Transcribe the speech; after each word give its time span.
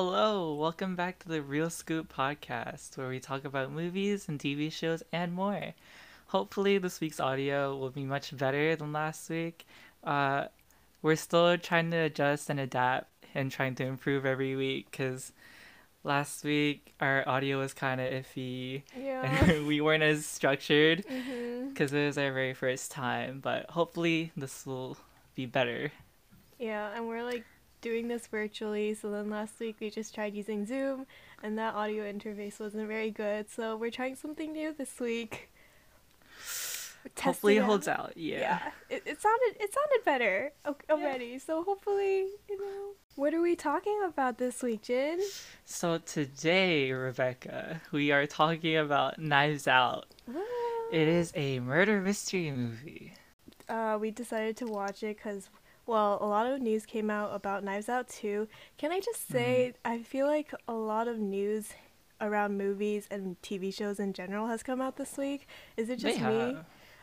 Hello, 0.00 0.54
welcome 0.54 0.94
back 0.94 1.18
to 1.18 1.28
the 1.28 1.42
Reel 1.42 1.70
Scoop 1.70 2.14
podcast, 2.16 2.96
where 2.96 3.08
we 3.08 3.18
talk 3.18 3.44
about 3.44 3.72
movies 3.72 4.28
and 4.28 4.38
TV 4.38 4.70
shows 4.70 5.02
and 5.12 5.32
more. 5.32 5.74
Hopefully, 6.28 6.78
this 6.78 7.00
week's 7.00 7.18
audio 7.18 7.76
will 7.76 7.90
be 7.90 8.04
much 8.04 8.36
better 8.36 8.76
than 8.76 8.92
last 8.92 9.28
week. 9.28 9.66
Uh, 10.04 10.44
we're 11.02 11.16
still 11.16 11.58
trying 11.58 11.90
to 11.90 11.96
adjust 11.96 12.48
and 12.48 12.60
adapt 12.60 13.08
and 13.34 13.50
trying 13.50 13.74
to 13.74 13.84
improve 13.84 14.24
every 14.24 14.54
week 14.54 14.86
because 14.88 15.32
last 16.04 16.44
week 16.44 16.94
our 17.00 17.28
audio 17.28 17.58
was 17.58 17.74
kind 17.74 18.00
of 18.00 18.06
iffy 18.12 18.82
Yeah. 18.96 19.22
and 19.46 19.66
we 19.66 19.80
weren't 19.80 20.04
as 20.04 20.24
structured 20.24 21.04
because 21.70 21.92
it 21.92 22.06
was 22.06 22.16
our 22.16 22.32
very 22.32 22.54
first 22.54 22.92
time. 22.92 23.40
But 23.40 23.68
hopefully, 23.70 24.30
this 24.36 24.64
will 24.64 24.96
be 25.34 25.46
better. 25.46 25.90
Yeah, 26.60 26.90
and 26.94 27.08
we're 27.08 27.24
like 27.24 27.44
doing 27.80 28.08
this 28.08 28.26
virtually. 28.26 28.94
So 28.94 29.10
then 29.10 29.30
last 29.30 29.58
week 29.60 29.76
we 29.80 29.90
just 29.90 30.14
tried 30.14 30.34
using 30.34 30.66
Zoom, 30.66 31.06
and 31.42 31.58
that 31.58 31.74
audio 31.74 32.04
interface 32.10 32.58
wasn't 32.60 32.88
very 32.88 33.10
good. 33.10 33.50
So 33.50 33.76
we're 33.76 33.90
trying 33.90 34.16
something 34.16 34.52
new 34.52 34.72
this 34.72 34.98
week. 35.00 35.50
Hopefully, 37.22 37.56
it 37.56 37.62
holds 37.62 37.88
out. 37.88 38.12
Yeah, 38.16 38.38
yeah. 38.38 38.58
It, 38.90 39.02
it 39.06 39.20
sounded 39.22 39.56
it 39.60 39.72
sounded 39.72 40.04
better 40.04 40.52
already. 40.90 41.38
So 41.38 41.62
hopefully, 41.62 42.26
you 42.48 42.58
know. 42.58 42.90
What 43.14 43.34
are 43.34 43.40
we 43.40 43.56
talking 43.56 44.00
about 44.06 44.38
this 44.38 44.62
week, 44.62 44.82
Jin? 44.82 45.20
So 45.64 45.98
today, 45.98 46.92
Rebecca, 46.92 47.80
we 47.90 48.12
are 48.12 48.26
talking 48.26 48.76
about 48.76 49.18
Knives 49.18 49.66
Out. 49.66 50.06
It 50.92 51.08
is 51.08 51.32
a 51.34 51.58
murder 51.60 52.00
mystery 52.00 52.50
movie. 52.52 53.14
uh, 53.68 53.98
we 54.00 54.10
decided 54.10 54.56
to 54.58 54.66
watch 54.66 55.02
it 55.02 55.16
because, 55.16 55.48
well, 55.88 56.18
a 56.20 56.26
lot 56.26 56.46
of 56.46 56.60
news 56.60 56.86
came 56.86 57.10
out 57.10 57.34
about 57.34 57.64
Knives 57.64 57.88
Out 57.88 58.08
2. 58.08 58.46
Can 58.76 58.92
I 58.92 59.00
just 59.00 59.28
say, 59.28 59.72
I 59.84 60.02
feel 60.02 60.26
like 60.26 60.52
a 60.68 60.74
lot 60.74 61.08
of 61.08 61.18
news 61.18 61.70
around 62.20 62.58
movies 62.58 63.06
and 63.10 63.40
TV 63.42 63.72
shows 63.72 63.98
in 63.98 64.12
general 64.12 64.48
has 64.48 64.62
come 64.62 64.80
out 64.80 64.96
this 64.96 65.16
week. 65.16 65.46
Is 65.76 65.88
it 65.88 65.96
just 66.00 66.20
me? 66.20 66.56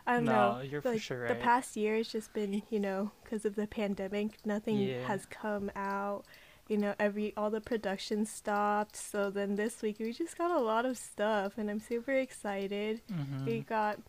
I 0.07 0.13
don't 0.13 0.25
No, 0.25 0.57
know. 0.57 0.61
you're 0.61 0.81
for 0.81 0.91
like, 0.91 1.01
sure 1.01 1.27
The 1.27 1.35
past 1.35 1.75
year 1.75 1.95
has 1.95 2.07
just 2.09 2.31
been, 2.33 2.61
you 2.69 2.79
know, 2.79 3.11
because 3.23 3.43
of 3.45 3.55
the 3.55 3.65
pandemic, 3.65 4.45
nothing 4.45 4.77
Yeah. 4.77 5.05
has 5.07 5.25
come 5.25 5.71
out. 5.75 6.25
You 6.67 6.77
know, 6.77 6.93
every 6.99 7.33
all 7.37 7.49
the 7.49 7.61
production 7.61 8.25
stopped. 8.25 8.95
So 8.95 9.29
then 9.31 9.55
this 9.55 9.81
week 9.81 9.97
we 9.99 10.11
just 10.13 10.37
got 10.37 10.51
a 10.51 10.59
lot 10.59 10.85
of 10.85 10.97
stuff, 10.97 11.57
and 11.57 11.69
I'm 11.71 11.79
super 11.79 12.11
excited. 12.11 13.01
Mhm. 13.11 13.45
We 13.45 13.59
got, 13.61 13.99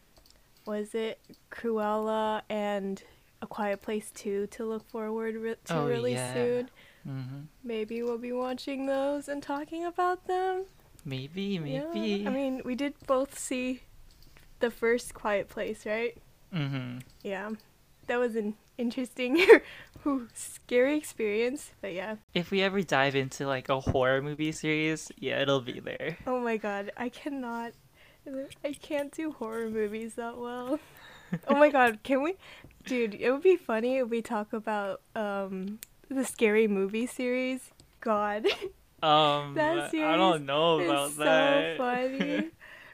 was 0.67 0.95
it 0.95 1.19
Cruella 1.51 2.43
and 2.51 3.03
A 3.43 3.47
Quiet 3.47 3.83
Place 3.83 4.11
2 4.13 4.47
to 4.49 4.65
look 4.65 4.89
forward 4.89 5.37
re- 5.37 5.57
to 5.67 5.75
Oh, 5.77 5.87
really 5.87 6.13
yeah. 6.15 6.33
soon. 6.33 6.71
Mhm. 7.07 7.47
Maybe 7.63 8.03
we'll 8.03 8.19
be 8.19 8.33
watching 8.33 8.87
those 8.87 9.29
and 9.29 9.43
talking 9.43 9.85
about 9.85 10.27
them. 10.27 10.65
Maybe, 11.05 11.43
Yeah. 11.43 11.61
maybe. 11.61 12.27
I 12.27 12.31
mean, 12.31 12.63
we 12.65 12.75
did 12.75 12.95
both 13.07 13.39
see 13.39 13.83
the 14.61 14.71
first 14.71 15.15
Quiet 15.15 15.49
Place, 15.49 15.85
right? 15.87 16.17
Mm-hmm. 16.53 16.99
Yeah. 17.23 17.51
That 18.07 18.17
was 18.19 18.35
an 18.37 18.55
interesting, 18.79 19.45
ooh, 20.07 20.29
scary 20.33 20.97
experience. 20.97 21.73
But 21.81 21.93
yeah. 21.93 22.17
If 22.35 22.51
we 22.51 22.63
ever 22.63 22.83
dive 22.83 23.15
into 23.15 23.47
like 23.47 23.69
a 23.69 23.81
horror 23.81 24.23
movie 24.23 24.53
series, 24.53 25.13
yeah, 25.19 25.43
it'll 25.43 25.61
be 25.61 25.79
there. 25.81 26.17
Oh 26.27 26.41
my 26.41 26.57
god, 26.57 26.91
I 26.97 27.09
cannot. 27.11 27.73
I 28.65 28.73
can't 28.73 29.13
do 29.13 29.31
horror 29.33 29.69
movies 29.71 30.15
that 30.15 30.37
well. 30.39 30.81
oh 31.49 31.57
my 31.57 31.71
god, 31.71 32.03
can 32.03 32.23
we? 32.23 32.35
Dude, 32.85 33.15
it 33.15 33.31
would 33.31 33.43
be 33.43 33.57
funny 33.57 33.99
if 33.99 34.09
we 34.09 34.23
talk 34.23 34.53
about 34.53 35.01
um 35.15 35.79
the 36.09 36.25
scary 36.25 36.69
movie 36.69 37.07
series. 37.07 37.71
God, 38.01 38.47
Um, 39.03 39.55
That 39.55 39.79
I 39.79 39.89
series 39.91 40.17
don't 40.17 40.47
know 40.47 40.81
about 40.81 41.09
it's 41.09 41.17
so 41.17 41.75
funny. 41.79 42.51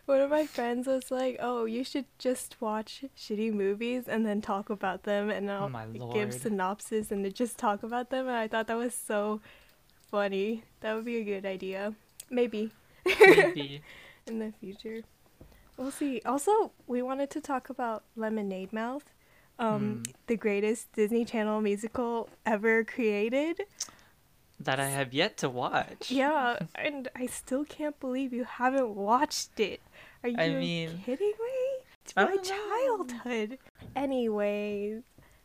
One 0.07 0.21
of 0.21 0.31
my 0.31 0.47
friends 0.47 0.89
was 0.89 1.13
like, 1.13 1.37
"Oh, 1.39 1.65
you 1.65 1.85
should 1.85 2.07
just 2.19 2.61
watch 2.61 3.05
shitty 3.17 3.53
movies 3.53 4.09
and 4.09 4.27
then 4.27 4.43
talk 4.43 4.69
about 4.69 5.05
them, 5.05 5.31
and 5.31 5.49
I'll 5.51 5.71
Oh 5.71 6.13
give 6.13 6.35
synopsis 6.35 7.13
and 7.13 7.33
just 7.33 7.57
talk 7.57 7.85
about 7.85 8.11
them." 8.11 8.27
And 8.27 8.37
I 8.37 8.49
thought 8.49 8.67
that 8.67 8.77
was 8.77 8.95
so 8.95 9.41
funny. 10.11 10.65
That 10.81 10.95
would 10.95 11.05
be 11.05 11.19
a 11.19 11.25
good 11.25 11.47
idea. 11.47 11.95
Maybe 12.31 12.73
Maybe. 13.07 13.81
in 14.27 14.39
the 14.41 14.53
future. 14.61 15.03
We'll 15.77 15.91
see. 15.91 16.21
Also, 16.25 16.73
we 16.87 17.03
wanted 17.03 17.31
to 17.31 17.41
talk 17.41 17.71
about 17.71 18.05
Lemonade 18.17 18.73
Mouth, 18.73 19.05
um, 19.59 20.03
Mm. 20.05 20.13
the 20.27 20.37
greatest 20.37 20.93
Disney 20.93 21.25
Channel 21.25 21.61
musical 21.61 22.29
ever 22.47 22.85
created. 22.85 23.63
that 24.61 24.79
I 24.79 24.87
have 24.91 25.13
yet 25.13 25.37
to 25.39 25.49
watch. 25.51 26.09
Yeah, 26.13 26.57
and 26.77 27.09
I 27.17 27.27
still 27.27 27.65
can't 27.65 27.99
believe 27.99 28.33
you 28.33 28.45
haven't 28.45 28.95
watched 28.95 29.59
it. 29.59 29.81
Are 30.23 30.29
you 30.29 30.37
I 30.39 30.51
mean, 30.51 31.03
kidding 31.05 31.33
me? 31.33 31.85
It's 32.05 32.15
my 32.15 32.37
know. 32.37 32.43
childhood. 32.43 33.59
Anyways, 33.97 35.03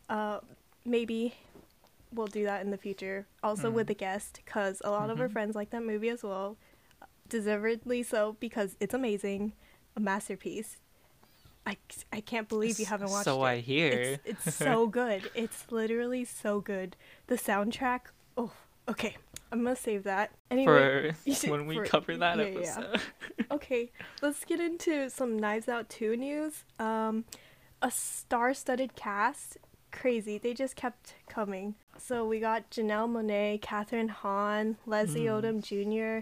uh, 0.08 0.42
maybe 0.86 1.34
we'll 2.14 2.28
do 2.28 2.44
that 2.44 2.62
in 2.62 2.70
the 2.70 2.78
future. 2.78 3.26
Also 3.42 3.72
with 3.72 3.88
Mm. 3.88 3.92
a 3.92 3.94
guest, 3.96 4.42
because 4.46 4.84
a 4.86 4.92
lot 4.92 5.10
of 5.10 5.20
our 5.20 5.28
Mhm. 5.30 5.32
friends 5.34 5.56
like 5.56 5.72
that 5.72 5.82
movie 5.84 6.10
as 6.10 6.22
well. 6.22 6.56
Deservedly 7.28 8.04
so, 8.04 8.34
because 8.40 8.76
it's 8.80 8.94
amazing, 8.94 9.54
a 9.98 10.00
masterpiece. 10.00 10.78
I, 11.66 11.76
I 12.14 12.22
can't 12.22 12.48
believe 12.48 12.80
you 12.80 12.86
haven't 12.86 13.10
watched 13.10 13.26
so 13.26 13.34
it. 13.34 13.36
So 13.36 13.44
I 13.44 13.58
hear. 13.60 13.92
It's, 14.24 14.48
it's 14.48 14.56
so 14.64 14.88
good. 14.88 15.30
It's 15.36 15.70
literally 15.70 16.24
so 16.24 16.62
good. 16.62 16.96
The 17.28 17.36
soundtrack. 17.36 18.02
Oh, 18.38 18.52
okay. 18.88 19.18
I'm 19.52 19.64
gonna 19.64 19.76
save 19.76 20.04
that. 20.04 20.32
Anyway, 20.50 21.12
for 21.12 21.50
when 21.52 21.66
we 21.66 21.76
for- 21.76 21.86
cover 21.86 22.16
that 22.16 22.38
yeah, 22.38 22.44
yeah, 22.46 22.60
yeah. 22.60 22.60
episode. 22.60 23.02
okay. 23.52 23.92
Let's 24.22 24.46
get 24.46 24.62
into 24.62 25.10
some 25.10 25.38
Knives 25.38 25.68
Out 25.68 25.90
2 25.90 26.16
news. 26.16 26.64
Um, 26.80 27.26
a 27.82 27.92
star-studded 27.92 28.96
cast. 28.96 29.58
Crazy. 29.92 30.38
They 30.38 30.54
just 30.54 30.76
kept 30.76 31.16
coming. 31.28 31.76
So 31.98 32.26
we 32.26 32.40
got 32.40 32.70
Janelle 32.72 33.10
Monáe, 33.10 33.60
Kathryn 33.60 34.10
Hahn, 34.10 34.78
Leslie 34.86 35.26
Mm. 35.26 35.42
Odom 35.42 35.62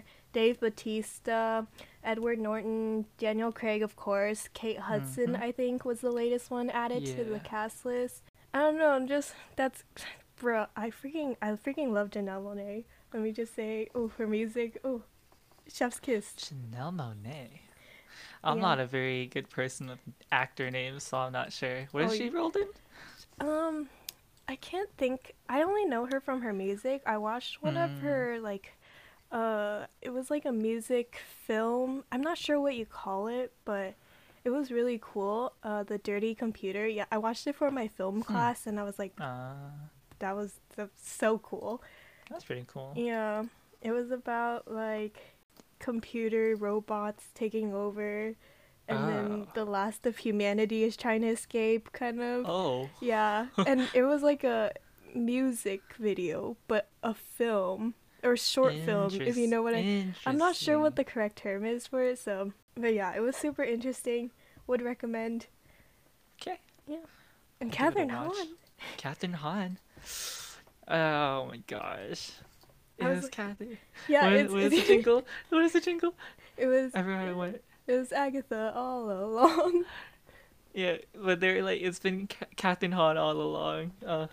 Jr., 0.00 0.04
Dave 0.36 0.60
Bautista, 0.60 1.66
Edward 2.04 2.38
Norton, 2.38 3.06
Daniel 3.16 3.50
Craig, 3.50 3.82
of 3.82 3.96
course, 3.96 4.50
Kate 4.52 4.78
Hudson. 4.80 5.28
Mhm. 5.32 5.40
I 5.40 5.50
think 5.50 5.86
was 5.86 6.02
the 6.02 6.10
latest 6.10 6.50
one 6.50 6.68
added 6.68 7.06
to 7.06 7.24
the 7.24 7.40
cast 7.40 7.86
list. 7.86 8.22
I 8.52 8.58
don't 8.58 8.76
know. 8.76 8.90
I'm 8.90 9.06
just 9.06 9.34
that's, 9.56 9.84
bro. 10.38 10.66
I 10.76 10.90
freaking 10.90 11.36
I 11.40 11.52
freaking 11.52 11.92
love 11.92 12.10
Janelle 12.10 12.44
Monáe. 12.44 12.84
Let 13.14 13.22
me 13.22 13.32
just 13.32 13.54
say, 13.54 13.88
oh, 13.94 14.08
her 14.18 14.26
music, 14.26 14.78
oh, 14.84 15.04
chef's 15.72 15.98
kiss. 15.98 16.34
Chanel 16.36 16.92
Monet. 16.92 17.62
I'm 18.44 18.58
Yeah. 18.58 18.62
not 18.62 18.78
a 18.78 18.86
very 18.86 19.26
good 19.28 19.48
person 19.48 19.88
with 19.88 20.00
actor 20.30 20.70
names, 20.70 21.04
so 21.04 21.16
I'm 21.16 21.32
not 21.32 21.50
sure. 21.50 21.88
What 21.92 22.04
is 22.04 22.12
Oh, 22.12 22.14
she 22.14 22.28
rolled 22.28 22.56
in? 22.56 22.68
Um, 23.40 23.88
I 24.46 24.56
can't 24.56 24.90
think. 24.98 25.34
I 25.48 25.62
only 25.62 25.86
know 25.86 26.04
her 26.12 26.20
from 26.20 26.42
her 26.42 26.52
music. 26.52 27.00
I 27.06 27.16
watched 27.16 27.62
one 27.62 27.78
of 27.78 27.90
Mm. 27.90 28.00
her 28.00 28.38
like, 28.38 28.75
uh, 29.36 29.86
it 30.00 30.10
was 30.12 30.30
like 30.30 30.44
a 30.44 30.52
music 30.52 31.20
film. 31.46 32.04
I'm 32.12 32.22
not 32.22 32.38
sure 32.38 32.58
what 32.60 32.74
you 32.74 32.86
call 32.86 33.26
it, 33.28 33.52
but 33.64 33.94
it 34.44 34.50
was 34.50 34.70
really 34.70 34.98
cool. 35.02 35.52
Uh, 35.62 35.82
the 35.82 35.98
Dirty 35.98 36.34
Computer. 36.34 36.86
Yeah, 36.86 37.04
I 37.12 37.18
watched 37.18 37.46
it 37.46 37.54
for 37.54 37.70
my 37.70 37.88
film 37.88 38.22
class, 38.22 38.66
and 38.66 38.80
I 38.80 38.84
was 38.84 38.98
like, 38.98 39.12
Uh, 39.20 39.54
that 40.20 40.34
was 40.36 40.60
so 40.96 41.38
cool. 41.38 41.82
that's 42.30 42.44
pretty 42.44 42.64
cool. 42.66 42.92
Yeah, 42.96 43.44
it 43.82 43.92
was 43.92 44.10
about 44.10 44.70
like 44.72 45.18
computer 45.78 46.56
robots 46.56 47.24
taking 47.34 47.74
over, 47.74 48.34
and 48.88 49.08
then 49.08 49.26
Oh. 49.42 49.48
the 49.54 49.64
last 49.64 50.06
of 50.06 50.16
humanity 50.18 50.84
is 50.84 50.96
trying 50.96 51.20
to 51.22 51.28
escape, 51.28 51.92
kind 51.92 52.20
of. 52.22 52.46
Oh. 52.48 52.88
Yeah, 53.00 53.48
and 53.66 53.88
it 53.94 54.02
was 54.04 54.22
like 54.22 54.44
a 54.44 54.72
music 55.14 55.82
video, 55.98 56.56
but 56.68 56.88
a 57.02 57.12
film 57.14 57.94
or 58.22 58.36
short 58.36 58.74
film, 58.84 59.10
if 59.20 59.36
you 59.36 59.46
know 59.46 59.62
what 59.62 59.74
I. 59.74 60.06
I'm 60.26 60.36
not 60.38 60.56
sure 60.56 60.78
what 60.78 60.96
the 60.96 61.04
correct 61.04 61.36
term 61.36 61.64
is 61.64 61.86
for 61.86 62.02
it, 62.02 62.18
so 62.18 62.52
but 62.76 62.92
yeah, 62.94 63.14
it 63.14 63.20
was 63.20 63.36
super 63.36 63.62
interesting. 63.64 64.30
Would 64.66 64.82
recommend. 64.82 65.46
Okay. 66.40 66.58
Yeah. 66.88 66.96
And 67.60 67.74
I'll 67.78 67.92
Kathryn. 67.92 68.10
Hahn. 68.10 68.34
Kathryn 68.98 69.34
Hahn. 69.34 69.78
Oh 70.88 71.46
my 71.46 71.58
gosh. 71.66 72.32
It 72.98 73.04
I 73.04 73.10
was, 73.10 73.22
was 73.22 73.30
Kathryn. 73.30 73.76
Yeah, 74.08 74.24
what, 74.24 74.32
it's, 74.34 74.52
what 74.52 74.62
is 74.62 74.70
the 74.72 74.82
jingle? 74.86 75.24
What 75.50 75.64
is 75.64 75.72
the 75.72 75.80
jingle? 75.80 76.14
it 76.56 76.66
was 76.66 76.92
Everyone 76.94 77.36
went. 77.36 77.60
it 77.86 77.92
was 77.92 78.12
Agatha 78.12 78.72
all 78.74 79.10
along. 79.10 79.84
Yeah, 80.74 80.98
but 81.14 81.40
they're 81.40 81.62
like, 81.62 81.80
it's 81.80 81.98
been 81.98 82.26
Ca- 82.26 82.74
Kathryn 82.74 82.92
Hahn 82.92 83.16
all 83.16 83.32
along. 83.40 83.92
Uh, 84.04 84.26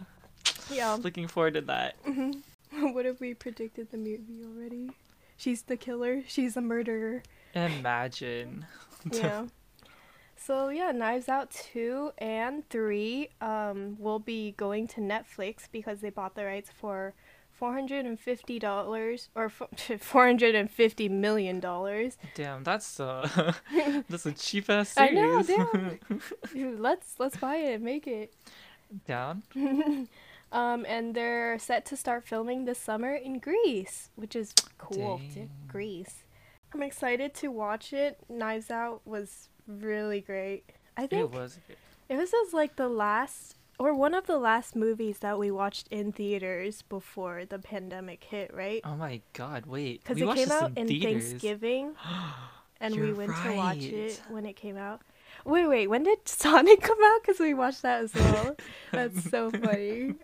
Yeah. 0.70 0.96
looking 0.96 1.28
forward 1.30 1.54
to 1.54 1.62
that. 1.62 1.96
Mhm. 2.04 2.42
what 2.92 3.06
if 3.06 3.20
we 3.20 3.34
predicted 3.34 3.92
the 3.92 3.98
movie 3.98 4.44
already? 4.44 4.92
She's 5.38 5.64
the 5.64 5.78
killer. 5.78 6.24
She's 6.28 6.54
the 6.56 6.62
murderer. 6.62 7.24
Imagine. 7.54 8.66
yeah. 9.12 9.46
So 10.36 10.70
yeah, 10.70 10.92
Knives 10.92 11.30
Out 11.30 11.52
two 11.52 12.12
and 12.18 12.68
three 12.70 13.30
um 13.42 13.98
will 14.00 14.20
be 14.20 14.52
going 14.58 14.88
to 14.90 15.02
Netflix 15.02 15.68
because 15.72 16.00
they 16.02 16.10
bought 16.10 16.36
the 16.36 16.46
rights 16.46 16.70
for 16.70 17.14
four 17.52 17.74
hundred 17.74 18.06
and 18.06 18.20
fifty 18.20 18.60
dollars 18.60 19.30
or 19.36 19.50
four 20.00 20.26
hundred 20.26 20.56
and 20.56 20.70
fifty 20.70 21.08
million 21.08 21.60
dollars. 21.60 22.18
Damn, 22.36 22.64
that's 22.64 23.00
uh, 23.00 23.54
that's 24.10 24.26
a 24.26 24.32
cheap 24.34 24.70
ass 24.70 24.90
series. 24.90 25.12
I 25.12 25.14
know, 25.14 25.44
damn. 25.44 26.82
Let's 26.82 27.16
let's 27.20 27.38
buy 27.38 27.58
it 27.58 27.76
and 27.76 27.84
make 27.84 28.08
it. 28.08 28.34
Down. 29.08 29.44
Um, 30.54 30.86
and 30.88 31.16
they're 31.16 31.58
set 31.58 31.84
to 31.88 31.98
start 31.98 32.24
filming 32.26 32.66
this 32.66 32.78
summer 32.78 33.14
in 33.16 33.40
Greece, 33.40 34.10
which 34.16 34.36
is 34.36 34.54
cool. 34.78 35.20
Greece. 35.68 36.24
I'm 36.74 36.84
excited 36.84 37.34
to 37.36 37.50
watch 37.50 37.92
it. 37.92 38.20
Knives 38.30 38.70
Out 38.72 39.02
was 39.06 39.50
really 39.68 40.22
great. 40.22 40.64
I 40.96 41.08
think 41.08 41.24
It 41.24 41.32
was. 41.32 41.60
good. 41.68 41.78
It 42.08 42.18
was 42.18 42.32
just 42.32 42.54
like 42.54 42.76
the 42.76 42.88
last 42.88 43.56
or 43.80 43.94
one 43.96 44.14
of 44.14 44.28
the 44.28 44.38
last 44.38 44.76
movies 44.76 45.20
that 45.20 45.40
we 45.40 45.50
watched 45.50 45.88
in 45.90 46.12
theaters 46.12 46.84
before 46.84 47.46
the 47.46 47.58
pandemic 47.58 48.24
hit, 48.24 48.54
right? 48.54 48.82
Oh 48.84 48.96
my 48.96 49.22
god! 49.34 49.66
Wait, 49.66 50.04
Because 50.04 50.22
it 50.22 50.36
came 50.36 50.52
out 50.52 50.78
in, 50.78 50.88
theaters. 50.88 51.30
Thanksgiving 51.30 51.96
and 52.80 52.96
we 52.96 53.08
You're 53.08 53.16
went 53.16 53.36
to 53.44 53.56
watch 53.56 53.78
it 53.84 54.22
when 54.30 54.46
it 54.46 54.56
came 54.56 54.78
out. 54.78 55.02
Wait, 55.46 55.68
wait, 55.68 55.88
when 55.88 56.04
did 56.04 56.28
Sonic 56.28 56.82
come 56.90 56.98
out? 57.04 57.22
Because 57.22 57.40
we 57.40 57.54
watched 57.54 57.82
that 57.82 58.04
as 58.04 58.14
well. 58.14 58.56
That's 58.92 59.30
so 59.30 59.52
funny. 59.52 60.16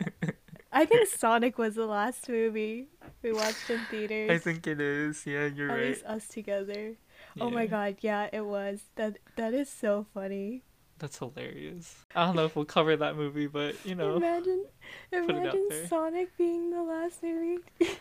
I 0.71 0.85
think 0.85 1.07
Sonic 1.15 1.57
was 1.57 1.75
the 1.75 1.85
last 1.85 2.29
movie 2.29 2.87
we 3.21 3.33
watched 3.33 3.69
in 3.69 3.79
theaters. 3.89 4.31
I 4.31 4.37
think 4.37 4.67
it 4.67 4.79
is. 4.79 5.25
Yeah, 5.25 5.45
you're 5.47 5.69
At 5.69 5.75
right. 5.75 5.87
least 5.87 6.05
us 6.05 6.27
together. 6.27 6.95
Oh 7.39 7.49
my 7.49 7.67
god, 7.67 7.97
yeah, 8.01 8.29
it 8.31 8.45
was. 8.45 8.81
That 8.95 9.17
that 9.35 9.53
is 9.53 9.69
so 9.69 10.05
funny. 10.13 10.63
That's 10.97 11.17
hilarious. 11.17 11.95
I 12.15 12.25
don't 12.25 12.35
know 12.35 12.45
if 12.45 12.55
we'll 12.55 12.65
cover 12.65 12.95
that 12.97 13.15
movie, 13.15 13.47
but 13.47 13.75
you 13.85 13.95
know. 13.95 14.17
Imagine, 14.17 14.65
imagine. 15.11 15.69
Sonic 15.87 16.35
being 16.37 16.71
the 16.71 16.81
last 16.83 17.23
movie. 17.23 17.59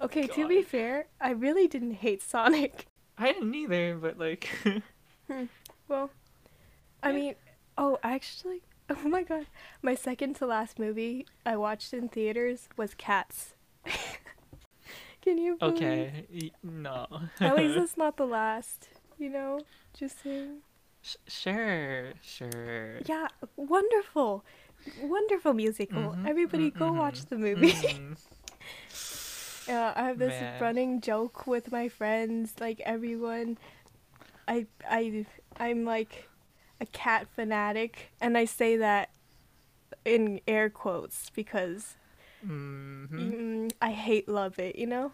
okay, 0.00 0.26
to 0.26 0.48
be 0.48 0.62
fair, 0.62 1.06
I 1.20 1.30
really 1.30 1.68
didn't 1.68 1.94
hate 1.94 2.22
Sonic. 2.22 2.86
I 3.18 3.32
didn't 3.32 3.54
either, 3.54 3.96
but 3.96 4.18
like. 4.18 4.48
Hmm. 5.30 5.44
Well, 5.88 6.10
I 7.02 7.12
mean, 7.12 7.34
oh, 7.78 7.98
actually, 8.02 8.62
oh 8.90 9.08
my 9.08 9.22
god, 9.22 9.46
my 9.82 9.94
second 9.94 10.34
to 10.36 10.46
last 10.46 10.78
movie 10.78 11.26
I 11.44 11.56
watched 11.56 11.92
in 11.92 12.08
theaters 12.08 12.68
was 12.76 12.94
Cats. 12.94 13.54
Can 15.22 15.38
you? 15.38 15.56
Believe? 15.56 15.76
okay. 15.76 16.26
y- 16.32 16.50
No. 16.62 17.06
At 17.40 17.56
least 17.56 17.76
it's 17.78 17.96
not 17.96 18.16
the 18.16 18.26
last. 18.26 18.88
You 19.18 19.30
know, 19.30 19.60
just 19.98 20.22
saying. 20.22 20.58
Sh- 21.02 21.16
sure. 21.26 22.12
Sure. 22.22 22.98
Yeah, 23.06 23.28
wonderful, 23.56 24.44
wonderful 25.02 25.52
musical. 25.54 26.14
Mhm, 26.14 26.26
Everybody, 26.28 26.70
mm, 26.70 26.78
go 26.78 26.92
watch 26.92 27.24
the 27.26 27.38
movie. 27.38 27.72
mhm. 27.72 28.16
Yeah, 29.68 29.92
I 29.96 30.02
have 30.04 30.18
this 30.18 30.30
Man. 30.30 30.60
running 30.62 31.00
joke 31.00 31.46
with 31.46 31.72
my 31.72 31.88
friends, 31.88 32.54
like 32.60 32.80
everyone. 32.84 33.58
I 34.46 34.66
I 34.88 35.26
I'm 35.58 35.84
like 35.84 36.28
a 36.80 36.86
cat 36.86 37.26
fanatic, 37.34 38.12
and 38.20 38.36
I 38.36 38.44
say 38.44 38.76
that 38.76 39.10
in 40.04 40.40
air 40.46 40.68
quotes 40.70 41.30
because 41.30 41.96
Mhm. 42.46 43.08
mm, 43.10 43.72
I 43.80 43.90
hate 43.92 44.28
love 44.28 44.58
it. 44.58 44.76
You 44.76 44.86
know, 44.86 45.12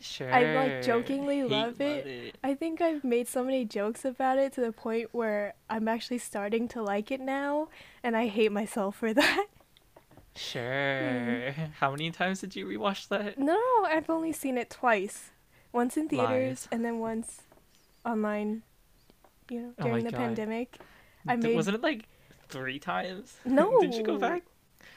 Sure. 0.00 0.32
I 0.32 0.42
like, 0.54 0.82
jokingly 0.82 1.42
love 1.42 1.80
it. 1.80 2.36
I 2.42 2.54
think 2.54 2.80
I've 2.80 3.02
made 3.04 3.26
so 3.28 3.44
many 3.44 3.64
jokes 3.64 4.04
about 4.04 4.38
it 4.38 4.52
to 4.54 4.60
the 4.60 4.72
point 4.72 5.08
where 5.12 5.54
I'm 5.68 5.88
actually 5.88 6.18
starting 6.18 6.68
to 6.68 6.82
like 6.82 7.10
it 7.10 7.20
now, 7.20 7.68
and 8.02 8.16
I 8.16 8.28
hate 8.28 8.52
myself 8.52 8.96
for 8.96 9.12
that. 9.20 9.46
Sure. 10.36 11.50
How 11.80 11.90
many 11.90 12.10
times 12.12 12.40
did 12.40 12.54
you 12.54 12.66
rewatch 12.66 13.08
that? 13.08 13.38
No, 13.38 13.58
I've 13.84 14.08
only 14.08 14.32
seen 14.32 14.56
it 14.56 14.70
twice. 14.70 15.30
Once 15.72 15.96
in 15.96 16.08
theaters 16.08 16.48
Lies. 16.48 16.68
and 16.72 16.84
then 16.84 16.98
once 16.98 17.42
online, 18.06 18.62
you 19.50 19.60
know, 19.62 19.72
Oh 19.78 19.82
during 19.84 20.04
my 20.04 20.10
the 20.10 20.16
God. 20.16 20.20
pandemic. 20.26 20.78
I 21.26 21.36
made- 21.36 21.54
Wasn't 21.56 21.74
it 21.76 21.82
like 21.82 22.04
three 22.48 22.78
times? 22.78 23.36
No. 23.44 23.80
did 23.80 23.94
you 23.94 24.02
go 24.02 24.18
back? 24.18 24.42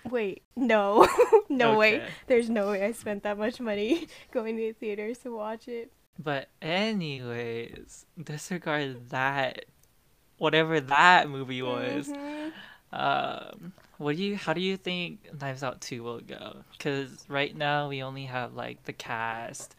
Wait, 0.09 0.42
no. 0.56 1.07
no 1.50 1.77
way. 1.77 2.03
There's 2.27 2.50
no 2.50 2.71
way 2.71 2.83
I 2.83 2.92
spent 2.92 3.24
that 3.24 3.38
much 3.38 3.59
money 3.59 4.07
going 4.31 4.56
to 4.57 4.62
the 4.62 4.71
theaters 4.74 5.19
to 5.19 5.36
watch 5.36 5.68
it. 5.68 5.92
But 6.18 6.50
anyways, 6.62 8.06
disregard 8.21 9.09
that. 9.09 9.65
Whatever 10.38 10.80
that 10.80 11.30
movie 11.30 11.62
was. 11.62 12.07
Mhm. 12.09 12.51
Um, 12.94 13.74
what 13.97 14.18
do 14.18 14.24
you? 14.24 14.36
How 14.36 14.54
do 14.54 14.62
you 14.62 14.75
think 14.75 15.39
Knives 15.39 15.63
Out 15.63 15.81
Two 15.81 16.04
will 16.04 16.19
go? 16.19 16.57
Because 16.71 17.24
right 17.30 17.56
now 17.56 17.88
we 17.89 18.01
only 18.01 18.25
have 18.25 18.54
like 18.56 18.83
the 18.83 18.94
cast, 18.94 19.75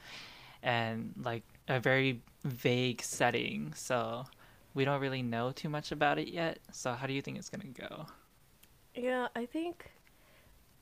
and 0.62 1.12
like 1.22 1.42
a 1.68 1.80
very 1.80 2.22
vague 2.44 3.02
setting, 3.02 3.72
so 3.75 4.25
we 4.74 4.84
don't 4.84 5.00
really 5.00 5.22
know 5.22 5.52
too 5.52 5.69
much 5.69 5.92
about 5.92 6.19
it 6.19 6.28
yet. 6.28 6.60
So 6.72 6.92
how 6.94 7.06
do 7.06 7.12
you 7.12 7.22
think 7.22 7.38
it's 7.38 7.50
gonna 7.50 7.64
go? 7.66 8.06
Yeah, 8.94 9.28
I 9.34 9.46
think. 9.46 9.92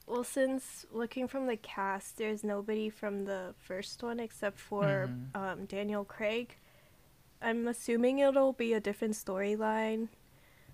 Well, 0.06 0.24
since 0.24 0.86
looking 0.90 1.28
from 1.28 1.46
the 1.46 1.56
cast, 1.56 2.18
there's 2.18 2.42
nobody 2.44 2.90
from 2.90 3.24
the 3.24 3.54
first 3.58 4.02
one 4.02 4.20
except 4.20 4.58
for 4.58 5.10
Mhm. 5.10 5.32
um, 5.34 5.66
Daniel 5.66 6.04
Craig. 6.04 6.56
I'm 7.42 7.68
assuming 7.68 8.20
it'll 8.20 8.52
be 8.54 8.74
a 8.74 8.80
different 8.80 9.14
storyline, 9.14 10.08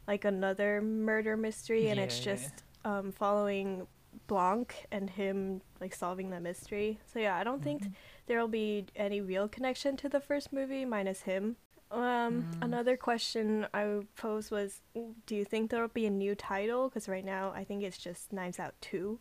like 0.08 0.24
another 0.24 0.82
murder 0.82 1.36
mystery, 1.36 1.88
and 1.88 2.00
it's 2.00 2.18
Yeah, 2.18 2.22
yeah. 2.22 2.50
just 2.50 2.64
um, 2.84 3.12
following 3.12 3.86
Blanc 4.28 4.86
and 4.92 5.10
him 5.10 5.62
like 5.80 5.94
solving 5.94 6.30
the 6.30 6.40
mystery. 6.40 7.00
So 7.06 7.18
yeah, 7.20 7.36
I 7.36 7.44
don't 7.44 7.62
think 7.62 7.82
Mhm. 7.82 7.94
there'll 8.26 8.48
be 8.48 8.86
any 8.96 9.20
real 9.20 9.48
connection 9.48 9.96
to 9.98 10.08
the 10.08 10.20
first 10.20 10.52
movie 10.52 10.84
minus 10.86 11.22
him. 11.22 11.56
Um, 11.90 12.42
Mm. 12.42 12.62
another 12.62 12.96
question 12.96 13.66
I 13.72 13.86
would 13.86 14.14
pose 14.16 14.50
was, 14.50 14.80
do 15.26 15.34
you 15.36 15.44
think 15.44 15.70
there'll 15.70 15.88
be 15.88 16.06
a 16.06 16.10
new 16.10 16.34
title? 16.34 16.88
Because 16.88 17.08
right 17.08 17.24
now 17.24 17.52
I 17.54 17.64
think 17.64 17.82
it's 17.84 17.98
just 17.98 18.32
Knives 18.32 18.58
Out 18.58 18.74
Two. 18.80 19.18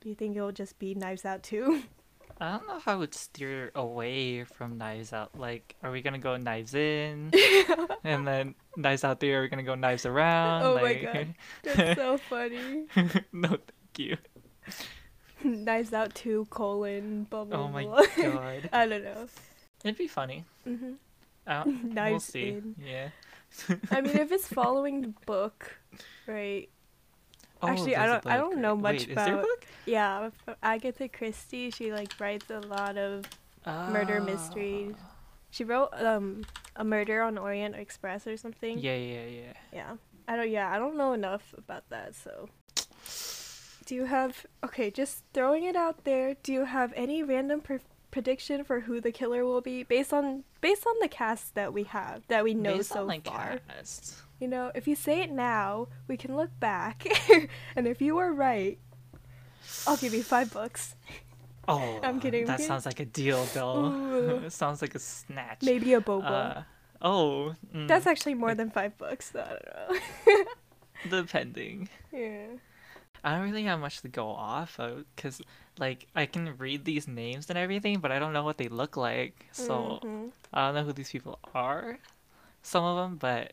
Do 0.00 0.08
you 0.08 0.14
think 0.14 0.36
it'll 0.36 0.52
just 0.52 0.78
be 0.78 0.94
Knives 0.94 1.24
Out 1.24 1.42
Two? 1.42 1.82
I 2.40 2.52
don't 2.52 2.66
know 2.66 2.78
how 2.80 2.92
I 2.92 2.96
would 2.96 3.14
steer 3.14 3.70
away 3.74 4.42
from 4.44 4.78
Knives 4.78 5.12
Out. 5.12 5.38
Like, 5.38 5.76
are 5.82 5.90
we 5.90 6.02
gonna 6.02 6.18
go 6.18 6.36
Knives 6.36 6.74
In, 6.74 7.30
and 8.04 8.26
then 8.26 8.54
Knives 8.76 9.04
Out 9.04 9.20
There? 9.20 9.40
Are 9.40 9.42
we 9.42 9.48
gonna 9.48 9.62
go 9.62 9.74
Knives 9.74 10.06
Around? 10.06 10.62
Oh 10.64 10.74
my. 10.80 10.94
God. 10.94 11.34
That's 11.64 11.96
so 12.00 12.16
funny. 12.16 12.86
no, 13.32 13.48
thank 13.48 13.98
you. 13.98 14.16
Knives 15.44 15.92
Out 15.92 16.14
Two 16.14 16.46
colon 16.50 17.24
blah 17.28 17.44
blah 17.44 17.58
Oh 17.64 17.68
my 17.68 17.84
blah. 17.84 18.02
god, 18.16 18.68
I 18.72 18.86
don't 18.86 19.04
know. 19.04 19.26
it'd 19.84 19.98
be 19.98 20.06
funny. 20.08 20.44
hmm 20.64 20.92
Uh, 21.46 21.64
we'll 21.94 22.20
see. 22.20 22.48
In. 22.50 22.74
Yeah. 22.84 23.08
I 23.90 24.00
mean, 24.00 24.16
if 24.16 24.32
it's 24.32 24.48
following 24.60 25.02
the 25.02 25.14
book, 25.26 25.76
right? 26.26 26.68
Actually, 27.62 27.96
I 27.96 28.06
Oh, 28.06 28.08
there's 28.10 28.18
a 28.18 28.22
don't- 28.22 28.32
I 28.32 28.36
don't 28.38 28.58
know 28.58 28.76
much 28.76 28.92
Wait, 29.06 29.08
Is 29.10 29.14
there 29.14 29.26
a 29.26 29.30
about- 29.38 29.42
book? 29.42 29.66
Yeah, 29.86 30.30
Agatha 30.62 31.08
Christie. 31.08 31.70
She 31.70 31.92
like 31.92 32.12
writes 32.20 32.50
a 32.50 32.60
lot 32.60 32.96
of 32.96 33.24
murder 33.66 34.20
mysteries. 34.20 34.94
Ah. 34.98 35.08
She 35.50 35.64
wrote 35.64 35.90
um 35.94 36.44
a 36.76 36.82
Murder 36.84 37.22
on 37.22 37.36
Orient 37.38 37.76
Express 37.76 38.26
or 38.26 38.36
something. 38.36 38.78
Yeah, 38.78 38.96
yeah, 38.96 39.26
yeah. 39.26 39.52
Yeah. 39.72 39.96
I 40.26 40.36
don't. 40.36 40.50
Yeah, 40.50 40.72
I 40.74 40.78
don't 40.78 40.96
know 40.96 41.12
enough 41.12 41.54
about 41.58 41.84
that. 41.90 42.14
So, 42.14 42.48
do 43.84 43.94
you 43.94 44.06
have? 44.06 44.46
Okay, 44.64 44.90
just 44.90 45.24
throwing 45.34 45.64
it 45.64 45.76
out 45.76 46.04
there. 46.04 46.34
Do 46.42 46.52
you 46.52 46.64
have 46.64 46.92
any 46.96 47.22
random 47.22 47.60
pre- 47.60 47.80
prediction 48.12 48.62
for 48.62 48.78
who 48.80 49.00
the 49.00 49.10
killer 49.10 49.44
will 49.44 49.60
be 49.60 49.82
based 49.82 50.12
on 50.12 50.44
based 50.60 50.86
on 50.86 50.94
the 51.00 51.08
cast 51.08 51.56
that 51.56 51.72
we 51.72 51.82
have 51.84 52.22
that 52.28 52.44
we 52.44 52.54
know 52.54 52.76
Based 52.76 52.90
so 52.90 53.08
far? 53.24 53.58
cast. 53.66 54.22
You 54.38 54.46
know, 54.48 54.70
if 54.74 54.86
you 54.86 54.94
say 54.94 55.22
it 55.22 55.30
now, 55.32 55.88
we 56.08 56.16
can 56.16 56.36
look 56.36 56.50
back, 56.60 57.04
and 57.76 57.86
if 57.86 58.00
you 58.02 58.16
were 58.16 58.32
right, 58.32 58.78
I'll 59.86 59.96
give 59.96 60.14
you 60.14 60.22
five 60.22 60.52
bucks. 60.52 60.94
Oh, 61.68 62.00
I'm 62.02 62.20
kidding, 62.20 62.42
I'm 62.42 62.46
That 62.48 62.56
kidding. 62.56 62.66
sounds 62.68 62.84
like 62.86 62.98
a 63.00 63.04
deal, 63.04 63.44
though. 63.54 64.40
It 64.46 64.52
sounds 64.52 64.82
like 64.82 64.94
a 64.96 64.98
snatch. 64.98 65.62
Maybe 65.62 65.94
a 65.94 66.00
boba. 66.00 66.56
Uh, 66.58 66.62
oh, 67.02 67.54
mm, 67.72 67.86
That's 67.86 68.06
actually 68.08 68.34
more 68.34 68.54
than 68.56 68.70
five 68.70 68.98
bucks. 68.98 69.30
So 69.32 69.40
I 69.40 69.48
don't 70.26 70.46
know. 71.08 71.22
depending. 71.22 71.88
yeah. 72.12 72.46
I 73.24 73.36
don't 73.36 73.44
really 73.44 73.62
have 73.64 73.78
much 73.78 74.00
to 74.02 74.08
go 74.08 74.26
off 74.26 74.80
of 74.80 75.04
because, 75.14 75.40
like, 75.78 76.06
I 76.14 76.26
can 76.26 76.56
read 76.58 76.84
these 76.84 77.08
names 77.08 77.48
and 77.48 77.58
everything, 77.58 78.00
but 78.00 78.12
I 78.12 78.18
don't 78.18 78.32
know 78.32 78.44
what 78.44 78.58
they 78.58 78.68
look 78.68 78.96
like. 78.96 79.46
So 79.52 80.00
Mhm. 80.02 80.32
I 80.52 80.66
don't 80.66 80.74
know 80.74 80.84
who 80.84 80.92
these 80.92 81.10
people 81.10 81.38
are. 81.54 81.98
Some 82.62 82.84
of 82.84 82.96
them, 82.96 83.16
but 83.16 83.52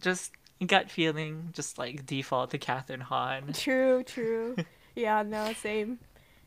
just 0.00 0.32
gut 0.66 0.90
feeling, 0.90 1.50
just 1.52 1.78
like 1.78 2.04
default 2.06 2.50
to 2.50 2.58
Kathryn 2.58 3.02
Hahn 3.02 3.52
True. 3.54 4.02
True. 4.02 4.56
yeah. 4.94 5.22
No. 5.22 5.52
Same. 5.54 5.98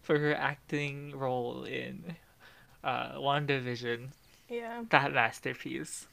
for 0.02 0.18
her 0.20 0.34
acting 0.36 1.12
role 1.18 1.64
in 1.66 2.16
uh, 2.84 3.14
WandaVision. 3.16 4.10
Yeah. 4.50 4.84
That 4.90 5.12
masterpiece. 5.14 6.08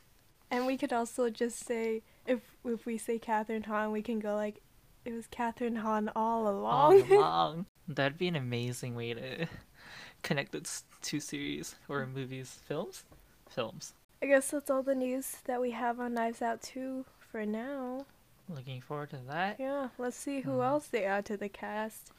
And 0.50 0.66
we 0.66 0.76
could 0.76 0.92
also 0.92 1.30
just 1.30 1.64
say 1.64 2.02
if 2.26 2.40
if 2.64 2.86
we 2.86 2.98
say 2.98 3.18
Kathryn 3.18 3.66
Hahn, 3.66 3.92
we 3.92 4.02
can 4.02 4.18
go 4.18 4.34
like 4.34 4.60
it 5.04 5.12
was 5.12 5.26
Kathryn 5.28 5.78
Hahn 5.78 6.10
all 6.16 6.46
All 6.46 6.92
along. 6.92 7.66
along. 7.86 7.94
That'd 7.94 8.18
be 8.18 8.28
an 8.28 8.36
amazing 8.36 8.94
way 8.94 9.14
to 9.14 9.46
connect 10.22 10.52
the 10.52 10.60
s- 10.60 10.84
two 11.02 11.20
series 11.20 11.74
or 11.88 12.06
movies, 12.06 12.58
films, 12.66 13.04
films. 13.48 13.92
I 14.22 14.26
guess 14.26 14.50
that's 14.50 14.70
all 14.70 14.82
the 14.82 14.94
news 14.94 15.36
that 15.44 15.60
we 15.60 15.72
have 15.72 16.00
on 16.00 16.14
Knives 16.14 16.40
Out 16.42 16.62
2 16.62 17.04
for 17.30 17.44
now. 17.44 18.06
Looking 18.48 18.80
forward 18.80 19.10
to 19.10 19.18
that. 19.28 19.56
Yeah, 19.58 19.88
let's 19.98 20.16
see 20.16 20.40
who 20.40 20.52
Mhm. 20.58 20.64
else 20.64 20.86
they 20.88 21.04
add 21.04 21.24
to 21.26 21.36
the 21.36 21.48
cast. 21.48 22.12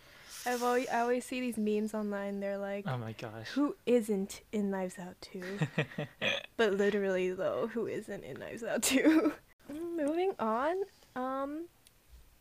I've 0.47 0.61
always, 0.61 0.87
I 0.89 0.99
always 1.01 1.25
see 1.25 1.39
these 1.39 1.57
memes 1.57 1.93
online. 1.95 2.39
They're 2.39 2.57
like, 2.57 2.85
Oh 2.87 2.97
my 2.97 3.13
gosh. 3.13 3.49
who 3.49 3.75
isn't 3.87 4.41
in 4.51 4.69
Knives 4.69 4.99
Out 4.99 5.15
2? 5.21 5.59
but 6.57 6.73
literally, 6.73 7.31
though, 7.31 7.67
who 7.73 7.87
isn't 7.87 8.23
in 8.23 8.37
Knives 8.39 8.63
Out 8.63 8.83
2? 8.83 9.33
Moving 9.97 10.33
on, 10.39 10.75
um, 11.15 11.65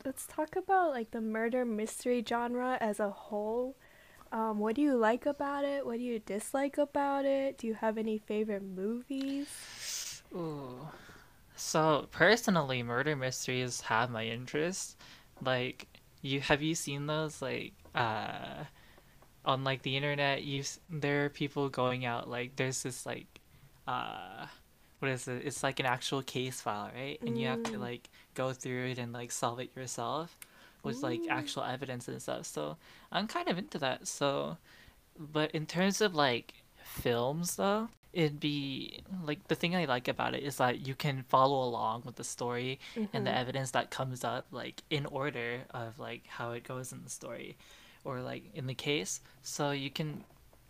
let's 0.05 0.27
talk 0.27 0.57
about 0.57 0.91
like 0.91 1.11
the 1.11 1.21
murder 1.21 1.65
mystery 1.65 2.25
genre 2.27 2.79
as 2.81 3.01
a 3.01 3.11
whole. 3.11 3.77
Um, 4.33 4.59
what 4.59 4.75
do 4.77 4.83
you 4.83 4.97
like 4.97 5.27
about 5.27 5.65
it? 5.65 5.87
What 5.87 5.99
do 5.99 6.05
you 6.05 6.19
dislike 6.19 6.79
about 6.79 7.25
it? 7.25 7.59
Do 7.59 7.67
you 7.67 7.75
have 7.75 7.99
any 7.99 8.19
favorite 8.19 8.63
movies? 8.63 10.23
Ooh. 10.35 10.89
So 11.57 12.09
personally, 12.11 12.83
murder 12.83 13.17
mysteries 13.17 13.83
have 13.83 14.11
my 14.11 14.25
interest. 14.27 14.97
Like, 15.41 15.89
you 16.23 16.41
have 16.41 16.63
you 16.63 16.75
seen 16.75 17.07
those 17.07 17.43
like 17.43 17.75
uh 17.95 18.65
on 19.45 19.65
like 19.65 19.83
the 19.83 19.97
internet? 19.97 20.43
You 20.45 20.65
there 20.91 21.27
are 21.27 21.31
people 21.31 21.69
going 21.69 22.05
out 22.05 22.29
like 22.29 22.57
there's 22.57 22.83
this 22.83 23.07
like 23.07 23.41
uh 23.89 24.47
what 25.01 25.11
is 25.11 25.29
it? 25.29 25.43
It's 25.47 25.63
like 25.63 25.81
an 25.81 25.87
actual 25.87 26.23
case 26.23 26.61
file, 26.61 26.91
right? 26.95 27.21
And 27.27 27.39
you 27.39 27.47
have 27.49 27.63
to 27.65 27.79
Mm. 27.79 27.81
like 27.81 28.11
go 28.35 28.53
through 28.53 28.87
it 28.89 28.99
and 28.99 29.13
like 29.13 29.31
solve 29.33 29.61
it 29.61 29.71
yourself 29.77 30.39
with 30.83 31.03
like 31.03 31.21
actual 31.31 31.65
evidence 31.65 32.09
and 32.09 32.21
stuff. 32.21 32.47
So 32.47 32.77
I'm 33.13 33.27
kind 33.27 33.49
of 33.49 33.59
into 33.59 33.79
that. 33.79 34.07
So, 34.09 34.59
but 35.19 35.51
in 35.53 35.67
terms 35.67 36.01
of 36.01 36.15
like 36.15 36.55
films 36.83 37.57
though, 37.57 37.89
it'd 38.13 38.39
be 38.41 39.01
like 39.25 39.49
the 39.49 39.55
thing 39.57 39.75
I 39.75 39.87
like 39.87 40.07
about 40.09 40.35
it 40.35 40.43
is 40.43 40.57
that 40.59 40.87
you 40.87 40.95
can 40.95 41.25
follow 41.29 41.63
along 41.67 42.03
with 42.05 42.17
the 42.17 42.25
story 42.25 42.79
and 43.13 43.27
the 43.27 43.31
Mhm. 43.31 43.37
evidence 43.37 43.71
that 43.73 43.91
comes 43.91 44.23
up 44.25 44.47
like 44.53 44.83
in 44.91 45.07
order 45.07 45.63
of 45.71 45.99
like 45.99 46.27
how 46.27 46.53
it 46.53 46.65
goes 46.65 46.93
in 46.93 47.03
the 47.03 47.11
story 47.11 47.57
or 48.05 48.21
like 48.21 48.45
in 48.55 48.67
the 48.67 48.75
case. 48.75 49.21
So 49.43 49.71
you 49.73 49.91
can 49.91 50.25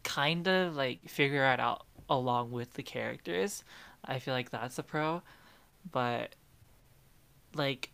kind 0.05 0.47
of 0.49 0.75
like 0.77 1.09
figure 1.09 1.45
it 1.53 1.61
out 1.61 1.85
along 2.09 2.51
with 2.53 2.75
the 2.75 2.83
characters. 2.83 3.65
I 4.05 4.19
feel 4.19 4.35
like 4.35 4.51
that's 4.51 4.79
a 4.79 4.83
pro, 4.83 5.23
but 5.91 6.35
like 7.57 7.91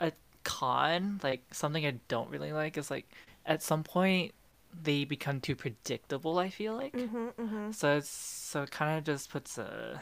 a 0.00 0.12
con, 0.44 1.20
like 1.22 1.42
something 1.52 1.84
I 1.86 1.98
don't 2.08 2.30
really 2.30 2.52
like 2.52 2.76
is 2.76 2.90
like 2.90 3.06
at 3.44 3.62
some 3.62 3.82
point 3.82 4.32
they 4.82 5.04
become 5.04 5.40
too 5.40 5.56
predictable, 5.56 6.38
I 6.38 6.50
feel 6.50 6.76
like. 6.76 6.92
Mhm, 6.92 7.34
mhm. 7.34 7.74
So 7.74 7.96
it's 7.96 8.10
so 8.10 8.62
it 8.62 8.70
kind 8.70 8.98
of 8.98 9.04
just 9.04 9.30
puts 9.30 9.58
a 9.58 10.00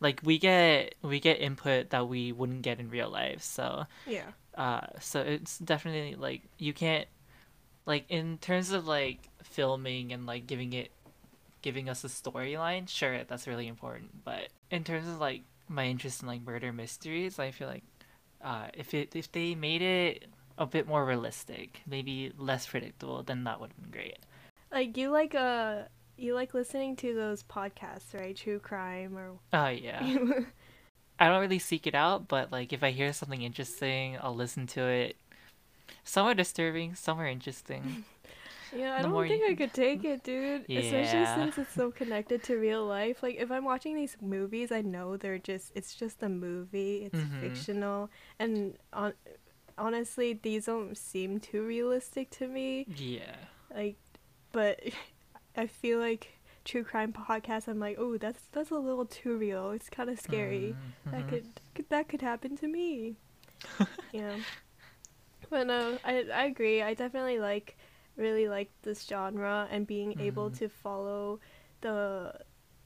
like 0.00 0.20
we 0.22 0.38
get 0.38 0.94
we 1.02 1.20
get 1.20 1.40
input 1.40 1.90
that 1.90 2.08
we 2.08 2.32
wouldn't 2.32 2.62
get 2.62 2.78
in 2.78 2.90
real 2.90 3.10
life. 3.10 3.42
So 3.42 3.86
Yeah. 4.06 4.32
uh 4.54 4.86
so 5.00 5.20
it's 5.20 5.58
definitely 5.58 6.14
like 6.14 6.42
you 6.58 6.72
can't 6.72 7.06
like 7.86 8.04
in 8.08 8.38
terms 8.38 8.70
of 8.70 8.86
like 8.86 9.28
filming 9.42 10.12
and 10.12 10.26
like 10.26 10.46
giving 10.46 10.72
it 10.72 10.90
giving 11.62 11.88
us 11.88 12.04
a 12.04 12.08
storyline, 12.08 12.88
sure 12.88 13.24
that's 13.24 13.46
really 13.46 13.66
important. 13.66 14.24
But 14.24 14.48
in 14.70 14.84
terms 14.84 15.08
of 15.08 15.18
like 15.18 15.42
my 15.68 15.84
interest 15.86 16.22
in 16.22 16.28
like 16.28 16.42
murder 16.42 16.72
mysteries, 16.72 17.38
I 17.38 17.50
feel 17.50 17.68
like 17.68 17.84
uh 18.42 18.68
if 18.74 18.94
it 18.94 19.14
if 19.16 19.30
they 19.32 19.54
made 19.54 19.82
it 19.82 20.26
a 20.58 20.66
bit 20.66 20.86
more 20.86 21.04
realistic, 21.04 21.80
maybe 21.86 22.32
less 22.36 22.66
predictable, 22.66 23.22
then 23.22 23.44
that 23.44 23.60
would 23.60 23.70
have 23.70 23.80
been 23.80 23.90
great. 23.90 24.18
Like 24.72 24.96
you 24.96 25.10
like 25.10 25.34
uh 25.34 25.82
you 26.16 26.34
like 26.34 26.54
listening 26.54 26.96
to 26.96 27.14
those 27.14 27.42
podcasts, 27.44 28.12
right? 28.12 28.36
True 28.36 28.58
crime 28.58 29.16
or 29.16 29.38
Oh 29.52 29.68
yeah. 29.68 30.02
I 31.20 31.28
don't 31.28 31.40
really 31.40 31.58
seek 31.58 31.86
it 31.86 31.94
out, 31.94 32.28
but 32.28 32.52
like 32.52 32.72
if 32.72 32.82
I 32.82 32.90
hear 32.90 33.12
something 33.12 33.42
interesting, 33.42 34.18
I'll 34.20 34.34
listen 34.34 34.66
to 34.68 34.82
it. 34.82 35.16
Some 36.04 36.26
are 36.26 36.34
disturbing, 36.34 36.94
some 36.94 37.20
are 37.20 37.26
interesting. 37.26 38.04
Yeah, 38.70 38.94
I 38.96 39.02
don't 39.02 39.26
think 39.26 39.42
I 39.50 39.54
could 39.54 39.72
take 39.72 40.04
it, 40.04 40.22
dude. 40.22 40.68
Especially 40.76 41.24
since 41.24 41.56
it's 41.58 41.72
so 41.72 41.90
connected 41.90 42.42
to 42.44 42.56
real 42.56 42.84
life. 42.86 43.22
Like 43.22 43.36
if 43.36 43.50
I'm 43.50 43.64
watching 43.64 43.96
these 43.96 44.16
movies, 44.20 44.70
I 44.70 44.82
know 44.82 45.16
they're 45.16 45.38
just 45.38 45.72
it's 45.74 45.94
just 45.94 46.22
a 46.22 46.28
movie. 46.28 47.04
It's 47.04 47.20
Mhm. 47.20 47.40
fictional 47.40 48.10
and 48.38 48.76
on 48.92 49.14
honestly, 49.78 50.34
these 50.34 50.66
don't 50.66 50.96
seem 50.98 51.40
too 51.40 51.64
realistic 51.64 52.30
to 52.30 52.48
me. 52.48 52.86
Yeah. 52.86 53.36
Like 53.74 53.96
but 54.52 54.80
I 55.56 55.66
feel 55.66 55.98
like 55.98 56.38
true 56.64 56.84
crime 56.84 57.12
podcasts 57.12 57.68
I'm 57.68 57.80
like, 57.80 57.96
"Oh, 57.98 58.18
that's 58.18 58.42
that's 58.52 58.70
a 58.70 58.76
little 58.78 59.06
too 59.06 59.36
real. 59.36 59.70
It's 59.72 59.88
kind 59.90 60.10
of 60.10 60.20
scary." 60.20 60.76
That 61.10 61.26
Mhm. 61.26 61.28
could, 61.28 61.60
could 61.74 61.88
that 61.90 62.08
could 62.08 62.22
happen 62.22 62.56
to 62.58 62.68
me. 62.68 63.16
yeah. 64.12 64.38
But 65.50 65.66
no, 65.66 65.98
I 66.04 66.24
I 66.32 66.44
agree. 66.46 66.82
I 66.82 66.94
definitely 66.94 67.38
like 67.38 67.76
really 68.18 68.48
like 68.48 68.70
this 68.82 69.06
genre 69.06 69.66
and 69.70 69.86
being 69.86 70.20
able 70.20 70.50
Mhm. 70.50 70.58
to 70.58 70.68
follow 70.68 71.40
the 71.80 72.34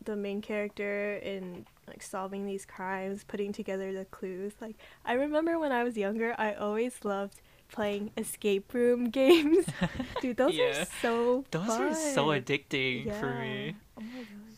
the 0.04 0.16
main 0.16 0.40
character 0.42 1.14
in 1.22 1.64
like 1.86 2.02
solving 2.02 2.44
these 2.44 2.66
crimes, 2.66 3.22
putting 3.24 3.52
together 3.52 3.92
the 3.92 4.04
clues. 4.06 4.52
Like 4.60 4.76
I 5.04 5.12
remember 5.14 5.58
when 5.58 5.70
I 5.72 5.84
was 5.84 5.96
younger, 5.96 6.34
I 6.38 6.54
always 6.54 7.04
loved 7.04 7.40
playing 7.68 8.10
escape 8.18 8.74
room 8.74 9.10
games. 9.20 9.64
Dude, 10.20 10.36
those 10.36 10.54
Yeah. 10.54 10.82
are 10.82 10.86
so 11.00 11.44
Those 11.52 11.70
are 11.70 11.94
so 11.94 12.26
fun. 12.26 12.42
addicting 12.42 13.12
for 13.18 13.32
me. 13.34 13.76
Oh 13.96 14.02
my 14.02 14.22
god. 14.22 14.56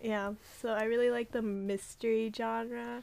Yeah, 0.00 0.32
so 0.60 0.70
I 0.70 0.84
really 0.84 1.10
like 1.10 1.32
the 1.32 1.42
mystery 1.42 2.32
genre. 2.34 3.02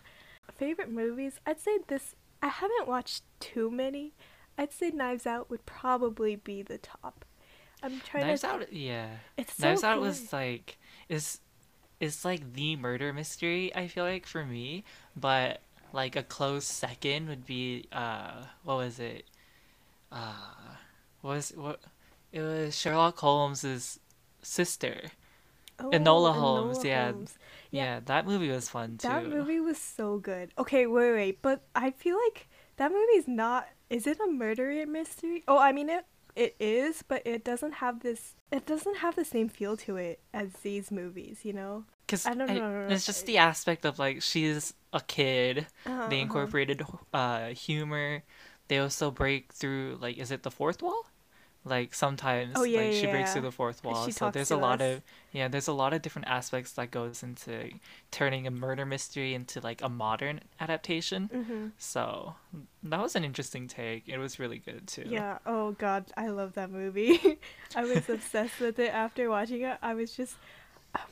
Favorite 0.56 0.90
movies? 0.90 1.40
I'd 1.46 1.60
say 1.60 1.80
this. 1.88 2.16
I 2.42 2.48
haven't 2.48 2.88
watched 2.88 3.24
too 3.40 3.70
many. 3.70 4.14
I'd 4.58 4.72
say 4.72 4.92
Knives 4.92 5.26
Out 5.28 5.50
would 5.50 5.66
probably 5.66 6.36
be 6.36 6.62
the 6.62 6.78
top. 6.78 7.26
I'm 7.84 8.00
trying 8.02 8.28
Knives 8.28 8.42
to. 8.42 8.48
Out, 8.48 8.74
yeah. 8.74 9.08
It's 9.38 9.56
so 9.58 9.68
Knives 9.68 9.84
Out 9.84 9.96
good. 9.96 10.02
was 10.02 10.34
like 10.34 10.78
is 11.10 11.40
is 12.00 12.26
like 12.26 12.54
the 12.54 12.76
murder 12.76 13.14
mystery. 13.14 13.74
I 13.76 13.88
feel 13.88 14.04
like 14.06 14.26
for 14.26 14.46
me, 14.46 14.84
but 15.16 15.62
like 15.94 16.16
a 16.16 16.24
close 16.24 16.66
second 16.66 17.28
would 17.30 17.46
be 17.46 17.86
uh 17.92 18.44
what 18.64 18.78
was 18.78 19.00
it? 19.00 19.26
Uh, 20.12 20.34
what 21.22 21.32
was 21.36 21.50
what? 21.56 21.82
It 22.32 22.42
was 22.42 22.78
Sherlock 22.78 23.18
Holmes's 23.20 24.00
sister. 24.42 25.12
oh, 25.80 25.90
Enola 25.92 26.34
Holmes, 26.34 26.84
yeah. 26.84 27.12
Holmes. 27.12 27.38
Yeah. 27.72 27.84
Yeah. 27.84 28.00
that 28.06 28.26
movie 28.26 28.50
was 28.50 28.70
fun 28.70 28.98
too. 28.98 29.08
That 29.08 29.28
movie 29.28 29.60
was 29.60 29.78
so 29.78 30.18
good. 30.18 30.52
Okay, 30.58 30.88
wait, 30.88 31.12
wait, 31.14 31.42
but 31.42 31.62
I 31.76 31.92
feel 31.92 32.18
like 32.28 32.48
that 32.78 32.92
movie's 32.92 33.28
not. 33.28 33.68
Is 33.90 34.08
it 34.08 34.20
a 34.20 34.28
murder 34.28 34.86
mystery? 34.88 35.44
Oh, 35.48 35.58
I 35.58 35.72
mean 35.72 35.90
it. 35.90 36.06
It 36.36 36.56
is, 36.60 37.02
but 37.02 37.22
it 37.26 37.46
doesn't 37.46 37.76
have 37.76 38.02
this. 38.02 38.36
It 38.52 38.66
doesn't 38.66 38.98
have 38.98 39.16
the 39.16 39.24
same 39.24 39.48
feel 39.48 39.78
to 39.78 39.96
it 39.96 40.20
as 40.34 40.52
these 40.64 40.92
movies. 40.92 41.40
You 41.44 41.54
know. 41.54 41.86
Because 42.06 42.26
I 42.26 42.34
don't 42.36 42.54
know. 42.54 42.88
it's 42.90 43.06
just 43.06 43.26
the 43.26 43.38
aspect 43.40 43.86
of 43.86 43.98
like 43.98 44.22
she's 44.22 44.74
a 44.94 45.02
kid. 45.02 45.68
Uh-huh, 45.86 46.08
They 46.10 46.18
uh-huh. 46.18 46.22
incorporated 46.24 46.84
uh 47.14 47.48
humor. 47.50 48.24
They 48.68 48.80
also 48.80 49.12
break 49.12 49.54
through 49.54 49.98
like 50.02 50.18
is 50.18 50.32
it 50.32 50.44
the 50.44 50.52
fourth 50.52 50.82
wall? 50.82 51.06
Like 51.68 51.96
sometimes 51.96 52.54
Oh, 52.56 52.64
yeah, 52.64 52.82
like 52.82 52.94
she 52.94 53.06
yeah, 53.06 53.12
breaks 53.12 53.30
yeah. 53.30 53.34
through 53.34 53.42
the 53.42 53.52
fourth 53.52 53.84
wall. 53.84 54.06
She 54.06 54.12
So 54.12 54.30
there's 54.30 54.52
a 54.52 54.58
lot 54.58 54.82
of 54.82 55.02
yeah, 55.32 55.48
there's 55.48 55.68
a 55.68 55.74
lot 55.74 55.94
of 55.94 56.02
different 56.04 56.28
aspects 56.28 56.74
that 56.74 56.92
goes 56.92 57.24
into 57.24 57.72
turning 58.12 58.46
a 58.46 58.52
murder 58.52 58.86
mystery 58.86 59.34
into 59.34 59.60
like 59.62 59.82
a 59.82 59.90
modern 59.90 60.42
adaptation. 60.60 61.30
Mhm. 61.34 61.72
So 61.78 62.36
that 62.84 63.02
was 63.02 63.16
an 63.16 63.24
interesting 63.26 63.68
take. 63.68 64.08
It 64.08 64.20
was 64.20 64.38
really 64.40 64.60
good 64.60 64.88
too. 64.88 65.06
Yeah. 65.08 65.40
Oh 65.46 65.72
God, 65.72 66.06
I 66.16 66.28
love 66.30 66.54
that 66.54 66.70
movie. 66.70 67.40
I 67.76 67.84
was 67.84 68.08
obsessed 68.10 68.60
with 68.60 68.78
it 68.80 68.94
after 68.94 69.30
watching 69.30 69.62
it. 69.64 69.78
I 69.82 69.96
was 69.96 70.16
just, 70.16 70.36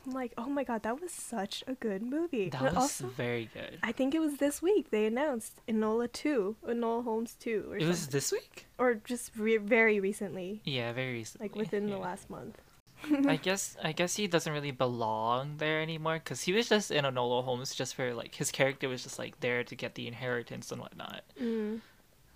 I'm 0.06 0.12
like, 0.12 0.32
oh 0.38 0.46
my 0.48 0.64
God, 0.64 0.82
that 0.82 1.00
was 1.00 1.10
such 1.12 1.64
a 1.66 1.74
good 1.74 2.02
movie. 2.02 2.48
That 2.50 2.60
But 2.62 2.74
was 2.74 2.82
also, 2.82 3.06
very 3.08 3.48
good. 3.52 3.78
I 3.82 3.92
think 3.92 4.14
it 4.14 4.20
was 4.20 4.36
this 4.38 4.60
week 4.62 4.90
they 4.90 5.06
announced 5.06 5.60
Enola 5.68 6.10
Two, 6.12 6.56
Enola 6.66 7.04
Holmes 7.04 7.34
Two, 7.38 7.66
or 7.70 7.76
It 7.78 7.86
was 7.86 8.08
this 8.08 8.32
week? 8.32 8.66
or 8.78 8.94
just 8.94 9.32
re- 9.36 9.56
very 9.58 10.00
recently, 10.00 10.60
Yeah, 10.64 10.92
very 10.92 11.12
recently. 11.12 11.48
like 11.48 11.56
within 11.56 11.86
the 11.88 11.98
last 11.98 12.28
month. 12.30 12.60
I 13.26 13.36
guess 13.42 13.76
I 13.82 13.92
guess 13.92 14.16
he 14.16 14.26
doesn't 14.26 14.52
really 14.52 14.70
belong 14.70 15.56
there 15.58 15.82
anymore 15.82 16.14
because 16.22 16.40
he 16.42 16.52
was 16.52 16.68
just 16.68 16.90
in 16.90 17.04
Enola 17.04 17.44
Holmes 17.44 17.74
just 17.74 17.94
for 17.94 18.14
like 18.14 18.34
his 18.34 18.50
character 18.50 18.88
was 18.88 19.02
just 19.02 19.18
like 19.18 19.40
there 19.40 19.62
to 19.64 19.74
get 19.74 19.94
the 19.94 20.06
inheritance 20.06 20.72
and 20.72 20.80
whatnot. 20.80 21.22
Mm. 21.40 21.80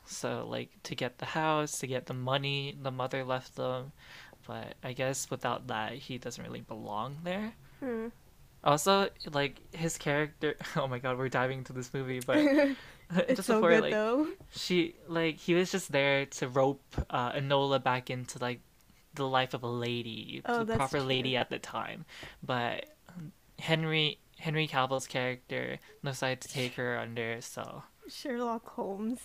So 0.05 0.47
like 0.49 0.71
to 0.85 0.95
get 0.95 1.19
the 1.19 1.27
house, 1.27 1.79
to 1.81 1.87
get 1.87 2.07
the 2.07 2.15
money 2.15 2.77
the 2.83 2.91
mother 2.91 3.25
left 3.25 3.57
them, 3.57 3.93
but 4.49 4.75
I 4.83 4.95
guess 4.95 5.31
without 5.31 5.69
that 5.69 5.93
he 5.93 6.19
doesn't 6.19 6.43
really 6.43 6.63
belong 6.63 7.19
there. 7.23 7.53
Mm. 7.81 8.11
Also, 8.65 9.09
like 9.33 9.61
his 9.73 9.97
character. 9.99 10.57
Oh 10.77 10.89
my 10.89 10.99
god, 10.99 11.17
we're 11.19 11.29
diving 11.29 11.59
into 11.59 11.73
this 11.73 11.95
movie, 11.95 12.19
but 12.27 12.39
just 13.29 13.45
so 13.47 13.55
before 13.61 13.71
good 13.71 13.83
like 13.83 13.93
though. 13.93 14.27
she 14.51 14.97
like 15.07 15.37
he 15.37 15.55
was 15.55 15.71
just 15.71 15.93
there 15.93 16.27
to 16.27 16.49
rope 16.49 16.83
uh, 17.11 17.33
Enola 17.33 17.81
back 17.81 18.11
into 18.11 18.39
like 18.41 18.61
the 19.15 19.27
life 19.29 19.55
of 19.55 19.63
a 19.63 19.69
lady, 19.69 20.43
Oh, 20.45 20.65
the 20.65 20.75
proper 20.77 21.01
lady 21.01 21.37
at 21.37 21.51
the 21.51 21.59
time. 21.59 22.05
But 22.43 22.87
Henry 23.59 24.19
Henry 24.39 24.67
Cavill's 24.67 25.07
character 25.07 25.79
decided 26.05 26.41
to 26.43 26.49
take 26.49 26.75
her 26.75 26.99
under, 26.99 27.41
so 27.41 27.83
Sherlock 28.09 28.67
Holmes. 28.71 29.21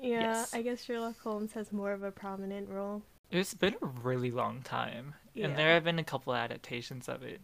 yeah, 0.00 0.20
Yes. 0.20 0.54
I 0.54 0.62
guess 0.62 0.84
Sherlock 0.84 1.18
Holmes 1.20 1.52
has 1.52 1.72
more 1.72 1.92
of 1.92 2.02
a 2.02 2.10
prominent 2.10 2.68
role. 2.68 3.02
It's 3.40 3.54
been 3.54 3.76
a 3.82 3.86
really 3.86 4.30
long 4.30 4.62
time, 4.62 5.14
and 5.36 5.56
there 5.56 5.74
have 5.74 5.84
been 5.84 5.98
a 5.98 6.04
couple 6.04 6.34
adaptations 6.34 7.08
of 7.08 7.22
it. 7.22 7.40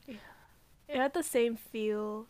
It 0.89 0.97
had 0.97 1.15
the 1.15 1.23
same 1.23 1.57
feel. 1.57 2.27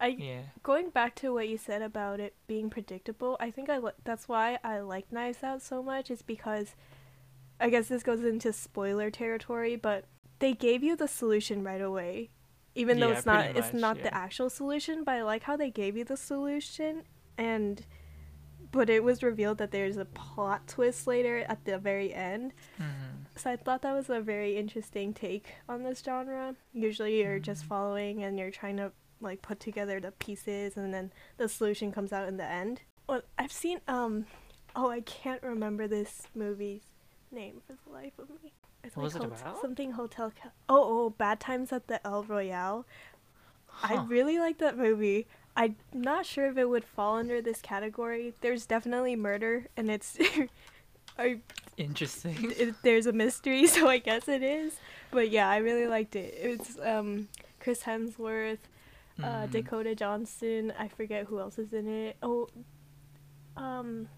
I 0.00 0.08
Yeah, 0.08 0.40
going 0.62 0.90
back 0.90 1.14
to 1.16 1.34
what 1.34 1.48
you 1.48 1.58
said 1.58 1.82
about 1.82 2.20
it 2.20 2.34
being 2.46 2.70
predictable. 2.70 3.36
I 3.40 3.50
think 3.50 3.68
I 3.68 3.80
that's 4.04 4.28
why 4.28 4.58
I 4.62 4.80
like 4.80 5.10
Knives 5.10 5.42
Out 5.42 5.60
so 5.60 5.82
much. 5.82 6.10
Is 6.10 6.22
because 6.22 6.74
I 7.60 7.68
guess 7.68 7.88
this 7.88 8.02
goes 8.02 8.22
into 8.24 8.52
spoiler 8.52 9.10
territory, 9.10 9.76
but 9.76 10.04
they 10.38 10.52
gave 10.52 10.82
you 10.84 10.94
the 10.94 11.08
solution 11.08 11.64
right 11.64 11.80
away, 11.80 12.30
even 12.74 13.00
though 13.00 13.08
Yeah, 13.08 13.16
it's 13.16 13.26
not 13.26 13.44
pretty 13.44 13.58
it's 13.58 13.72
not 13.74 13.96
yeah. 13.96 14.02
the 14.04 14.14
actual 14.14 14.50
solution. 14.50 15.02
But 15.02 15.16
I 15.16 15.22
like 15.22 15.42
how 15.42 15.56
they 15.56 15.70
gave 15.70 15.96
you 15.96 16.04
the 16.04 16.16
solution, 16.16 17.02
and 17.36 17.84
but 18.72 18.90
it 18.90 19.02
was 19.02 19.22
revealed 19.22 19.58
that 19.58 19.70
there's 19.70 19.96
a 19.96 20.04
plot 20.04 20.66
twist 20.68 21.06
later 21.06 21.44
at 21.48 21.64
the 21.64 21.78
very 21.78 22.12
end. 22.14 22.52
hmm 22.76 22.84
So 23.36 23.50
I 23.50 23.56
thought 23.56 23.82
that 23.82 23.94
was 23.94 24.10
a 24.10 24.20
very 24.20 24.56
interesting 24.56 25.14
take 25.14 25.54
on 25.68 25.82
this 25.84 26.02
genre. 26.04 26.54
Usually 26.72 27.20
you're 27.22 27.38
just 27.38 27.64
Mm. 27.64 27.68
following 27.68 28.22
and 28.24 28.38
you're 28.38 28.50
trying 28.50 28.76
to 28.78 28.92
like 29.20 29.42
put 29.42 29.58
together 29.60 29.98
the 30.00 30.12
pieces 30.12 30.76
and 30.76 30.92
then 30.94 31.12
the 31.38 31.48
solution 31.48 31.90
comes 31.92 32.12
out 32.12 32.28
in 32.28 32.36
the 32.36 32.44
end. 32.44 32.82
Well, 33.08 33.22
I've 33.38 33.52
seen 33.52 33.80
um 33.88 34.26
oh, 34.76 34.90
I 34.90 35.00
can't 35.00 35.42
remember 35.42 35.88
this 35.88 36.28
movie's 36.34 36.82
name 37.32 37.60
for 37.66 37.74
the 37.84 37.92
life 37.92 38.18
of 38.18 38.28
me. 38.42 38.52
It's 38.84 38.94
What 38.96 39.02
was 39.04 39.16
it 39.16 39.22
hot- 39.22 39.40
about? 39.40 39.60
Something 39.60 39.92
Hotel 39.92 40.30
Cal- 40.30 40.52
Oh, 40.68 40.84
oh, 41.06 41.10
Bad 41.10 41.40
Times 41.40 41.72
at 41.72 41.86
the 41.88 42.04
El 42.06 42.22
Royale. 42.24 42.86
I 43.82 44.04
really 44.04 44.38
like 44.38 44.58
that 44.58 44.76
movie. 44.76 45.26
I'm 45.58 45.76
not 45.92 46.24
sure 46.24 46.46
if 46.48 46.56
it 46.56 46.68
would 46.68 46.84
fall 46.84 47.16
under 47.16 47.42
this 47.42 47.60
category. 47.60 48.32
There's 48.40 48.64
definitely 48.64 49.16
murder 49.16 49.66
and 49.76 49.90
it's 49.90 50.16
I 51.18 51.40
Interesting. 51.76 52.52
it, 52.56 52.74
there's 52.82 53.06
a 53.06 53.12
mystery, 53.12 53.66
so 53.76 53.88
I 53.88 53.98
guess 53.98 54.28
it 54.28 54.42
is. 54.42 54.76
But 55.10 55.30
yeah, 55.30 55.48
I 55.48 55.56
really 55.58 55.86
liked 55.88 56.14
it. 56.16 56.32
It's 56.40 56.78
um 56.78 57.28
Chris 57.60 57.82
Hemsworth, 57.82 58.58
uh, 59.22 59.46
Mhm. 59.46 59.50
Dakota 59.50 59.94
Johnson. 59.96 60.72
I 60.78 60.86
forget 60.88 61.26
who 61.26 61.40
else 61.40 61.58
is 61.58 61.72
in 61.72 61.88
it. 61.88 62.16
Oh, 62.22 62.48
um, 63.56 64.08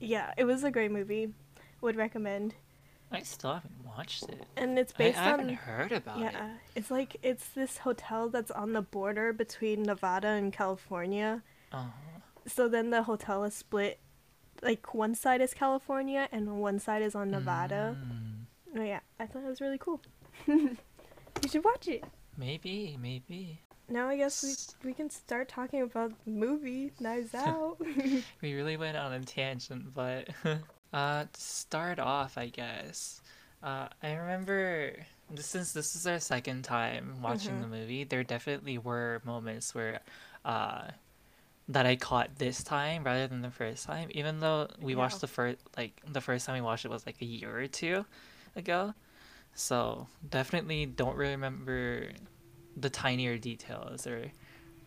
yeah, 0.00 0.32
it 0.36 0.44
was 0.44 0.64
a 0.64 0.70
great 0.72 0.90
movie. 0.90 1.32
Would 1.80 1.94
recommend. 1.96 2.54
I 3.12 3.20
still 3.22 3.54
haven't 3.54 3.75
watched 3.96 4.24
it. 4.24 4.44
And 4.56 4.78
it's 4.78 4.92
based 4.92 5.18
I, 5.18 5.22
I 5.22 5.24
based 5.24 5.40
haven't 5.40 5.54
heard 5.54 5.92
about 5.92 6.18
it. 6.18 6.32
yeah, 6.32 6.50
it's 6.74 6.90
like 6.90 7.16
it's 7.22 7.48
this 7.48 7.78
hotel 7.78 8.28
that's 8.28 8.50
on 8.50 8.72
the 8.72 8.82
border 8.82 9.32
between 9.32 9.82
Nevada 9.82 10.28
and 10.28 10.52
California. 10.52 11.42
Oh, 11.72 11.92
So 12.46 12.68
then 12.68 12.90
the 12.90 13.02
hotel 13.04 13.44
is 13.44 13.54
split. 13.54 13.98
Like 14.62 14.94
one 14.94 15.14
side 15.14 15.40
is 15.40 15.52
California 15.54 16.28
and 16.32 16.60
one 16.60 16.78
side 16.78 17.02
is 17.02 17.14
on 17.14 17.30
Nevada. 17.30 17.96
Mm. 17.98 18.78
Oh 18.78 18.82
yeah, 18.84 19.00
I 19.20 19.26
thought 19.26 19.42
it 19.42 19.48
was 19.48 19.60
really 19.60 19.78
cool. 19.78 20.00
you 20.46 20.76
should 21.50 21.64
watch 21.64 21.88
it. 21.88 22.04
Maybe, 22.36 22.98
maybe. 23.00 23.60
Now 23.88 24.08
I 24.08 24.16
guess 24.16 24.42
we 24.82 24.88
we 24.90 24.94
can 24.94 25.10
start 25.10 25.48
talking 25.48 25.82
about 25.82 26.12
the 26.24 26.30
movie 26.30 26.92
Knives 27.00 27.34
Out. 27.46 27.78
We 28.42 28.54
really 28.54 28.76
went 28.76 28.96
on 28.96 29.12
a 29.12 29.20
tangent, 29.20 29.94
but 29.94 30.28
uh, 30.92 31.24
to 31.32 31.40
start 31.40 31.98
off, 31.98 32.36
I 32.36 32.48
guess. 32.48 33.20
Uh, 33.66 33.88
I 34.02 34.14
remember 34.14 34.94
this, 35.30 35.46
since 35.48 35.72
this 35.74 35.96
is 35.96 36.06
our 36.06 36.20
second 36.20 36.64
time 36.64 37.22
watching 37.22 37.60
Mhm. 37.60 37.62
the 37.62 37.68
movie, 37.68 38.04
there 38.04 38.24
definitely 38.24 38.78
were 38.78 39.22
moments 39.24 39.74
where, 39.74 40.02
uh, 40.46 40.92
that 41.68 41.86
I 41.86 41.96
caught 41.96 42.38
this 42.38 42.64
time 42.64 43.04
rather 43.04 43.28
than 43.28 43.42
the 43.42 43.50
first 43.52 43.86
time. 43.86 44.10
Even 44.12 44.40
though 44.40 44.68
we 44.80 44.94
Yeah. 44.94 44.96
watched 44.96 45.20
the 45.22 45.28
first, 45.28 45.58
like 45.76 46.00
the 46.06 46.22
first 46.22 46.46
time 46.46 46.56
we 46.56 46.62
watched 46.62 46.86
it 46.86 46.90
was 46.90 47.06
like 47.06 47.22
a 47.22 47.26
year 47.26 47.58
or 47.60 47.68
two 47.68 48.06
ago, 48.56 48.94
so 49.54 50.08
definitely 50.30 50.86
don't 50.86 51.16
really 51.16 51.32
remember 51.32 52.10
the 52.76 52.90
tinier 52.90 53.38
details 53.38 54.06
or, 54.06 54.32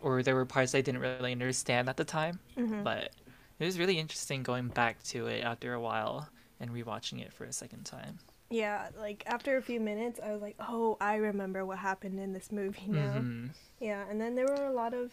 or 0.00 0.22
there 0.22 0.36
were 0.36 0.46
parts 0.46 0.74
I 0.74 0.82
didn't 0.82 1.02
really 1.02 1.32
understand 1.32 1.88
at 1.88 1.96
the 1.98 2.04
time 2.04 2.40
Mhm. 2.56 2.84
but 2.84 3.12
it 3.60 3.64
was 3.66 3.78
really 3.78 3.98
interesting 3.98 4.42
going 4.44 4.70
back 4.70 5.02
to 5.04 5.28
it 5.28 5.44
after 5.44 5.74
a 5.74 5.80
while 5.80 6.30
and 6.60 6.70
rewatching 6.72 7.20
it 7.22 7.32
for 7.32 7.44
a 7.46 7.52
second 7.52 7.84
time. 7.86 8.20
Yeah, 8.50 8.88
like 8.98 9.22
after 9.26 9.56
a 9.56 9.62
few 9.62 9.80
minutes, 9.80 10.18
I 10.22 10.32
was 10.32 10.42
like, 10.42 10.56
"Oh, 10.58 10.96
I 11.00 11.16
remember 11.16 11.64
what 11.64 11.78
happened 11.78 12.18
in 12.18 12.32
this 12.32 12.50
movie 12.50 12.88
now." 12.88 13.26
Mhm. 13.26 13.50
Yeah, 13.78 14.04
and 14.10 14.20
then 14.20 14.34
there 14.34 14.46
were 14.46 14.66
a 14.66 14.72
lot 14.72 14.92
of 14.94 15.12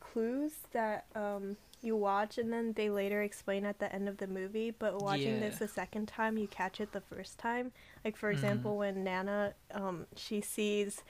clues 0.00 0.52
that 0.72 1.04
um 1.14 1.56
you 1.82 1.96
watch 1.96 2.38
and 2.38 2.52
then 2.52 2.72
they 2.74 2.90
later 2.90 3.22
explain 3.22 3.64
at 3.64 3.78
the 3.78 3.92
end 3.94 4.08
of 4.08 4.18
the 4.18 4.26
movie, 4.26 4.70
but 4.70 5.00
watching 5.00 5.40
this 5.40 5.58
the 5.58 5.68
second 5.68 6.06
time, 6.08 6.38
you 6.38 6.46
catch 6.48 6.80
it 6.80 6.92
the 6.92 7.00
first 7.00 7.38
time. 7.38 7.72
Like 8.04 8.16
for 8.16 8.30
Mhm. 8.30 8.32
example, 8.32 8.76
when 8.78 9.02
Nana 9.04 9.54
um 9.72 10.06
she 10.16 10.40
sees 10.40 11.02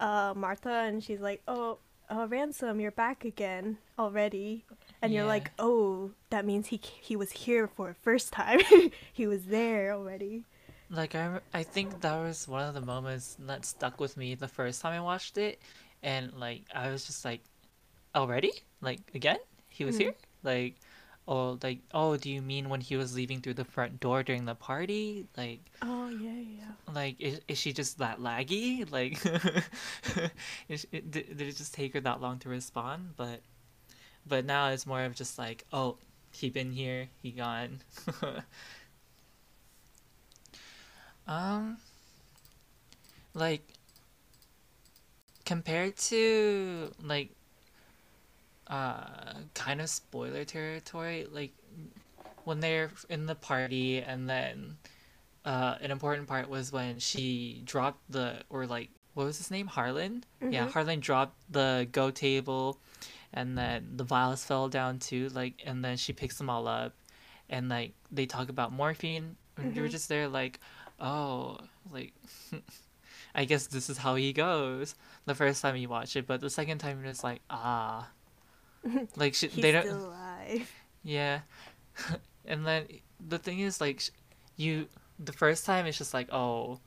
uh 0.00 0.34
Marta 0.36 0.70
and 0.70 1.02
she's 1.02 1.20
like, 1.20 1.42
"Oh, 1.48 1.78
uh, 2.10 2.26
ransom, 2.28 2.80
you're 2.80 2.90
back 2.90 3.24
again 3.24 3.78
already." 3.98 4.64
And 5.02 5.12
you're 5.14 5.22
Yeah. 5.22 5.28
like, 5.28 5.52
"Oh, 5.58 6.12
that 6.30 6.44
means 6.44 6.68
he 6.68 6.80
he 7.00 7.16
was 7.16 7.32
here 7.32 7.66
for 7.68 7.90
a 7.90 7.94
first 7.94 8.32
time. 8.32 8.60
he 9.12 9.26
was 9.26 9.46
there 9.46 9.92
already." 9.92 10.44
Like 10.90 11.14
I, 11.14 11.40
I 11.54 11.62
think 11.62 12.00
that 12.00 12.16
was 12.18 12.48
one 12.48 12.66
of 12.68 12.74
the 12.74 12.80
moments 12.80 13.36
that 13.40 13.64
stuck 13.64 14.00
with 14.00 14.16
me 14.16 14.34
the 14.34 14.48
first 14.48 14.80
time 14.82 14.92
I 14.92 15.00
watched 15.00 15.38
it, 15.38 15.60
and 16.02 16.32
like 16.34 16.64
I 16.74 16.90
was 16.90 17.06
just 17.06 17.24
like, 17.24 17.42
already, 18.14 18.52
like 18.80 19.00
again, 19.14 19.38
he 19.68 19.84
was 19.84 19.96
Mhm. 19.96 20.00
here, 20.00 20.14
like, 20.42 20.76
oh, 21.28 21.58
like, 21.62 21.80
oh, 21.94 22.16
do 22.16 22.30
you 22.30 22.42
mean 22.42 22.68
when 22.70 22.80
he 22.80 22.96
was 22.96 23.14
leaving 23.14 23.40
through 23.40 23.54
the 23.54 23.64
front 23.64 24.00
door 24.00 24.22
during 24.24 24.44
the 24.46 24.54
party, 24.56 25.26
like, 25.36 25.60
Oh, 25.82 26.08
yeah, 26.08 26.32
yeah. 26.32 26.72
like 26.92 27.16
is, 27.20 27.40
is 27.48 27.58
she 27.58 27.72
just 27.72 27.98
that 27.98 28.18
laggy, 28.20 28.90
like, 28.92 29.18
is, 30.68 30.86
did, 30.92 31.10
did 31.10 31.40
it 31.42 31.56
just 31.56 31.74
take 31.74 31.92
her 31.94 32.00
that 32.00 32.20
long 32.20 32.38
to 32.40 32.48
respond? 32.48 33.14
But, 33.16 33.40
but 34.26 34.44
now 34.44 34.68
it's 34.70 34.86
more 34.86 35.04
of 35.04 35.14
just 35.14 35.38
like, 35.38 35.64
oh, 35.72 35.98
he 36.32 36.50
been 36.50 36.72
here, 36.72 37.08
he 37.22 37.32
gone. 37.32 37.80
Um, 41.26 41.78
like 43.34 43.62
compared 45.44 45.96
to 45.96 46.90
like 47.02 47.30
uh 48.66 49.04
kind 49.54 49.80
of 49.80 49.88
spoiler 49.88 50.44
territory, 50.44 51.26
like 51.30 51.52
when 52.44 52.60
they're 52.60 52.90
in 53.08 53.26
the 53.26 53.34
party 53.34 53.98
and 54.00 54.28
then 54.28 54.76
uh 55.44 55.76
an 55.80 55.90
important 55.90 56.28
part 56.28 56.48
was 56.48 56.72
when 56.72 56.98
she 56.98 57.62
dropped 57.64 58.00
the 58.10 58.40
or 58.48 58.66
like 58.66 58.90
what 59.14 59.24
was 59.26 59.38
his 59.38 59.50
name? 59.50 59.66
Harlan? 59.66 60.24
Yeah, 60.40 60.66
Mhm. 60.66 60.70
Harlan 60.72 61.00
dropped 61.00 61.36
the 61.50 61.88
go 61.90 62.10
table 62.10 62.78
and 63.32 63.56
then 63.58 63.92
the 63.96 64.04
vials 64.04 64.44
fell 64.44 64.68
down 64.68 64.98
too, 64.98 65.28
like 65.30 65.62
and 65.64 65.84
then 65.84 65.96
she 65.96 66.12
picks 66.12 66.38
them 66.38 66.48
all 66.50 66.66
up 66.68 66.94
and 67.48 67.68
like 67.68 67.92
they 68.12 68.26
talk 68.26 68.48
about 68.48 68.72
morphine 68.72 69.36
and 69.56 69.74
you're 69.74 69.88
Mhm. 69.88 69.90
just 69.90 70.08
there 70.08 70.28
like 70.28 70.60
oh 71.00 71.58
like 71.92 72.12
i 73.34 73.44
guess 73.44 73.66
this 73.68 73.88
is 73.90 73.98
how 73.98 74.14
he 74.14 74.32
goes 74.32 74.94
the 75.26 75.34
first 75.34 75.62
time 75.62 75.76
you 75.76 75.88
watch 75.88 76.16
it 76.16 76.26
but 76.26 76.40
the 76.40 76.50
second 76.50 76.78
time 76.78 76.98
you're 77.00 77.10
just 77.12 77.24
like 77.24 77.40
ah 77.50 78.08
like 79.16 79.34
sh- 79.34 79.46
He's 79.50 79.62
they 79.62 79.72
don't 79.72 79.86
alive. 79.88 80.70
yeah 81.02 81.40
and 82.46 82.66
then 82.66 82.84
the 83.28 83.38
thing 83.38 83.60
is 83.60 83.80
like 83.80 84.02
you 84.56 84.86
the 85.18 85.32
first 85.32 85.64
time 85.66 85.86
it's 85.86 85.98
just 85.98 86.14
like 86.14 86.32
oh 86.32 86.78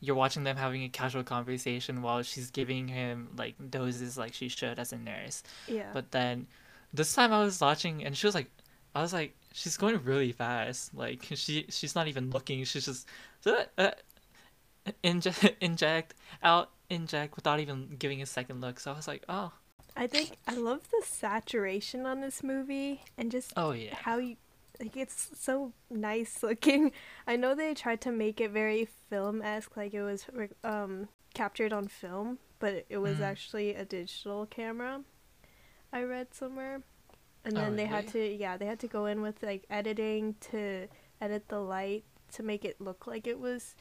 you're 0.00 0.16
watching 0.16 0.42
them 0.44 0.56
having 0.56 0.82
a 0.82 0.88
casual 0.88 1.22
conversation 1.22 2.02
while 2.02 2.22
she's 2.22 2.50
giving 2.50 2.88
him 2.88 3.28
like 3.36 3.54
doses 3.70 4.18
like 4.18 4.34
she 4.34 4.48
should 4.48 4.78
as 4.78 4.92
a 4.92 4.98
nurse 4.98 5.42
Yeah. 5.68 5.90
but 5.94 6.10
then 6.10 6.46
this 6.92 7.14
time 7.14 7.32
I 7.32 7.42
was 7.44 7.60
watching 7.60 8.04
and 8.04 8.16
she 8.16 8.26
was 8.26 8.34
like 8.34 8.50
I 8.94 9.00
was 9.00 9.12
like 9.14 9.34
she's 9.54 9.78
going 9.78 9.98
really 10.04 10.32
fast. 10.32 10.94
Like 10.94 11.22
she 11.34 11.64
she's 11.70 11.94
not 11.94 12.08
even 12.08 12.28
looking. 12.30 12.62
She's 12.64 12.84
just 12.84 13.06
uh, 13.78 13.90
inject 15.02 15.56
inject 15.60 16.14
out 16.42 16.70
inject 16.90 17.36
without 17.36 17.60
even 17.60 17.96
giving 17.98 18.22
a 18.22 18.26
second 18.26 18.60
look. 18.60 18.80
So 18.80 18.92
I 18.92 18.96
was 18.96 19.08
like, 19.08 19.24
"Oh, 19.28 19.52
I 19.96 20.06
think 20.06 20.36
I 20.46 20.54
love 20.54 20.88
the 20.90 21.02
saturation 21.04 22.06
on 22.06 22.20
this 22.20 22.42
movie 22.42 23.02
and 23.16 23.30
just 23.30 23.52
oh 23.56 23.72
yeah." 23.72 23.94
how 23.94 24.18
you 24.18 24.36
like 24.80 24.96
it's 24.96 25.30
so 25.38 25.72
nice 25.90 26.42
looking. 26.42 26.92
I 27.26 27.36
know 27.36 27.54
they 27.54 27.74
tried 27.74 28.00
to 28.02 28.12
make 28.12 28.40
it 28.40 28.50
very 28.50 28.88
film 29.10 29.42
esque, 29.42 29.76
like 29.76 29.94
it 29.94 30.02
was 30.02 30.26
um 30.64 31.08
captured 31.34 31.72
on 31.72 31.88
film, 31.88 32.38
but 32.58 32.84
it 32.88 32.98
was 32.98 33.18
Mhm. 33.18 33.22
actually 33.22 33.74
a 33.74 33.84
digital 33.84 34.46
camera. 34.46 35.02
I 35.92 36.02
read 36.02 36.34
somewhere, 36.34 36.82
and 37.44 37.54
Oh, 37.56 37.60
then 37.60 37.76
they 37.76 37.86
had 37.86 38.08
to 38.08 38.18
yeah 38.18 38.56
they 38.56 38.66
had 38.66 38.80
to 38.80 38.88
go 38.88 39.06
in 39.06 39.22
with 39.22 39.42
like 39.42 39.64
editing 39.70 40.34
to 40.50 40.88
edit 41.20 41.48
the 41.48 41.60
light 41.60 42.04
to 42.32 42.42
make 42.42 42.64
it 42.64 42.80
look 42.80 43.06
like 43.06 43.26
it 43.26 43.38
was 43.38 43.74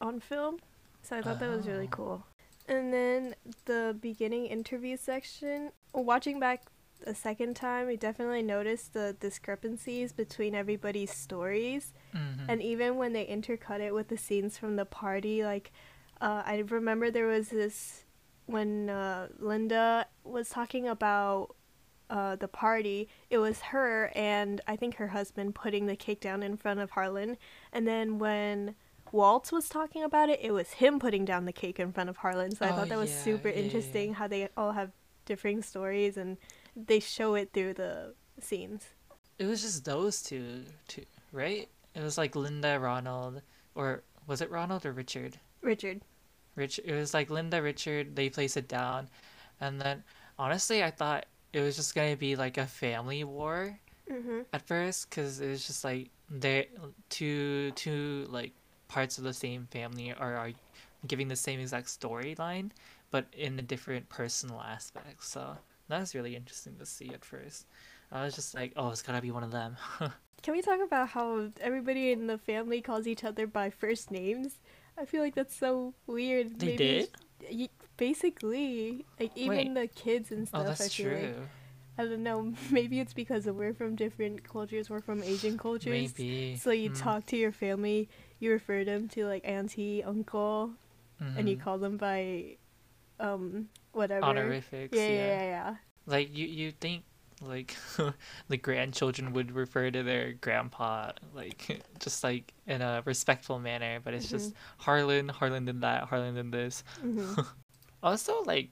on 0.00 0.20
film. 0.20 0.58
So 1.02 1.16
I 1.16 1.22
thought 1.22 1.38
that 1.40 1.50
was 1.50 1.66
really 1.66 1.86
Oh. 1.92 1.96
cool. 1.96 2.26
And 2.66 2.92
then 2.92 3.34
the 3.66 3.96
beginning 4.00 4.46
interview 4.46 4.96
section, 4.96 5.72
watching 5.92 6.40
back 6.40 6.62
a 7.06 7.14
second 7.14 7.56
time, 7.56 7.88
I 7.88 7.96
definitely 7.96 8.42
noticed 8.42 8.94
the 8.94 9.14
discrepancies 9.20 10.12
between 10.12 10.54
everybody's 10.54 11.10
stories. 11.12 11.92
Mhm. 12.14 12.46
And 12.48 12.62
even 12.62 12.96
when 12.96 13.12
they 13.12 13.26
intercut 13.26 13.80
it 13.80 13.92
with 13.92 14.08
the 14.08 14.16
scenes 14.16 14.56
from 14.56 14.76
the 14.76 14.86
party, 14.86 15.44
like 15.44 15.72
uh, 16.20 16.42
I 16.46 16.58
remember 16.58 17.10
there 17.10 17.26
was 17.26 17.48
this 17.50 18.04
when 18.46 18.88
uh, 18.88 19.28
Linda 19.38 20.06
was 20.22 20.48
talking 20.48 20.88
about 20.88 21.54
uh, 22.14 22.36
the 22.36 22.48
party. 22.48 23.10
It 23.30 23.38
was 23.38 23.60
her 23.62 24.12
and 24.16 24.62
I 24.68 24.76
think 24.76 24.96
her 24.96 25.08
husband 25.08 25.54
putting 25.56 25.86
the 25.86 25.96
cake 25.96 26.22
down 26.22 26.42
in 26.44 26.56
front 26.56 26.80
of 26.80 26.92
Harlan, 26.92 27.38
and 27.74 27.86
then 27.88 28.18
when 28.20 28.76
Waltz 29.12 29.52
was 29.52 29.68
talking 29.68 30.02
about 30.04 30.30
it, 30.30 30.40
it 30.42 30.52
was 30.52 30.72
him 30.74 31.00
putting 31.00 31.26
down 31.26 31.44
the 31.46 31.52
cake 31.52 31.80
in 31.80 31.92
front 31.92 32.10
of 32.10 32.18
Harlan. 32.18 32.54
So 32.56 32.66
I 32.66 32.70
Oh, 32.70 32.74
thought 32.74 32.88
that 32.90 32.98
was 32.98 33.10
yeah, 33.10 33.16
super 33.16 33.48
yeah, 33.52 33.54
interesting 33.62 34.10
yeah. 34.10 34.14
how 34.14 34.28
they 34.28 34.48
all 34.56 34.72
have 34.72 34.92
differing 35.26 35.62
stories 35.62 36.16
and 36.16 36.38
they 36.76 37.00
show 37.00 37.34
it 37.36 37.52
through 37.52 37.74
the 37.74 38.14
scenes. 38.40 38.88
It 39.38 39.46
was 39.46 39.62
just 39.62 39.84
those 39.84 40.22
two, 40.24 40.64
two, 40.88 41.06
right? 41.32 41.68
It 41.94 42.00
was 42.02 42.18
like 42.18 42.34
Linda, 42.34 42.80
Ronald, 42.80 43.42
or 43.76 44.02
was 44.26 44.40
it 44.40 44.50
Ronald 44.50 44.84
or 44.84 44.92
Richard? 44.92 45.38
Richard. 45.62 46.02
Rich. 46.56 46.80
It 46.84 46.94
was 46.94 47.14
like 47.14 47.30
Linda, 47.30 47.62
Richard. 47.62 48.16
They 48.16 48.28
place 48.30 48.56
it 48.56 48.68
down, 48.68 49.08
and 49.60 49.80
then 49.80 50.04
honestly, 50.38 50.82
I 50.82 50.90
thought 50.90 51.26
it 51.54 51.60
was 51.62 51.76
just 51.76 51.94
gonna 51.94 52.16
be 52.16 52.36
like 52.36 52.58
a 52.58 52.66
family 52.66 53.24
war 53.24 53.78
Mm-hmm. 54.10 54.40
at 54.52 54.66
first, 54.66 55.08
because 55.08 55.40
it 55.40 55.48
was 55.48 55.66
just 55.66 55.82
like 55.82 56.10
they 56.28 56.68
two 57.08 57.70
two 57.70 58.26
like 58.28 58.52
parts 58.88 59.16
of 59.16 59.24
the 59.24 59.32
same 59.32 59.66
family 59.70 60.12
are 60.12 60.36
are 60.36 60.52
giving 61.06 61.28
the 61.28 61.36
same 61.36 61.58
exact 61.58 61.86
storyline, 61.86 62.70
but 63.10 63.24
in 63.32 63.58
a 63.58 63.62
different 63.62 64.06
personal 64.10 64.60
aspects. 64.60 65.28
So 65.28 65.56
that 65.88 66.00
was 66.00 66.14
really 66.14 66.36
interesting 66.36 66.76
to 66.80 66.84
see 66.86 67.14
at 67.14 67.24
first. 67.24 67.64
I 68.12 68.24
was 68.24 68.34
just 68.34 68.54
like, 68.54 68.72
oh, 68.76 68.90
it's 68.90 69.00
gotta 69.00 69.22
be 69.22 69.30
one 69.30 69.42
of 69.42 69.52
them. 69.52 69.76
Can 70.42 70.52
we 70.52 70.60
talk 70.60 70.80
about 70.84 71.08
how 71.08 71.48
everybody 71.62 72.12
in 72.12 72.26
the 72.26 72.36
family 72.36 72.82
calls 72.82 73.06
each 73.06 73.24
other 73.24 73.46
by 73.46 73.70
first 73.70 74.10
names? 74.10 74.60
I 74.98 75.06
feel 75.06 75.22
like 75.22 75.34
that's 75.34 75.56
so 75.56 75.94
weird. 76.06 76.60
They 76.60 76.76
Maybe 76.76 76.76
did? 76.76 77.08
Basically, 77.96 79.06
like 79.20 79.32
even 79.36 79.74
the 79.74 79.86
kids 79.86 80.32
and 80.32 80.48
Oh, 80.52 80.62
stuff. 80.62 80.64
that's 80.64 80.80
I 80.80 80.88
feel 80.88 81.10
true. 81.10 81.20
like 81.20 81.34
I 81.98 82.04
don't 82.04 82.22
know. 82.22 82.52
Maybe 82.70 83.00
it's 83.00 83.14
because 83.14 83.46
we're 83.46 83.74
from 83.74 83.96
different 83.96 84.44
cultures. 84.48 84.90
We're 84.90 85.00
from 85.00 85.22
Asian 85.22 85.58
cultures. 85.58 86.16
Maybe. 86.16 86.54
So 86.54 86.70
you 86.70 86.88
Mm, 86.88 86.90
talk 86.90 87.26
to 87.26 87.36
your 87.36 87.52
family, 87.52 88.08
you 88.40 88.50
refer 88.52 88.84
them 88.84 89.08
to 89.10 89.26
like 89.26 89.42
auntie, 89.46 90.02
uncle, 90.04 90.72
and 91.34 91.48
you 91.48 91.56
mhm. 91.56 91.58
call 91.58 91.78
them 91.78 91.96
by, 91.96 92.56
um, 93.20 93.68
whatever. 93.92 94.56
honorifics. 94.56 95.08
Yeah, 95.08 95.08
yeah. 95.08 95.32
yeah, 95.32 95.42
yeah, 95.42 95.44
yeah. 95.44 95.74
Like 96.06 96.34
you, 96.36 96.46
you 96.46 96.72
think 96.72 97.04
like 97.42 97.76
the 98.48 98.56
grandchildren 98.56 99.32
would 99.34 99.52
refer 99.52 99.90
to 99.90 100.02
their 100.02 100.34
grandpa 100.34 101.12
like 101.34 101.82
just 102.00 102.24
like 102.24 102.52
in 102.66 102.82
a 102.82 103.02
respectful 103.06 103.58
manner, 103.58 104.00
but 104.02 104.14
it's 104.14 104.30
just 104.30 104.54
Harlan, 104.78 105.28
Harlan 105.28 105.64
did 105.66 105.80
that, 105.82 106.04
Harlan 106.04 106.34
did 106.34 106.52
this. 106.52 106.84
hmm 107.02 107.34
Also, 108.04 108.42
like 108.42 108.68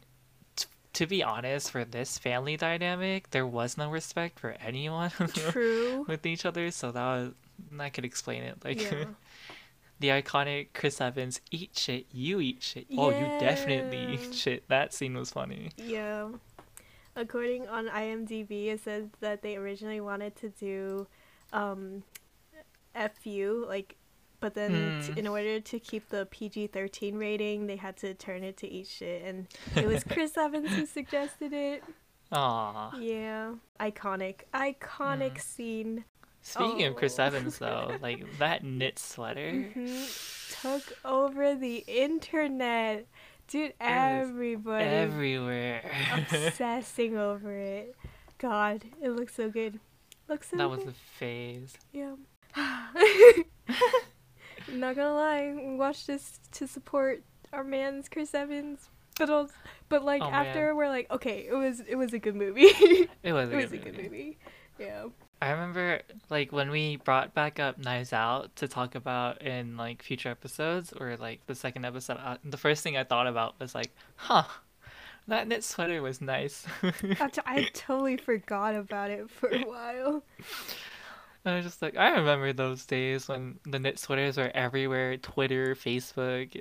t- 0.54 0.66
to 0.92 1.06
be 1.06 1.22
honest, 1.22 1.70
for 1.70 1.84
this 1.84 2.18
family 2.18 2.56
dynamic, 2.56 3.30
there 3.30 3.46
was 3.46 3.78
no 3.78 3.90
respect 3.90 4.38
for 4.38 4.54
anyone 4.64 5.10
True. 5.34 6.04
with 6.06 6.26
each 6.26 6.44
other, 6.44 6.70
so 6.70 6.92
that 6.92 7.04
was 7.04 7.30
that 7.72 7.94
could 7.94 8.04
explain 8.04 8.42
it. 8.42 8.62
Like 8.62 8.82
yeah. 8.82 9.04
the 10.00 10.08
iconic 10.08 10.68
Chris 10.74 11.00
Evans, 11.00 11.40
eat 11.50 11.70
shit, 11.78 12.06
you 12.12 12.40
eat 12.40 12.62
shit. 12.62 12.86
Oh, 12.98 13.08
you 13.10 13.26
definitely 13.40 14.14
eat 14.14 14.34
shit. 14.34 14.68
That 14.68 14.92
scene 14.92 15.16
was 15.16 15.30
funny. 15.30 15.70
Yeah. 15.78 16.28
According 17.16 17.68
on 17.68 17.88
IMDb, 17.88 18.66
it 18.66 18.80
says 18.80 19.06
that 19.20 19.42
they 19.42 19.56
originally 19.56 20.00
wanted 20.00 20.34
to 20.36 20.48
do 20.48 21.06
um, 21.52 22.02
FU, 22.94 23.64
like, 23.68 23.96
but 24.42 24.52
then 24.54 25.00
t- 25.06 25.12
Mm. 25.12 25.16
in 25.18 25.26
order 25.28 25.58
to 25.60 25.78
keep 25.80 26.10
the 26.10 26.26
PG 26.30 26.66
13 26.66 27.16
rating, 27.16 27.66
they 27.68 27.76
had 27.76 27.96
to 27.98 28.12
turn 28.12 28.42
it 28.44 28.58
to 28.58 28.68
eat 28.68 28.86
shit. 28.88 29.22
And 29.24 29.46
it 29.76 29.86
was 29.86 30.04
Chris 30.04 30.36
Evans 30.44 30.68
who 30.68 30.84
suggested 30.84 31.54
it. 31.54 31.82
Aww. 32.30 32.92
Yeah. 33.00 33.54
Iconic. 33.80 34.40
Iconic 34.52 35.34
Mm. 35.36 35.40
scene. 35.40 36.04
Speaking 36.42 36.84
of 36.86 36.96
Chris 36.96 37.18
Oh. 37.20 37.24
Evans, 37.24 37.58
though, 37.58 37.96
like 38.02 38.38
that 38.38 38.64
knit 38.64 38.98
sweater, 38.98 39.50
Mhm. 39.74 40.60
Took 40.60 40.98
over 41.04 41.54
the 41.54 41.84
internet. 41.86 43.06
Dude, 43.48 43.74
everybody 43.80 44.84
everywhere. 44.84 45.82
obsessing 46.32 47.16
over 47.28 47.52
it. 47.56 47.94
God, 48.38 48.84
it 49.00 49.10
looks 49.10 49.34
so 49.34 49.48
good. 49.50 49.78
Looks 50.28 50.48
so 50.50 50.56
that 50.56 50.70
was 50.70 50.84
a 50.84 50.92
phase. 50.92 51.74
Yeah. 51.92 52.14
Not 54.70 54.96
gonna 54.96 55.14
lie, 55.14 55.54
we 55.56 55.76
watched 55.76 56.06
this 56.06 56.40
to 56.52 56.66
support 56.66 57.22
our 57.52 57.64
man's 57.64 58.08
Chris 58.08 58.34
Evans, 58.34 58.88
but 59.18 59.50
but 59.88 60.04
like 60.04 60.22
Oh, 60.22 60.26
after 60.30 60.66
man. 60.68 60.76
we're 60.76 60.88
like, 60.88 61.10
okay, 61.10 61.46
it 61.48 61.54
was 61.54 61.80
it 61.80 61.96
was 61.96 62.12
a 62.12 62.18
good 62.18 62.36
movie. 62.36 62.62
it 62.64 63.10
It 63.22 63.32
was 63.32 63.50
a, 63.50 63.56
was 63.56 63.70
good, 63.70 63.80
a 63.80 63.84
good 63.84 63.96
movie. 63.96 64.02
movie. 64.08 64.38
Yeah. 64.78 65.06
I 65.40 65.50
remember 65.50 66.00
like 66.30 66.52
when 66.52 66.70
we 66.70 66.96
brought 66.96 67.34
back 67.34 67.58
up 67.58 67.76
Knives 67.78 68.12
Out 68.12 68.54
to 68.56 68.68
talk 68.68 68.94
about 68.94 69.42
in 69.42 69.76
like 69.76 70.02
future 70.02 70.28
episodes 70.30 70.92
or 70.92 71.16
like 71.16 71.44
the 71.46 71.54
second 71.54 71.84
episode. 71.84 72.18
Uh, 72.22 72.36
the 72.44 72.56
first 72.56 72.82
thing 72.84 72.96
I 72.96 73.02
thought 73.04 73.26
about 73.26 73.58
was 73.58 73.74
like, 73.74 73.90
huh, 74.14 74.44
that 75.26 75.48
knit 75.48 75.64
sweater 75.64 76.00
was 76.00 76.20
nice. 76.20 76.64
I, 76.82 77.28
t- 77.28 77.40
I 77.44 77.68
totally 77.74 78.16
forgot 78.18 78.76
about 78.76 79.10
it 79.10 79.28
for 79.30 79.48
a 79.52 79.62
while. 79.64 80.22
I 81.44 81.56
was 81.56 81.64
just 81.64 81.82
like, 81.82 81.96
I 81.96 82.10
remember 82.10 82.52
those 82.52 82.86
days 82.86 83.26
when 83.28 83.58
the 83.64 83.78
knit 83.78 83.98
sweaters 83.98 84.36
were 84.36 84.50
everywhere 84.54 85.16
Twitter, 85.16 85.74
Facebook, 85.74 86.60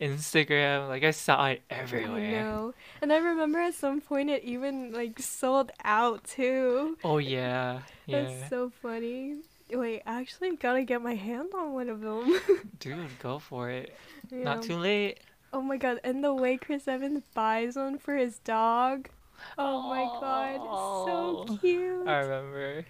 Instagram. 0.00 0.88
Like, 0.88 1.04
I 1.04 1.10
saw 1.10 1.46
it 1.48 1.62
I 1.70 1.74
everywhere. 1.74 2.30
know. 2.42 2.74
And 3.02 3.12
I 3.12 3.18
remember 3.18 3.58
at 3.60 3.74
some 3.74 4.00
point 4.00 4.30
it 4.30 4.42
even 4.44 4.92
like 4.92 5.18
sold 5.18 5.72
out 5.84 6.24
too. 6.24 6.96
Oh, 7.04 7.18
yeah. 7.18 7.80
Yeah. 8.06 8.24
That's 8.24 8.50
so 8.50 8.70
funny. 8.82 9.36
Wait, 9.70 10.02
I 10.04 10.20
actually 10.20 10.56
gotta 10.56 10.84
get 10.84 11.00
my 11.00 11.14
hand 11.14 11.48
on 11.56 11.72
one 11.72 11.88
of 11.88 12.02
them. 12.02 12.38
Dude, 12.80 12.98
go 13.18 13.38
for 13.38 13.70
it. 13.70 13.96
Yeah. 14.30 14.42
Not 14.44 14.62
too 14.62 14.76
late. 14.76 15.20
Oh 15.54 15.62
my 15.62 15.78
god, 15.78 16.00
and 16.04 16.22
the 16.22 16.34
way 16.34 16.58
Chris 16.58 16.86
Evans 16.86 17.22
buys 17.32 17.76
one 17.76 17.96
for 17.96 18.14
his 18.14 18.40
dog. 18.40 19.08
Oh 19.56 19.88
my 19.88 20.02
god, 20.20 20.60
Oh, 20.60 21.46
so 21.46 21.56
cute. 21.56 22.06
I 22.06 22.18
remember. 22.18 22.84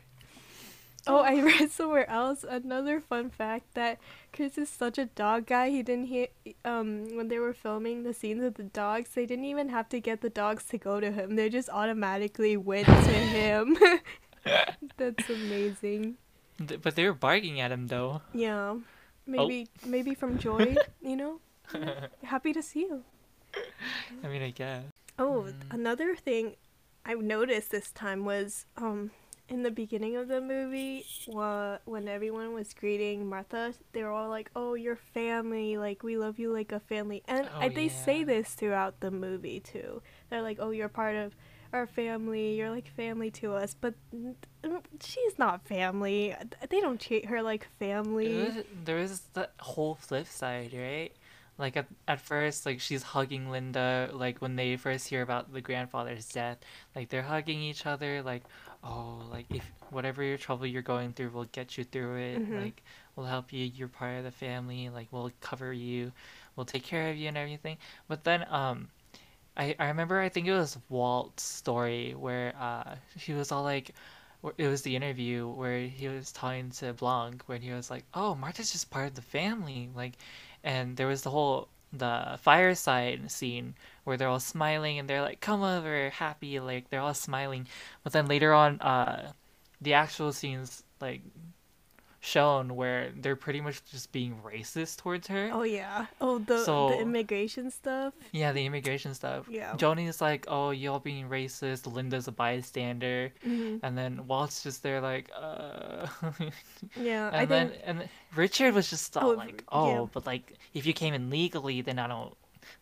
Oh, 1.07 1.19
I 1.19 1.41
read 1.43 1.71
somewhere 1.71 2.09
else 2.09 2.45
another 2.49 3.01
fun 3.01 3.31
fact 3.31 3.75
that 3.75 3.99
Chris 4.33 4.57
is 4.59 4.69
such 4.69 4.97
a 4.99 5.07
dog 5.07 5.47
guy. 5.47 5.71
He 5.71 5.83
didn't 5.83 6.07
he 6.07 6.29
um 6.65 7.17
when 7.17 7.29
they 7.29 7.39
were 7.39 7.53
filming 7.53 8.03
the 8.05 8.15
scenes 8.15 8.43
with 8.43 8.55
the 8.55 8.65
dogs, 8.65 9.11
they 9.15 9.27
didn't 9.27 9.45
even 9.47 9.69
have 9.69 9.89
to 9.91 10.01
get 10.01 10.21
the 10.21 10.31
dogs 10.31 10.65
to 10.71 10.79
go 10.79 11.01
to 11.01 11.11
him. 11.13 11.37
They 11.37 11.49
just 11.49 11.69
automatically 11.69 12.57
went 12.57 12.87
to 12.87 13.13
him. 13.37 13.77
That's 14.97 15.29
amazing. 15.29 16.17
But 16.59 16.95
they 16.95 17.05
were 17.05 17.15
barking 17.15 17.61
at 17.61 17.73
him, 17.73 17.89
though. 17.89 18.23
Yeah. 18.33 18.77
Maybe 19.27 19.69
maybe 19.87 20.15
from 20.15 20.39
joy, 20.47 20.77
you 21.03 21.17
know? 21.17 21.41
Happy 22.23 22.53
to 22.53 22.63
see 22.63 22.81
you. 22.81 23.03
I 24.23 24.29
mean, 24.29 24.43
I 24.43 24.51
guess. 24.51 24.85
Oh, 25.19 25.47
Mm. 25.49 25.55
another 25.75 26.15
thing 26.17 26.57
I 27.07 27.15
noticed 27.15 27.71
this 27.71 27.91
time 27.93 28.25
was 28.25 28.67
um 28.77 29.11
in 29.49 29.63
the 29.63 29.71
beginning 29.71 30.17
of 30.17 30.29
the 30.29 30.41
movie, 30.41 31.05
when 31.85 32.09
everyone 32.09 32.55
was 32.55 32.73
greeting 32.73 33.29
Marta, 33.29 33.75
they 33.93 34.03
were 34.03 34.11
all 34.11 34.29
like, 34.29 34.51
"Oh, 34.57 34.75
your 34.75 34.97
family, 34.97 35.77
like 35.77 36.03
we 36.03 36.17
love 36.17 36.39
you 36.39 36.53
like 36.53 36.73
a 36.73 36.81
family," 36.81 37.23
and 37.29 37.49
Oh, 37.55 37.61
I, 37.61 37.69
they 37.69 37.89
say 37.89 38.25
this 38.25 38.55
throughout 38.55 39.01
the 39.01 39.11
movie 39.11 39.61
too. 39.61 40.03
They're 40.31 40.43
like, 40.43 40.59
"Oh, 40.61 40.71
you're 40.71 40.89
part 40.89 41.17
of 41.17 41.35
our 41.73 41.87
family. 41.87 42.55
You're 42.57 42.71
like 42.71 42.89
family 42.89 43.31
to 43.33 43.53
us," 43.55 43.75
but 43.75 43.95
she's 45.03 45.39
not 45.39 45.67
family. 45.67 46.35
They 46.71 46.81
don't 46.81 47.01
treat 47.01 47.27
her 47.27 47.43
like 47.43 47.67
family. 47.79 48.29
There 48.29 48.47
was, 48.47 48.65
there 48.85 48.97
was 48.97 49.23
whole 49.61 49.95
flip 49.95 50.27
side, 50.27 50.73
right? 50.73 51.13
Like 51.57 51.77
at, 51.77 51.87
at 52.09 52.21
first, 52.21 52.67
like 52.67 52.81
she's 52.81 53.03
hugging 53.03 53.51
Linda, 53.51 54.11
like 54.13 54.39
when 54.41 54.57
they 54.57 54.77
first 54.77 55.09
hear 55.09 55.23
about 55.23 55.53
the 55.53 55.61
grandfather's 55.61 56.27
death, 56.27 56.59
like 56.97 57.11
they're 57.11 57.23
hugging 57.23 57.61
each 57.63 57.87
other, 57.87 58.23
like, 58.23 58.43
oh, 58.85 59.27
like 59.31 59.47
if 59.53 59.71
whatever 59.91 60.23
your 60.23 60.39
trouble 60.39 60.67
you're 60.67 60.83
going 60.83 61.13
through, 61.13 61.31
we'll 61.31 61.45
get 61.53 61.79
you 61.79 61.85
through 61.85 62.17
it. 62.19 62.43
Mhm. 62.43 62.55
Like 62.55 62.83
we'll 63.17 63.27
help 63.27 63.53
you. 63.53 63.65
You're 63.65 63.89
part 63.89 64.19
of 64.19 64.25
the 64.25 64.31
family. 64.33 64.91
Like 64.91 65.09
we'll 65.13 65.33
cover 65.41 65.73
you, 65.73 66.13
we'll 66.57 66.67
take 66.67 66.85
care 66.85 67.11
of 67.11 67.17
you 67.17 67.29
and 67.29 67.39
everything. 67.39 67.79
But 68.09 68.25
then, 68.25 68.47
um, 68.51 68.89
I 69.57 69.75
I 69.79 69.89
remember 69.89 70.21
I 70.21 70.29
think 70.29 70.47
it 70.49 70.53
was 70.55 70.79
Walt's 70.89 71.43
story 71.43 72.15
where 72.15 72.55
uh 72.59 72.97
she 73.19 73.33
was 73.35 73.53
all 73.53 73.63
like, 73.65 73.93
it 74.59 74.69
was 74.69 74.83
the 74.83 74.97
interview 74.97 75.49
where 75.49 75.81
he 75.87 76.09
was 76.09 76.33
talking 76.33 76.71
to 76.71 76.93
Blanc, 76.93 77.43
where 77.47 77.59
he 77.59 77.73
was 77.73 77.91
like, 77.91 78.05
"Oh, 78.15 78.35
Marta's 78.35 78.73
just 78.73 78.91
part 78.91 79.09
of 79.09 79.15
the 79.15 79.23
family," 79.23 79.91
like, 79.95 80.15
and 80.63 80.97
there 80.97 81.07
was 81.09 81.23
the 81.23 81.31
whole 81.31 81.69
the 81.99 82.39
fireside 82.43 83.31
scene 83.31 83.75
where 84.05 84.17
they're 84.17 84.29
all 84.29 84.41
smiling 84.41 84.99
and 84.99 85.09
they're 85.09 85.23
like, 85.23 85.41
"Come 85.41 85.63
over, 85.63 86.11
happy," 86.11 86.61
like 86.61 86.91
they're 86.91 87.01
all 87.01 87.15
smiling, 87.15 87.67
but 88.03 88.13
then 88.13 88.27
later 88.27 88.53
on, 88.53 88.81
uh, 88.81 89.33
the 89.81 89.95
actual 89.95 90.33
scenes 90.33 90.83
like 91.01 91.23
shown 92.25 92.75
where 92.75 93.13
they're 93.21 93.37
pretty 93.37 93.61
much 93.61 93.85
just 93.93 94.11
being 94.11 94.41
racist 94.43 94.97
towards 94.97 95.29
her. 95.29 95.51
Oh 95.53 95.63
yeah. 95.63 96.07
Oh 96.23 96.39
the 96.39 96.65
So- 96.65 96.89
the 96.89 96.99
immigration 96.99 97.71
stuff. 97.71 98.15
Yeah, 98.33 98.53
the 98.53 98.65
immigration 98.65 99.13
stuff. 99.13 99.45
Yeah. 99.47 99.77
Joni's 99.77 100.23
like, 100.23 100.47
"Oh, 100.49 100.71
y'all 100.71 101.01
being 101.01 101.29
racist." 101.29 101.85
Linda's 101.87 102.27
a 102.27 102.33
bystander, 102.33 103.31
hmm 103.43 103.77
and 103.83 103.93
then 103.99 104.27
Walt's 104.27 104.63
just 104.63 104.83
there 104.83 105.01
like, 105.03 105.31
"Uh." 105.37 106.07
Yeah, 106.97 107.29
I 107.33 107.43
and 107.43 107.49
then 107.51 107.69
think 107.71 107.83
and 107.85 108.09
Richard 108.35 108.73
was 108.75 108.89
just 108.89 109.17
all 109.17 109.33
Oh, 109.33 109.35
like, 109.35 109.63
yeah. 109.71 109.79
"Oh, 109.79 110.11
but 110.13 110.25
like 110.25 110.55
if 110.73 110.87
you 110.87 110.93
came 110.95 111.13
in 111.13 111.29
legally, 111.29 111.83
then 111.83 111.99
I 111.99 112.07
don't 112.07 112.35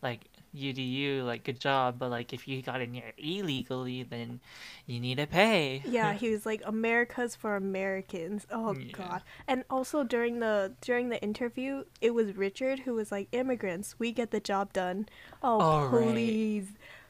like 0.02 0.20
you 0.52 0.72
do 0.72 0.82
you 0.82 1.22
like 1.24 1.44
good 1.44 1.60
job, 1.60 1.98
but 1.98 2.10
like 2.10 2.32
if 2.32 2.46
you 2.46 2.62
got 2.62 2.80
in 2.80 2.94
here 2.94 3.12
illegally, 3.18 4.02
then 4.02 4.40
you 4.86 5.00
need 5.00 5.18
to 5.18 5.26
pay." 5.26 5.82
yeah, 5.86 6.12
he 6.14 6.30
was 6.30 6.44
like 6.46 6.62
America's 6.64 7.34
for 7.34 7.56
Americans. 7.56 8.46
Oh 8.50 8.74
Yeah. 8.74 8.92
god. 8.92 9.22
And 9.48 9.64
also 9.70 10.04
during 10.04 10.40
the 10.40 10.72
during 10.80 11.08
the 11.08 11.20
interview, 11.22 11.84
it 12.00 12.14
was 12.14 12.36
Richard 12.36 12.80
who 12.80 12.94
was 12.94 13.10
like 13.12 13.28
immigrants, 13.32 13.96
we 13.98 14.12
get 14.12 14.30
the 14.30 14.40
job 14.40 14.72
done. 14.72 15.08
Oh, 15.42 15.86
right. 15.88 15.90
please. 15.90 16.68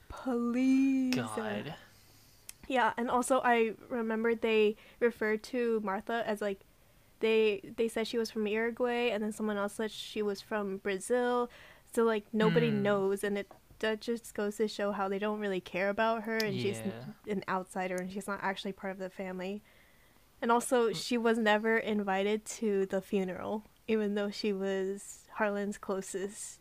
Please. 0.08 1.14
God. 1.14 1.74
Yeah, 2.68 2.92
and 2.96 3.10
also 3.10 3.40
I 3.44 3.72
remember 3.88 4.34
they 4.34 4.76
referred 5.00 5.42
to 5.44 5.80
Marta 5.84 6.22
as 6.26 6.40
like 6.40 6.60
they 7.20 7.60
they 7.76 7.88
said 7.88 8.06
she 8.06 8.18
was 8.18 8.30
from 8.30 8.46
Uruguay 8.46 9.10
and 9.10 9.22
then 9.22 9.32
someone 9.32 9.56
else 9.56 9.74
said 9.74 9.90
she 9.90 10.22
was 10.22 10.40
from 10.40 10.78
Brazil. 10.78 11.50
So 11.94 12.04
like 12.04 12.24
nobody 12.32 12.70
Hmm. 12.70 12.82
knows 12.82 13.24
and 13.24 13.38
it 13.38 13.48
that 13.80 14.00
just 14.00 14.34
goes 14.34 14.56
to 14.56 14.68
show 14.68 14.92
how 14.92 15.08
they 15.08 15.18
don't 15.18 15.40
really 15.40 15.60
care 15.60 15.88
about 15.88 16.22
her 16.22 16.36
and 16.36 16.60
she's 16.60 16.80
an 17.28 17.42
outsider 17.48 17.96
and 17.96 18.12
she's 18.12 18.28
not 18.28 18.38
actually 18.42 18.72
part 18.72 18.92
of 18.92 18.98
the 18.98 19.10
family. 19.10 19.62
And 20.40 20.50
also 20.52 20.90
Mm. 20.90 20.96
she 20.96 21.18
was 21.18 21.38
never 21.38 21.76
invited 21.78 22.44
to 22.60 22.86
the 22.86 23.00
funeral 23.00 23.64
even 23.88 24.14
though 24.14 24.30
she 24.30 24.52
was 24.52 25.26
Harlan's 25.36 25.78
closest 25.78 26.60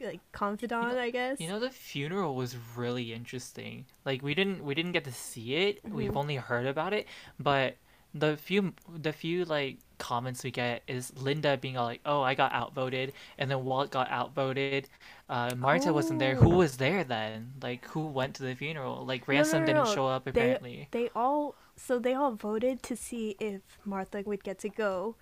like 0.00 0.20
confidant, 0.32 0.98
I 0.98 1.10
guess. 1.10 1.40
You 1.40 1.48
know 1.48 1.58
the 1.58 1.70
funeral 1.70 2.34
was 2.34 2.56
really 2.76 3.12
interesting. 3.12 3.86
Like 4.04 4.22
we 4.22 4.34
didn't 4.34 4.64
we 4.64 4.74
didn't 4.74 4.92
get 4.92 5.04
to 5.04 5.12
see 5.12 5.54
it. 5.54 5.82
We've 5.92 6.10
Mhm. 6.10 6.16
only 6.16 6.36
heard 6.36 6.66
about 6.66 6.92
it, 6.92 7.06
but 7.38 7.76
the 8.14 8.36
few 8.36 8.72
the 8.88 9.12
few 9.12 9.44
like 9.44 9.78
comments 9.98 10.44
we 10.44 10.50
get 10.50 10.82
is 10.86 11.12
Linda 11.16 11.56
being 11.56 11.76
all 11.76 11.86
like, 11.86 12.00
"Oh, 12.04 12.22
I 12.22 12.34
got 12.34 12.52
outvoted," 12.52 13.12
and 13.38 13.50
then 13.50 13.64
Walt 13.64 13.90
got 13.90 14.10
outvoted. 14.10 14.88
Uh, 15.28 15.54
Marta 15.56 15.92
wasn't 15.92 16.18
there. 16.18 16.36
Who 16.36 16.50
Oh. 16.50 16.56
was 16.56 16.76
there 16.78 17.04
then? 17.04 17.54
Like 17.62 17.86
who 17.88 18.06
went 18.06 18.34
to 18.36 18.42
the 18.44 18.54
funeral? 18.54 19.04
Like 19.06 19.26
No, 19.30 19.44
no, 19.44 19.58
Ransom 19.58 19.60
no, 19.60 19.66
didn't 19.66 19.86
no. 19.86 19.86
show 19.86 20.06
up 20.08 20.26
apparently. 20.26 20.90
They 20.90 21.10
all 21.14 21.54
so 21.76 21.98
they 22.00 22.14
all 22.14 22.32
voted 22.32 22.82
to 22.84 22.96
see 22.96 23.36
if 23.38 23.78
Marta 23.84 24.22
would 24.26 24.42
get 24.42 24.58
to 24.60 24.68
go, 24.68 25.16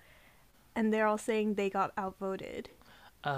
and 0.75 0.93
they're 0.93 1.07
all 1.07 1.17
saying 1.19 1.55
they 1.55 1.69
got 1.69 1.93
outvoted. 1.97 2.69
Oh, 3.25 3.31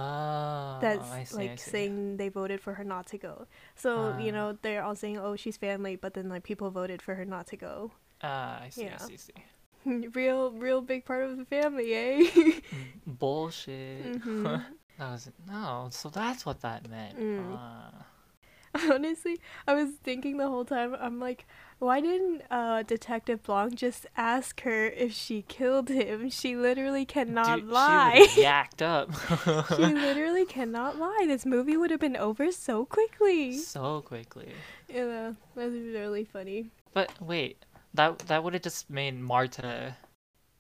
That's 0.79 1.09
I 1.09 1.23
see, 1.23 1.49
I 1.49 1.55
like 1.55 1.59
saying 1.59 2.17
they 2.17 2.29
voted 2.29 2.61
for 2.61 2.75
her 2.75 2.83
not 2.83 3.05
to 3.07 3.17
go. 3.17 3.47
So 3.75 4.13
you 4.17 4.31
Ah. 4.31 4.31
know 4.31 4.53
they're 4.61 4.83
all 4.83 4.95
saying, 4.95 5.17
"Oh, 5.17 5.35
she's 5.35 5.57
family," 5.57 5.95
but 5.95 6.13
then 6.13 6.29
like 6.29 6.43
people 6.43 6.69
voted 6.71 7.01
for 7.01 7.15
her 7.15 7.25
not 7.25 7.47
to 7.47 7.57
go. 7.57 7.91
Ah, 8.21 8.61
I 8.61 8.69
see, 8.69 8.89
I 8.89 8.97
Yeah. 8.97 8.97
see, 8.97 9.13
I 9.13 9.17
see. 9.17 9.33
real, 10.13 10.51
real 10.51 10.81
big 10.81 11.05
part 11.05 11.23
of 11.23 11.37
the 11.37 11.45
family, 11.45 11.93
eh? 11.93 12.51
Bullshit. 13.05 14.21
Mhm. 14.23 14.63
that 14.99 15.11
was 15.11 15.29
no. 15.47 15.89
So 15.91 16.09
that's 16.09 16.45
what 16.45 16.61
that 16.61 16.89
meant. 16.89 17.19
Mm. 17.19 17.55
Ah. 17.57 18.05
Honestly, 18.91 19.39
I 19.67 19.73
was 19.73 19.89
thinking 20.03 20.37
the 20.37 20.47
whole 20.47 20.65
time. 20.65 20.95
I'm 20.99 21.19
like, 21.19 21.47
why 21.79 21.99
didn't 22.01 22.43
uh, 22.51 22.83
Detective 22.83 23.41
Blanc 23.41 23.73
just 23.75 24.05
ask 24.15 24.61
her 24.61 24.85
if 24.87 25.13
she 25.13 25.43
killed 25.43 25.89
him? 25.89 26.29
She 26.29 26.55
literally 26.55 27.05
cannot 27.05 27.61
Dude, 27.61 27.69
lie. 27.69 28.27
She 28.31 28.43
yacked 28.43 28.81
up. 28.83 29.09
she 29.75 29.83
literally 29.93 30.45
cannot 30.45 30.97
lie. 30.99 31.23
This 31.25 31.45
movie 31.45 31.75
would 31.77 31.89
have 31.89 31.99
been 31.99 32.17
over 32.17 32.51
so 32.51 32.85
quickly. 32.85 33.57
so 33.57 34.01
quickly. 34.01 34.49
You 34.89 35.07
Yeah, 35.07 35.31
that's 35.55 35.71
really 35.71 36.25
funny. 36.25 36.67
But 36.93 37.11
wait, 37.21 37.63
that 37.93 38.19
that 38.19 38.43
would 38.43 38.53
have 38.53 38.63
just 38.63 38.89
made 38.89 39.19
Marta 39.19 39.95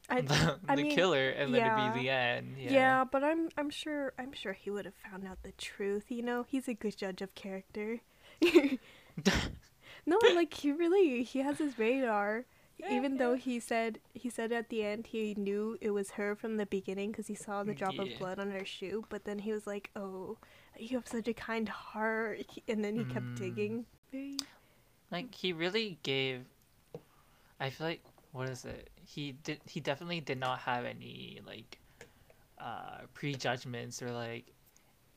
I, 0.09 0.21
the, 0.31 0.57
I 0.67 0.75
the 0.75 0.83
mean, 0.83 0.95
killer, 0.95 1.29
and 1.29 1.53
then 1.53 1.61
it'd 1.65 1.93
be 1.93 1.99
the 2.01 2.09
end. 2.09 2.55
yeah. 2.57 2.71
Yeah. 2.71 3.03
but 3.03 3.23
I'm 3.23 3.49
I'm 3.57 3.69
sure 3.69 4.13
I'm 4.17 4.31
sure 4.33 4.53
he 4.53 4.69
would 4.69 4.85
have 4.85 4.95
found 4.95 5.25
out 5.27 5.43
the 5.43 5.51
truth. 5.53 6.05
You 6.09 6.23
know, 6.23 6.45
he's 6.47 6.67
a 6.67 6.73
good 6.73 6.95
judge 6.97 7.21
of 7.21 7.35
character. 7.35 7.99
no, 10.05 10.17
like 10.35 10.53
he 10.53 10.71
really 10.71 11.23
he 11.23 11.39
has 11.39 11.57
his 11.57 11.77
radar. 11.77 12.45
Even 12.91 13.17
though 13.17 13.33
he 13.33 13.59
said 13.59 13.99
he 14.13 14.29
said 14.29 14.51
at 14.51 14.69
the 14.69 14.83
end 14.83 15.07
he 15.07 15.33
knew 15.33 15.77
it 15.81 15.89
was 15.89 16.11
her 16.11 16.35
from 16.35 16.57
the 16.57 16.65
beginning 16.67 17.09
because 17.11 17.25
he 17.25 17.33
saw 17.33 17.63
the 17.63 17.73
drop 17.73 17.95
Yeah. 17.95 18.03
of 18.03 18.19
blood 18.19 18.37
on 18.39 18.51
her 18.51 18.63
shoe, 18.65 19.03
but 19.09 19.25
then 19.25 19.39
he 19.39 19.51
was 19.51 19.65
like, 19.65 19.89
"Oh, 19.95 20.37
you 20.77 20.95
have 20.95 21.07
such 21.07 21.27
a 21.27 21.33
kind 21.33 21.67
heart," 21.67 22.45
and 22.67 22.85
then 22.85 22.95
he 22.95 23.03
kept 23.03 23.25
Mm. 23.25 23.35
digging. 23.35 23.85
Very 24.11 24.37
like 25.11 25.33
he 25.33 25.53
really 25.53 25.97
gave. 26.03 26.45
I 27.59 27.69
feel 27.69 27.87
like 27.87 28.03
what 28.31 28.49
is 28.49 28.65
it? 28.65 28.89
He 29.03 29.31
did. 29.31 29.59
He 29.67 29.79
definitely 29.79 30.19
did 30.21 30.39
not 30.39 30.59
have 30.59 30.85
any 30.85 31.39
like 31.45 31.79
uh 32.59 33.01
prejudgments 33.13 34.01
or 34.01 34.11
like 34.11 34.45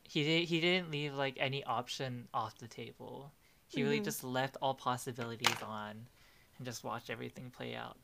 he 0.08 0.24
did. 0.24 0.48
He 0.48 0.60
didn't 0.60 0.90
leave 0.90 1.14
like 1.14 1.36
any 1.38 1.62
option 1.64 2.28
off 2.34 2.58
the 2.58 2.68
table. 2.68 3.32
He 3.68 3.82
really 3.82 4.00
Mhm. 4.00 4.04
just 4.04 4.24
left 4.24 4.56
all 4.60 4.74
possibilities 4.74 5.62
on, 5.62 6.06
and 6.56 6.64
just 6.66 6.82
watched 6.82 7.10
everything 7.10 7.50
play 7.50 7.74
out. 7.76 7.96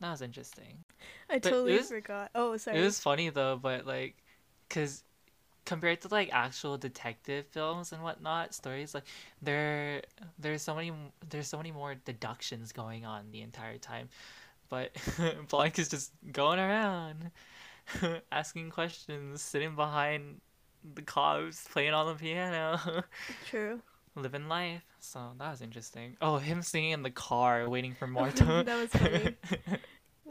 That 0.00 0.12
was 0.12 0.22
interesting. 0.22 0.84
I 1.28 1.34
it 1.36 1.42
totally 1.42 1.76
was- 1.76 1.88
forgot. 1.88 2.30
Oh, 2.34 2.56
sorry. 2.56 2.78
It 2.78 2.82
was 2.82 2.98
funny 3.00 3.28
though, 3.28 3.56
but 3.58 3.86
like, 3.86 4.16
cause 4.70 5.04
compared 5.64 6.00
to 6.02 6.08
like 6.08 6.30
actual 6.32 6.76
detective 6.78 7.46
films 7.46 7.92
and 7.92 8.02
whatnot, 8.02 8.54
stories 8.54 8.94
like 8.94 9.04
there, 9.42 10.02
there's 10.38 10.62
so 10.62 10.74
many, 10.74 10.92
there's 11.28 11.48
so 11.48 11.56
many 11.56 11.70
more 11.72 11.94
deductions 11.94 12.72
going 12.72 13.04
on 13.04 13.30
the 13.30 13.40
entire 13.42 13.78
time, 13.78 14.08
but 14.68 14.90
Blanc 15.48 15.78
is 15.78 15.88
just 15.88 16.12
going 16.32 16.58
around, 16.58 17.30
asking 18.32 18.70
questions, 18.70 19.42
sitting 19.42 19.74
behind 19.76 20.40
the 20.94 21.02
cops, 21.02 21.66
playing 21.72 21.92
on 21.92 22.06
the 22.06 22.14
piano, 22.14 22.80
True. 23.48 23.80
living 24.16 24.48
life. 24.48 24.82
So 25.00 25.32
that 25.38 25.50
was 25.50 25.60
interesting. 25.62 26.16
Oh, 26.20 26.38
him 26.38 26.62
singing 26.62 26.90
in 26.92 27.02
the 27.02 27.10
car, 27.10 27.68
waiting 27.68 27.94
for 27.94 28.06
Marta. 28.06 28.62
That 28.64 28.78
was 28.80 28.90
funny. 28.90 29.36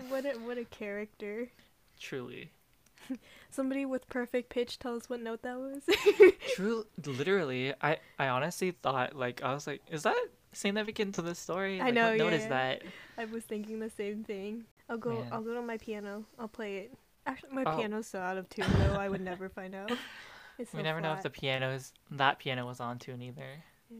What 0.10 0.26
a 0.26 0.32
what 0.40 0.58
a 0.58 0.66
character. 0.66 1.50
Truly. 2.00 2.52
Somebody 3.50 3.86
with 3.86 4.08
perfect 4.10 4.50
pitch. 4.50 4.80
Tell 4.80 4.96
us 4.96 5.10
what 5.10 5.22
note 5.22 5.42
that 5.44 5.58
was. 5.58 5.82
True, 6.56 6.86
literally, 7.06 7.74
I 7.82 7.98
I 8.18 8.28
honestly 8.30 8.72
thought 8.72 9.16
like 9.16 9.42
I 9.44 9.54
was 9.54 9.68
like, 9.68 9.82
is 9.92 10.04
that 10.04 10.16
significant 10.54 11.16
to 11.16 11.22
the 11.22 11.36
story? 11.36 11.80
I 11.80 11.86
Like, 11.86 11.94
know, 11.94 12.10
What 12.10 12.18
note 12.18 12.34
yeah, 12.34 12.40
is 12.40 12.48
that? 12.48 12.82
I 13.18 13.26
was 13.26 13.44
thinking 13.44 13.80
the 13.80 13.90
same 13.90 14.24
thing. 14.24 14.66
I'll 14.90 14.98
go. 14.98 15.12
Man. 15.22 15.30
I'll 15.32 15.42
go 15.42 15.54
to 15.54 15.62
my 15.62 15.78
piano. 15.78 16.26
I'll 16.40 16.48
play 16.48 16.78
it. 16.78 16.94
Actually, 17.28 17.52
my 17.54 17.64
Oh. 17.66 17.78
piano's 17.78 18.08
so 18.08 18.20
out 18.20 18.38
of 18.38 18.50
tune 18.50 18.66
though. 18.80 18.94
I 18.96 19.08
would 19.10 19.22
never 19.22 19.50
find 19.50 19.76
out. 19.76 19.92
It's 20.58 20.72
so 20.72 20.78
we 20.78 20.84
never 20.84 21.00
know 21.00 21.14
if 21.14 21.24
the 21.24 21.30
flat. 21.30 21.40
piano's 21.42 21.94
that 22.12 22.38
piano 22.40 22.66
was 22.66 22.82
on 22.82 23.00
tune 23.00 23.22
either. 23.22 23.64
Yeah. 23.90 23.98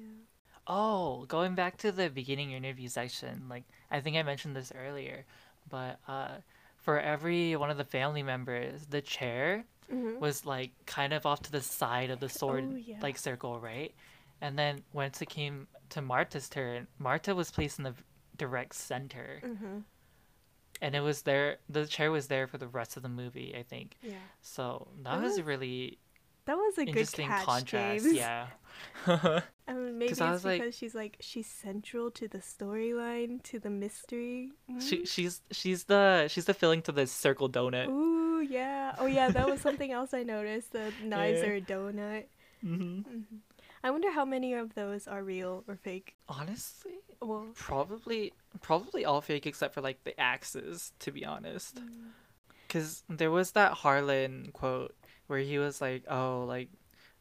Oh, 0.68 1.24
going 1.30 1.56
back 1.56 1.78
to 1.78 1.92
the 1.94 2.10
beginning 2.10 2.52
interview 2.52 2.90
section, 2.90 3.44
like 3.50 3.64
I 3.90 4.02
think 4.02 4.18
I 4.18 4.24
mentioned 4.24 4.58
this 4.58 4.74
earlier, 4.76 5.24
but 5.70 6.00
uh, 6.06 6.40
for 6.90 7.00
every 7.00 7.56
one 7.56 7.70
of 7.70 7.78
the 7.78 7.84
family 7.84 8.24
members, 8.24 8.88
the 8.88 9.00
chair 9.00 9.64
Mhm. 9.94 10.18
was 10.20 10.44
like 10.44 10.72
kind 10.88 11.14
of 11.14 11.24
off 11.24 11.40
to 11.44 11.52
the 11.52 11.62
side 11.62 12.10
of 12.10 12.20
the 12.20 12.30
sword 12.30 12.64
Oh, 12.68 12.76
yeah. 12.76 12.98
like 13.00 13.16
circle, 13.20 13.60
right? 13.60 13.94
And 14.42 14.58
then 14.58 14.84
once 14.92 15.22
it 15.22 15.30
came 15.30 15.68
to 15.90 16.02
Marta's 16.02 16.50
turn, 16.50 16.88
Marta 16.98 17.36
was 17.36 17.52
placed 17.52 17.78
in 17.78 17.84
the 17.84 17.94
direct 18.38 18.74
center. 18.74 19.40
Mhm. 19.44 19.84
and 20.82 20.96
it 20.96 21.02
was 21.02 21.24
there 21.24 21.58
the 21.68 21.86
chair 21.86 22.10
was 22.10 22.28
there 22.30 22.48
for 22.48 22.58
the 22.58 22.68
rest 22.70 22.96
of 22.96 23.04
the 23.04 23.10
movie 23.10 23.54
i 23.58 23.62
think 23.64 23.98
Yeah. 24.02 24.14
so 24.42 24.88
that 25.04 25.16
That 25.16 25.22
was 25.24 25.34
was 25.38 25.42
really 25.42 25.98
That 26.46 26.56
was 26.56 26.78
a 26.78 26.82
good 26.86 26.90
interesting 26.90 27.28
catch, 27.28 27.46
contrast 27.46 28.06
James. 28.06 28.14
yeah 28.16 28.48
Mean, 29.74 29.98
maybe 29.98 30.12
it's 30.12 30.22
I 30.22 30.32
was 30.32 30.44
like- 30.46 30.62
because 30.62 30.76
she's 30.76 30.96
like 30.96 31.18
she's 31.20 31.48
central 31.48 32.12
to 32.12 32.28
the 32.28 32.40
storyline, 32.40 33.42
to 33.44 33.60
the 33.60 33.70
mystery. 33.70 34.52
she 34.80 34.98
Mm. 35.00 35.08
she's 35.08 35.42
she's 35.52 35.84
the 35.86 36.28
she's 36.28 36.46
the 36.46 36.54
filling 36.54 36.82
to 36.84 36.92
the 36.92 37.06
circle 37.08 37.50
donut 37.50 37.88
Ooh, 37.90 38.42
yeah. 38.42 38.96
Oh, 38.98 39.06
yeah. 39.06 39.30
That 39.30 39.50
was 39.50 39.60
something 39.68 39.92
else 39.92 40.14
I 40.14 40.24
noticed. 40.24 40.72
The 40.72 40.92
knives 41.04 41.42
Yeah. 41.42 41.50
are 41.50 41.56
a 41.56 41.62
donut. 41.62 42.26
hmm 42.62 43.00
Mhm. 43.02 43.24
I 43.84 43.92
wonder 43.92 44.12
how 44.12 44.26
many 44.26 44.54
of 44.54 44.76
those 44.76 45.08
are 45.08 45.24
real 45.24 45.64
or 45.68 45.76
fake. 45.78 46.16
Honestly, 46.28 47.00
Well, 47.22 47.48
probably 47.56 48.34
probably 48.62 49.06
all 49.06 49.22
fake 49.22 49.46
except 49.48 49.74
for 49.74 49.82
like 49.82 50.04
the 50.04 50.20
axes. 50.20 50.92
To 51.00 51.12
be 51.12 51.24
honest, 51.26 51.80
because 52.68 53.04
there 53.10 53.32
was 53.32 53.52
that 53.52 53.74
Harlan 53.74 54.52
quote 54.54 54.96
where 55.28 55.40
he 55.40 55.58
was 55.60 55.80
like, 55.82 56.04
"Oh, 56.10 56.44
like 56.46 56.70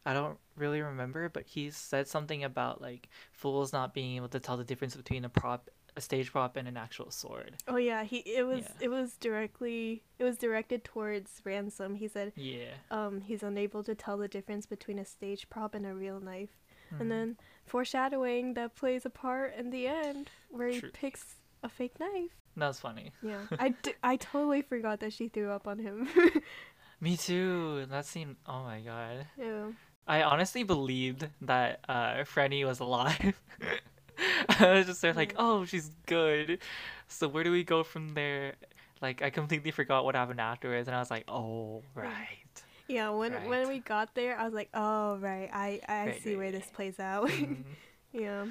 I 0.05 0.13
don't 0.13 0.37
really 0.59 0.81
remember, 0.81 1.29
but 1.29 1.43
he 1.47 1.71
said 1.71 2.07
something 2.07 2.43
about 2.43 2.81
like 2.81 3.09
fools 3.31 3.73
not 3.73 3.93
being 3.93 4.15
able 4.17 4.29
to 4.29 4.39
tell 4.39 4.57
the 4.57 4.63
difference 4.63 4.95
between 4.95 5.25
a 5.25 5.29
prop." 5.29 5.69
A 5.97 6.01
stage 6.01 6.31
prop 6.31 6.55
and 6.55 6.67
an 6.67 6.77
actual 6.77 7.09
sword. 7.11 7.57
oh 7.67 7.75
yeah, 7.77 8.03
he 8.03 8.17
it 8.19 8.45
was 8.45 8.59
Yeah. 8.61 8.85
it 8.85 8.89
was 8.89 9.17
directly 9.17 10.03
it 10.19 10.23
was 10.23 10.37
directed 10.37 10.83
towards 10.83 11.41
Ransom. 11.43 11.95
He 11.95 12.07
said 12.07 12.31
Yeah. 12.35 12.71
um 12.91 13.21
he's 13.21 13.41
unable 13.43 13.83
to 13.83 13.95
tell 13.95 14.15
the 14.17 14.27
difference 14.27 14.65
between 14.67 14.99
a 14.99 15.03
stage 15.03 15.49
prop 15.49 15.73
and 15.73 15.85
a 15.87 15.93
real 15.95 16.19
knife. 16.21 16.51
Mhm. 16.93 16.99
And 17.01 17.11
then 17.11 17.37
foreshadowing 17.65 18.53
that 18.53 18.75
plays 18.75 19.03
a 19.05 19.09
part 19.09 19.55
in 19.55 19.71
the 19.71 19.87
end 19.87 20.29
where 20.49 20.69
he 20.69 20.79
True. 20.79 20.91
picks 20.91 21.35
a 21.63 21.69
fake 21.69 21.99
knife. 21.99 22.31
that 22.55 22.67
was 22.67 22.79
funny. 22.79 23.11
Yeah, 23.23 23.41
I, 23.59 23.69
d- 23.69 23.95
I 24.03 24.15
totally 24.17 24.61
forgot 24.61 24.99
that 25.01 25.11
she 25.11 25.27
threw 25.27 25.49
up 25.49 25.67
on 25.67 25.79
him. 25.79 26.07
Me 27.01 27.17
too. 27.17 27.85
That 27.87 28.05
scene. 28.05 28.35
Oh 28.45 28.63
my 28.63 28.79
god. 28.81 29.25
yeah. 29.37 29.71
I 30.07 30.23
honestly 30.23 30.63
believed 30.63 31.27
that 31.41 31.81
uh, 31.87 32.23
Frenny 32.25 32.65
was 32.65 32.79
alive. 32.79 33.39
I 34.59 34.71
was 34.71 34.87
just 34.87 35.01
there 35.01 35.13
like, 35.13 35.33
oh, 35.37 35.65
she's 35.65 35.91
good. 36.07 36.59
So 37.07 37.27
where 37.27 37.43
do 37.43 37.51
we 37.51 37.63
go 37.63 37.83
from 37.83 38.13
there? 38.13 38.55
Like, 39.01 39.21
I 39.21 39.29
completely 39.29 39.71
forgot 39.71 40.03
what 40.03 40.15
happened 40.15 40.41
afterwards, 40.41 40.87
and 40.87 40.95
I 40.95 40.99
was 40.99 41.11
like, 41.11 41.25
oh, 41.29 41.83
right. 41.95 42.63
Yeah, 42.87 43.09
when 43.11 43.33
Right. 43.33 43.47
when 43.47 43.67
we 43.67 43.79
got 43.79 44.15
there, 44.15 44.37
I 44.37 44.45
was 44.45 44.53
like, 44.53 44.69
"Oh, 44.73 45.17
right. 45.17 45.49
I 45.53 45.79
I 45.87 46.09
Right, 46.09 46.21
see 46.21 46.35
right, 46.35 46.37
where 46.37 46.51
this 46.51 46.71
plays 46.71 46.99
out." 46.99 47.29
Mhm. 47.29 47.63
yeah. 48.11 48.45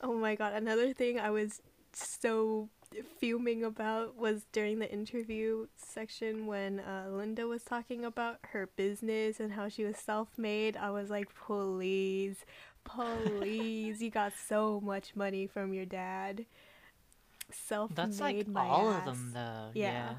Oh 0.00 0.14
my 0.14 0.34
god, 0.34 0.52
another 0.52 0.92
thing 0.92 1.18
I 1.18 1.30
was 1.30 1.60
so 1.92 2.68
fuming 3.18 3.62
about 3.64 4.16
was 4.16 4.44
during 4.52 4.78
the 4.78 4.90
interview 4.92 5.66
section 5.76 6.46
when 6.46 6.80
uh, 6.80 7.08
Linda 7.10 7.46
was 7.46 7.62
talking 7.64 8.04
about 8.04 8.38
her 8.52 8.68
business 8.76 9.40
and 9.40 9.52
how 9.52 9.68
she 9.68 9.84
was 9.84 9.96
self-made. 9.98 10.76
I 10.76 10.90
was 10.90 11.10
like, 11.10 11.28
"Please, 11.34 12.44
please, 12.84 14.02
you 14.02 14.10
got 14.10 14.32
so 14.48 14.80
much 14.80 15.14
money 15.16 15.46
from 15.46 15.72
your 15.74 15.86
dad." 15.86 16.46
Self-made 17.50 17.96
That's 17.96 18.20
like 18.20 18.48
my 18.48 18.66
all 18.66 18.90
ass. 18.90 18.98
of 19.00 19.04
them, 19.04 19.30
though. 19.32 19.70
Yeah. 19.74 19.90
Yeah. 19.92 20.14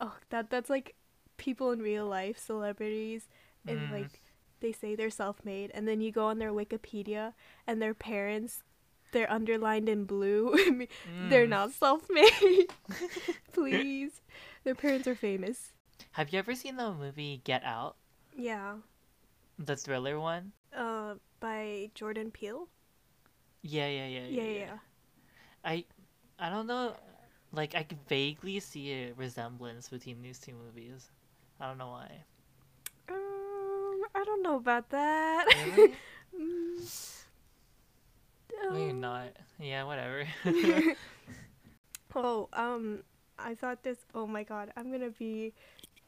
Oh, 0.00 0.14
that 0.30 0.50
that's 0.50 0.70
like 0.70 0.94
people 1.36 1.70
in 1.72 1.80
real 1.80 2.06
life, 2.06 2.38
celebrities, 2.38 3.28
and 3.66 3.78
Mm. 3.78 3.92
like 3.92 4.20
they 4.60 4.72
say 4.72 4.94
they're 4.94 5.10
self-made, 5.10 5.70
and 5.74 5.86
then 5.86 6.00
you 6.00 6.10
go 6.12 6.26
on 6.26 6.38
their 6.38 6.52
Wikipedia, 6.52 7.34
and 7.66 7.80
their 7.80 7.94
parents, 7.94 8.62
they're 9.16 9.32
underlined 9.32 9.88
in 9.88 10.04
blue. 10.04 10.52
Mean, 10.70 10.88
They're 11.32 11.46
Mm. 11.48 11.56
not 11.56 11.72
self-made. 11.72 12.68
Please, 13.56 14.20
their 14.64 14.74
parents 14.76 15.08
are 15.08 15.14
famous. 15.16 15.72
Have 16.12 16.32
you 16.32 16.38
ever 16.38 16.54
seen 16.54 16.76
the 16.76 16.92
movie 16.92 17.40
Get 17.44 17.64
Out? 17.64 17.96
Yeah. 18.36 18.76
The 19.58 19.76
thriller 19.76 20.20
one? 20.20 20.52
Uh, 20.76 21.14
by 21.40 21.88
Jordan 21.94 22.30
Peele. 22.30 22.68
Yeah, 23.62 23.88
yeah, 23.88 24.06
yeah, 24.06 24.26
Yeah, 24.28 24.42
yeah. 24.44 24.58
yeah. 24.58 24.78
I, 25.64 25.84
I 26.38 26.50
don't 26.50 26.66
know. 26.66 26.92
Like, 27.52 27.74
I 27.74 27.82
can 27.82 27.98
vaguely 28.08 28.60
see 28.60 28.92
a 28.92 29.12
resemblance 29.16 29.88
between 29.88 30.20
these 30.20 30.38
two 30.38 30.52
movies. 30.52 31.08
I 31.58 31.66
don't 31.68 31.78
know 31.78 31.88
why. 31.96 32.10
Um, 33.08 34.04
I 34.14 34.22
don't 34.24 34.42
know 34.42 34.56
about 34.56 34.90
that. 34.90 35.46
Really? 35.66 35.94
Mm. 36.38 37.24
Maybe 38.70 38.90
Um, 38.90 39.00
not. 39.00 39.28
Yeah, 39.58 39.84
whatever. 39.84 40.24
Oh, 42.14 42.48
um, 42.52 43.02
I 43.38 43.54
thought 43.54 43.82
this. 43.82 43.98
Oh 44.14 44.26
my 44.26 44.42
god, 44.42 44.72
I'm 44.76 44.90
gonna 44.90 45.10
be. 45.10 45.52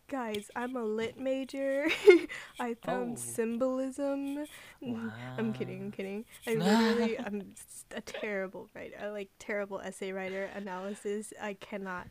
Guys, 0.09 0.51
I'm 0.57 0.77
a 0.77 0.83
lit 0.83 1.19
major. 1.19 1.89
I 2.61 2.75
found 2.75 3.17
Oh. 3.19 3.21
symbolism. 3.21 4.47
Mm, 4.83 5.13
I'm 5.39 5.53
kidding. 5.53 5.83
I'm 5.83 5.91
kidding. 5.93 6.25
I 6.47 6.55
literally, 6.55 7.19
I'm 7.19 7.55
a 7.95 8.01
terrible 8.01 8.69
writer. 8.75 8.97
I 9.03 9.09
like 9.11 9.29
terrible 9.39 9.81
essay 9.81 10.13
writer 10.13 10.45
analysis. 10.55 11.33
I 11.41 11.55
cannot. 11.55 12.09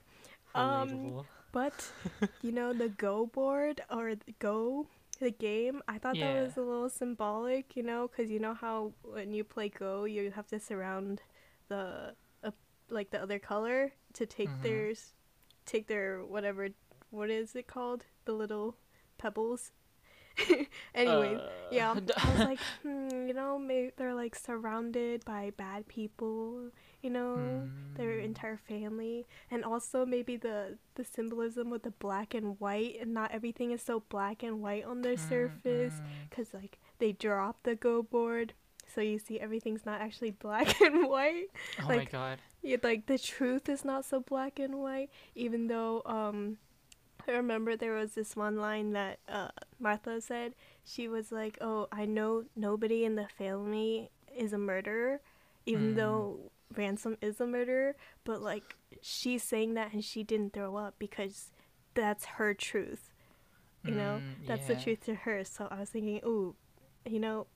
Um, 0.54 1.26
But 1.52 1.92
you 2.42 2.52
know 2.52 2.74
the 2.74 2.90
Go 2.90 3.26
board 3.26 3.82
or 3.90 4.13
the 4.16 4.34
Go 4.40 4.88
the 5.20 5.32
game. 5.32 5.82
I 5.88 5.98
thought 5.98 6.18
Yeah. 6.18 6.34
that 6.36 6.44
was 6.44 6.58
a 6.58 6.62
little 6.62 6.90
symbolic. 6.90 7.76
You 7.76 7.84
know, 7.84 8.08
because 8.08 8.30
you 8.32 8.40
know 8.40 8.54
how 8.54 8.94
when 9.04 9.34
you 9.34 9.44
play 9.44 9.70
Go, 9.70 10.06
you 10.06 10.32
have 10.32 10.48
to 10.48 10.60
surround 10.60 11.22
the 11.70 12.16
uh, 12.44 12.52
like 12.90 13.10
the 13.12 13.22
other 13.22 13.40
color 13.40 13.94
to 14.14 14.26
take 14.26 14.50
Mhm. 14.50 14.62
theirs, 14.62 15.14
take 15.66 15.88
their 15.88 16.24
whatever. 16.26 16.70
What 17.10 17.30
is 17.30 17.56
it 17.56 17.68
called? 17.68 18.06
The 18.26 18.34
little 18.34 18.78
pebbles. 19.18 19.72
Anyways, 20.95 21.39
yeah, 21.71 21.91
Uh, 21.97 22.00
I 22.17 22.32
was 22.32 22.39
like, 22.39 22.60
hmm, 22.84 23.28
you 23.28 23.34
know, 23.34 23.58
maybe 23.60 23.91
they're 23.97 24.13
like 24.15 24.36
surrounded 24.36 25.26
by 25.26 25.52
bad 25.58 25.88
people. 25.88 26.69
You 27.02 27.12
know, 27.12 27.69
their 27.95 28.17
Mm. 28.17 28.26
entire 28.26 28.58
family, 28.58 29.28
and 29.52 29.63
also 29.63 30.06
maybe 30.06 30.36
the 30.36 30.78
the 30.95 31.04
symbolism 31.06 31.69
with 31.69 31.84
the 31.84 31.91
black 31.91 32.34
and 32.34 32.60
white, 32.60 32.97
and 33.00 33.13
not 33.13 33.32
everything 33.32 33.71
is 33.71 33.82
so 33.82 34.04
black 34.10 34.43
and 34.43 34.62
white 34.62 34.84
on 34.84 35.02
their 35.04 35.17
surface, 35.17 36.02
Mm, 36.02 36.30
because 36.30 36.54
like 36.54 36.80
they 37.00 37.12
drop 37.12 37.62
the 37.63 37.76
go 37.76 38.02
board, 38.02 38.54
so 38.88 39.00
you 39.02 39.19
see 39.19 39.39
everything's 39.39 39.86
not 39.86 40.02
actually 40.02 40.32
black 40.32 40.82
and 40.82 41.08
white. 41.08 41.47
mm. 41.54 41.84
Oh 41.84 41.88
my 41.88 41.97
like- 41.97 42.12
god. 42.12 42.39
Yeah, 42.63 42.78
like 42.84 43.06
the 43.06 43.19
truth 43.19 43.69
is 43.69 43.86
not 43.86 44.04
so 44.04 44.19
black 44.19 44.60
and 44.60 44.80
white, 44.82 45.10
even 45.36 45.67
though 45.67 46.02
um 46.06 46.58
I 47.28 47.32
remember 47.34 47.76
there 47.76 47.94
was 47.94 48.13
this 48.13 48.36
one 48.36 48.58
line 48.58 48.92
that 48.94 49.20
uh 49.28 49.50
Marta 49.80 50.22
said. 50.22 50.56
She 50.84 51.08
was 51.08 51.32
like, 51.32 51.58
"Oh, 51.62 51.88
I 51.92 52.06
know 52.06 52.46
nobody 52.56 53.04
in 53.06 53.16
the 53.16 53.28
family 53.28 54.10
is 54.36 54.54
a 54.54 54.58
murderer, 54.58 55.22
even 55.66 55.94
Mm. 55.94 55.96
though 55.96 56.52
Ransom 56.76 57.18
is 57.22 57.40
a 57.42 57.48
murderer, 57.48 57.96
but 58.24 58.42
like 58.42 58.76
she's 59.02 59.44
saying 59.44 59.74
that 59.76 59.94
and 59.94 60.04
she 60.04 60.24
didn't 60.24 60.54
throw 60.54 60.76
up 60.78 60.96
because 61.00 61.52
that's 61.94 62.26
her 62.38 62.54
truth. 62.54 63.12
You 63.86 63.96
know, 63.96 64.22
Mm, 64.22 64.46
that's 64.46 64.68
the 64.68 64.76
truth 64.76 65.06
to 65.06 65.16
her. 65.16 65.44
So 65.44 65.68
I 65.72 65.80
was 65.80 65.90
thinking, 65.90 66.20
"Ooh, 66.26 66.56
you 67.06 67.20
know, 67.20 67.48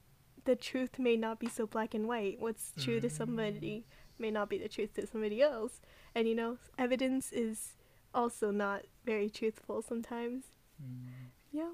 the 0.45 0.55
truth 0.55 0.97
may 0.99 1.17
not 1.17 1.39
be 1.39 1.47
so 1.49 1.67
black 1.67 1.93
and 1.93 2.07
white. 2.07 2.39
What's 2.39 2.73
true 2.77 2.99
to 3.01 3.09
somebody 3.09 3.85
may 4.17 4.31
not 4.31 4.49
be 4.49 4.57
the 4.57 4.69
truth 4.69 4.93
to 4.95 5.05
somebody 5.07 5.41
else. 5.41 5.81
And 6.15 6.27
you 6.27 6.35
know, 6.35 6.57
evidence 6.77 7.31
is 7.31 7.73
also 8.13 8.51
not 8.51 8.83
very 9.05 9.29
truthful 9.29 9.81
sometimes. 9.81 10.45
Mm. 10.81 11.31
Yeah. 11.51 11.71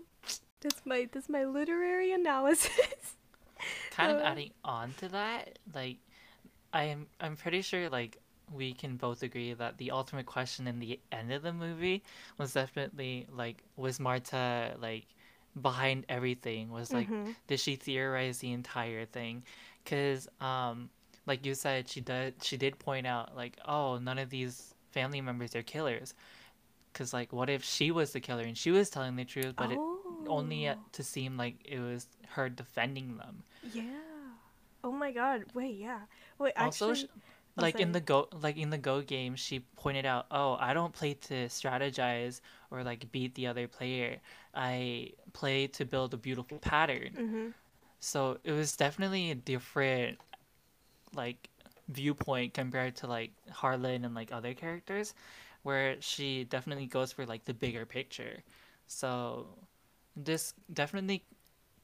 That's 0.62 0.86
my 0.86 1.08
that's 1.12 1.30
my 1.30 1.45
literary 1.45 2.12
analysis. 2.13 3.15
kind 3.89 4.12
of 4.12 4.19
Uh, 4.19 4.23
adding 4.23 4.52
on 4.63 4.93
to 4.95 5.08
that 5.10 5.60
like 5.73 5.97
i'm 6.73 7.08
i'm 7.21 7.36
pretty 7.38 7.62
sure 7.62 7.89
like 7.89 8.17
we 8.54 8.73
can 8.73 8.97
both 8.97 9.23
agree 9.23 9.54
that 9.54 9.78
the 9.78 9.91
ultimate 9.91 10.26
question 10.26 10.67
in 10.67 10.80
the 10.80 11.00
end 11.12 11.32
of 11.34 11.43
the 11.43 11.54
movie 11.54 12.04
was 12.38 12.54
definitely 12.54 13.28
like 13.32 13.63
was 13.78 14.00
marta 14.00 14.76
like 14.82 15.06
behind 15.62 16.06
everything 16.10 16.69
was 16.71 16.93
like 16.93 17.10
Mhm. 17.10 17.36
did 17.47 17.60
she 17.60 17.76
theorize 17.76 18.39
the 18.39 18.52
entire 18.54 19.06
thing 19.06 19.43
because 19.84 20.30
um 20.41 20.89
like 21.28 21.45
you 21.45 21.56
said 21.56 21.89
she 21.89 22.02
did 22.02 22.36
she 22.43 22.58
did 22.58 22.78
point 22.80 23.08
out 23.08 23.36
like 23.36 23.58
oh 23.67 23.97
none 24.00 24.19
of 24.19 24.30
these 24.30 24.76
family 24.97 25.21
members 25.29 25.55
are 25.55 25.63
killers 25.63 26.13
because 26.91 27.13
like 27.13 27.29
what 27.31 27.49
if 27.49 27.63
she 27.63 27.88
was 27.91 28.12
the 28.13 28.19
killer 28.27 28.43
and 28.43 28.57
she 28.57 28.71
was 28.71 28.89
telling 28.89 29.15
the 29.15 29.25
truth 29.25 29.53
but 29.57 29.71
it 29.71 29.77
only 30.27 30.69
Oh, 30.69 30.75
to 30.97 31.03
seem 31.03 31.38
like 31.43 31.55
it 31.75 31.79
was 31.79 32.07
her 32.36 32.49
defending 32.49 33.17
them 33.17 33.36
Yeah. 33.73 33.83
Oh 34.83 34.91
my 35.03 35.12
god. 35.12 35.39
Wait, 35.53 35.75
yeah. 35.88 36.02
Wait, 36.39 36.54
also 36.58 36.91
actually 36.91 37.10
oh, 37.58 37.62
like 37.65 37.79
in 37.79 37.91
the 37.91 38.00
go 38.12 38.19
like 38.45 38.58
in 38.58 38.69
the 38.69 38.77
go 38.77 39.02
game 39.02 39.35
she 39.35 39.60
pointed 39.83 40.06
out 40.06 40.25
oh 40.29 40.52
i 40.60 40.73
don't 40.77 40.93
play 40.93 41.13
to 41.29 41.48
strategize 41.60 42.35
or 42.71 42.83
like 42.83 43.02
beat 43.12 43.33
the 43.33 43.48
other 43.48 43.67
player 43.67 44.12
i 44.54 45.10
play 45.33 45.65
to 45.77 45.83
build 45.93 46.13
a 46.13 46.17
beautiful 46.27 46.58
pattern 46.60 47.12
Mhm. 47.17 47.54
so 48.00 48.37
it 48.43 48.52
was 48.52 48.75
definitely 48.85 49.31
a 49.31 49.35
different 49.35 50.19
like 51.15 51.50
viewpoint 51.90 52.54
compared 52.54 52.96
to 52.98 53.08
like 53.08 53.31
harlan 53.52 54.04
and 54.06 54.13
like 54.15 54.31
other 54.31 54.54
characters 54.54 55.13
where 55.63 55.96
she 56.02 56.46
definitely 56.46 56.85
goes 56.85 57.12
for 57.12 57.25
like 57.25 57.44
the 57.46 57.54
bigger 57.54 57.85
picture. 57.85 58.44
So 58.88 59.48
this 60.15 60.54
definitely 60.73 61.23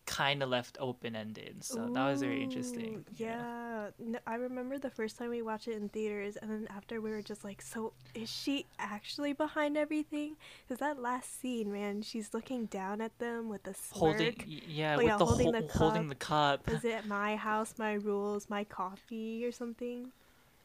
kind 0.05 0.43
of 0.43 0.49
left 0.49 0.77
open 0.79 1.15
ended. 1.15 1.63
So 1.63 1.89
that 1.93 2.09
was 2.09 2.21
very 2.21 2.41
interesting. 2.43 2.99
Ooh, 2.99 3.03
Yeah, 3.17 3.91
No, 3.99 4.19
I 4.27 4.35
remember 4.35 4.77
the 4.77 4.89
first 4.89 5.17
time 5.17 5.29
we 5.29 5.41
watched 5.41 5.67
it 5.67 5.75
in 5.77 5.89
theaters, 5.89 6.35
and 6.37 6.49
then 6.51 6.67
after 6.69 7.01
we 7.01 7.09
were 7.11 7.21
just 7.21 7.43
like, 7.43 7.61
"So 7.61 7.93
is 8.13 8.29
she 8.29 8.65
actually 8.79 9.33
behind 9.33 9.77
everything?" 9.77 10.35
Because 10.61 10.79
that 10.79 10.99
last 10.99 11.39
scene, 11.39 11.71
man, 11.71 12.01
she's 12.01 12.33
looking 12.33 12.65
down 12.67 13.01
at 13.01 13.17
them 13.19 13.49
with 13.49 13.65
a 13.67 13.73
smirk. 13.73 13.99
Holding, 13.99 14.35
yeah, 14.67 14.93
Oh, 14.95 14.97
with 14.97 15.05
yeah, 15.07 15.17
the 15.17 15.25
holding 15.25 15.47
ho- 15.47 15.51
the 15.59 15.77
holding 15.79 16.07
the 16.09 16.15
cup. 16.15 16.67
Was 16.67 16.83
it 16.85 17.05
my 17.05 17.35
house, 17.35 17.75
my 17.77 17.93
rules, 17.93 18.49
my 18.49 18.63
coffee, 18.63 19.45
or 19.45 19.51
something? 19.51 20.11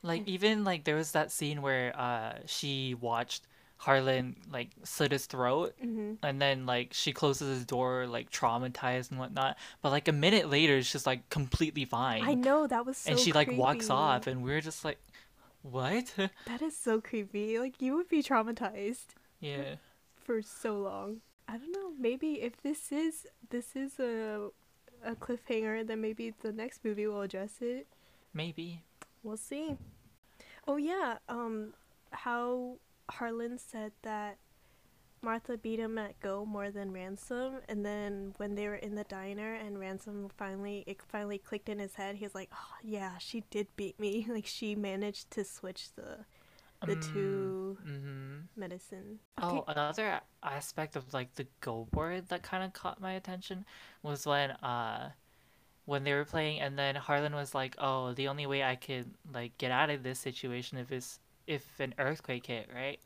Like 0.02 0.22
even 0.28 0.64
like 0.64 0.84
there 0.84 0.96
was 0.96 1.12
that 1.12 1.32
scene 1.32 1.60
where 1.60 1.94
uh 1.98 2.38
she 2.46 2.94
watched 2.94 3.46
Harlan 3.78 4.34
like 4.52 4.70
slit 4.82 5.12
his 5.12 5.26
throat 5.26 5.72
hmm 5.80 6.14
and 6.22 6.42
then 6.42 6.66
like 6.66 6.88
she 6.92 7.12
closes 7.12 7.58
his 7.58 7.64
door 7.64 8.06
like 8.08 8.30
traumatized 8.30 9.10
and 9.10 9.18
whatnot. 9.20 9.56
But 9.82 9.90
like 9.90 10.08
a 10.08 10.12
minute 10.12 10.50
later 10.50 10.82
she's 10.82 11.06
like 11.06 11.28
completely 11.30 11.84
fine. 11.84 12.22
I 12.24 12.34
know 12.34 12.66
that 12.66 12.84
was 12.84 12.98
so. 12.98 13.12
and 13.12 13.20
she 13.20 13.32
like 13.32 13.50
walks 13.52 13.88
off 13.88 14.26
and 14.26 14.42
we're 14.42 14.60
just 14.60 14.84
like 14.84 14.98
what? 15.62 16.12
That 16.46 16.62
is 16.62 16.76
so 16.76 17.00
creepy. 17.00 17.58
Like 17.58 17.80
you 17.80 17.94
would 17.94 18.08
be 18.08 18.22
traumatized 18.22 19.14
yeah. 19.40 19.76
for 20.16 20.42
so 20.42 20.78
long. 20.78 21.20
I 21.46 21.56
don't 21.56 21.72
know. 21.72 21.92
Maybe 21.98 22.42
if 22.42 22.60
this 22.62 22.92
is 22.92 23.26
this 23.50 23.76
is 23.76 23.98
a 24.00 24.50
a 25.04 25.14
cliffhanger, 25.14 25.86
then 25.86 26.00
maybe 26.00 26.34
the 26.42 26.52
next 26.52 26.84
movie 26.84 27.06
will 27.06 27.20
address 27.20 27.58
it. 27.60 27.86
Maybe. 28.34 28.82
We'll 29.22 29.36
see. 29.36 29.76
Oh 30.66 30.76
yeah, 30.76 31.18
um 31.28 31.74
how 32.10 32.78
Harlan 33.10 33.58
said 33.58 33.92
that 34.02 34.38
Marta 35.22 35.58
beat 35.58 35.80
him 35.80 35.98
at 35.98 36.20
Go 36.20 36.46
more 36.46 36.70
than 36.70 36.92
Ransom 36.92 37.60
and 37.68 37.84
then 37.86 38.34
when 38.38 38.54
they 38.56 38.68
were 38.68 38.76
in 38.76 38.94
the 38.96 39.04
diner 39.04 39.54
and 39.54 39.78
Ransom 39.80 40.30
finally 40.36 40.84
it 40.86 41.02
finally 41.02 41.38
clicked 41.38 41.68
in 41.68 41.78
his 41.80 41.96
head, 41.96 42.16
he 42.16 42.24
was 42.24 42.34
like, 42.34 42.50
Oh 42.54 42.76
yeah, 42.82 43.18
she 43.18 43.42
did 43.50 43.68
beat 43.76 43.98
me. 44.00 44.26
Like 44.30 44.46
she 44.46 44.74
managed 44.76 45.30
to 45.32 45.44
switch 45.44 45.94
the 45.96 46.26
the 46.86 46.96
two 46.96 47.78
Mm-hmm. 47.86 48.40
medicine. 48.56 49.20
Oh, 49.42 49.64
Okay. 49.64 49.66
another 49.68 50.20
aspect 50.42 50.96
of 50.96 51.12
like 51.14 51.34
the 51.34 51.46
Go 51.60 51.86
board 51.92 52.28
that 52.28 52.42
kind 52.42 52.64
of 52.64 52.72
caught 52.72 53.00
my 53.00 53.12
attention 53.12 53.64
was 54.02 54.26
when 54.26 54.52
uh 54.52 55.12
when 55.86 56.04
they 56.04 56.14
were 56.14 56.24
playing 56.26 56.60
and 56.60 56.78
then 56.78 56.96
Harlan 56.96 57.34
was 57.34 57.54
like, 57.54 57.76
"Oh, 57.78 58.12
the 58.14 58.28
only 58.28 58.46
way 58.46 58.62
I 58.64 58.76
could 58.76 59.14
like 59.32 59.58
get 59.58 59.72
out 59.72 59.90
of 59.90 60.02
this 60.04 60.20
situation 60.20 60.78
if 60.78 60.92
is 60.92 61.20
if 61.48 61.80
an 61.80 61.94
earthquake 61.98 62.46
hit, 62.46 62.68
right?" 62.74 63.00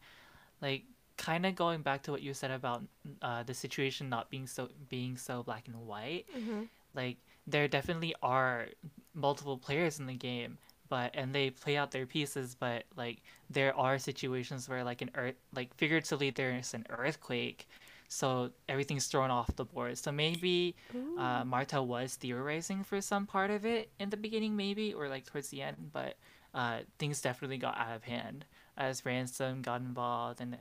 Like 0.60 0.84
kind 1.16 1.46
of 1.46 1.54
going 1.54 1.82
back 1.82 2.02
to 2.02 2.10
what 2.10 2.22
you 2.22 2.34
said 2.34 2.50
about 2.50 2.82
uh 3.20 3.42
the 3.44 3.54
situation 3.54 4.08
not 4.08 4.30
being 4.30 4.46
so 4.46 4.68
being 4.88 5.16
so 5.16 5.42
black 5.42 5.68
and 5.68 5.86
white. 5.86 6.26
Mhm. 6.36 6.68
Like 6.94 7.16
there 7.46 7.68
definitely 7.68 8.14
are 8.22 8.66
multiple 9.14 9.56
players 9.58 9.98
in 9.98 10.06
the 10.06 10.14
game, 10.14 10.58
but 10.88 11.10
and 11.14 11.34
they 11.34 11.50
play 11.50 11.76
out 11.76 11.90
their 11.90 12.06
pieces, 12.06 12.54
but 12.58 12.84
like 12.96 13.22
there 13.50 13.74
are 13.76 13.98
situations 13.98 14.68
where 14.68 14.84
like 14.84 15.00
an 15.02 15.10
earth 15.14 15.36
like 15.54 15.74
figuratively 15.76 16.30
there's 16.30 16.74
an 16.74 16.86
earthquake, 16.90 17.68
so 18.08 18.50
everything's 18.68 19.06
thrown 19.06 19.30
off 19.30 19.54
the 19.56 19.64
board. 19.64 19.98
So 19.98 20.12
maybe 20.12 20.74
uh, 21.18 21.44
Marta 21.44 21.82
was 21.82 22.16
theorizing 22.16 22.84
for 22.84 23.00
some 23.00 23.26
part 23.26 23.50
of 23.50 23.64
it 23.66 23.90
in 23.98 24.10
the 24.10 24.16
beginning, 24.16 24.56
maybe, 24.56 24.92
or 24.94 25.08
like 25.08 25.24
towards 25.26 25.48
the 25.48 25.62
end, 25.62 25.76
but 25.92 26.16
uh, 26.54 26.78
things 26.98 27.20
definitely 27.20 27.58
got 27.58 27.78
out 27.78 27.96
of 27.96 28.04
hand 28.04 28.44
as 28.76 29.04
ransom 29.04 29.62
got 29.62 29.80
involved 29.80 30.40
and 30.40 30.56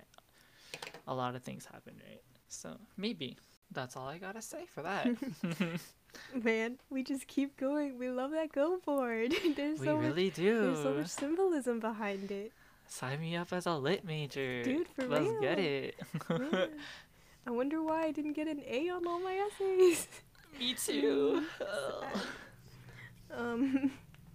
a 1.07 1.13
lot 1.13 1.35
of 1.35 1.43
things 1.43 1.65
happened, 1.65 1.97
right? 2.07 2.21
So 2.47 2.77
maybe 2.97 3.37
that's 3.71 3.95
all 3.95 4.07
I 4.07 4.17
gotta 4.17 4.41
say 4.41 4.65
for 4.65 4.81
that. 4.83 5.07
Man, 6.43 6.77
we 6.89 7.03
just 7.03 7.27
keep 7.27 7.55
going. 7.57 7.97
We 7.97 8.09
love 8.09 8.31
that 8.31 8.51
go 8.51 8.79
board. 8.85 9.33
there's 9.55 9.79
we 9.79 9.85
so 9.85 9.95
much 9.95 10.05
really 10.05 10.29
there's 10.29 10.81
so 10.81 10.93
much 10.93 11.07
symbolism 11.07 11.79
behind 11.79 12.31
it. 12.31 12.51
Sign 12.87 13.21
me 13.21 13.37
up 13.37 13.53
as 13.53 13.65
a 13.65 13.75
lit 13.75 14.03
major. 14.03 14.63
Dude, 14.63 14.87
for 14.89 15.07
Let's 15.07 15.31
get 15.39 15.59
it. 15.59 15.95
I 17.47 17.49
wonder 17.49 17.81
why 17.81 18.03
I 18.03 18.11
didn't 18.11 18.33
get 18.33 18.47
an 18.47 18.61
A 18.67 18.89
on 18.89 19.07
all 19.07 19.19
my 19.19 19.33
essays. 19.33 20.07
Me 20.59 20.73
too. 20.73 21.43
Um, 23.33 23.91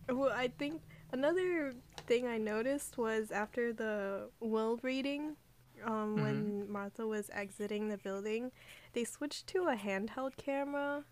well, 0.09 0.33
I 0.35 0.49
think 0.49 0.81
another 1.13 1.75
thing 2.07 2.27
I 2.27 2.39
noticed 2.39 2.99
was 2.99 3.31
after 3.31 3.73
the 3.73 4.31
will 4.41 4.79
reading, 4.83 5.37
um, 5.85 6.21
when 6.21 6.71
Marta 6.71 7.07
was 7.07 7.31
exiting 7.33 7.89
the 7.89 7.99
building, 7.99 8.51
they 8.93 9.05
switched 9.05 9.47
to 9.49 9.65
a 9.69 9.77
handheld 9.77 10.37
camera. 10.37 11.05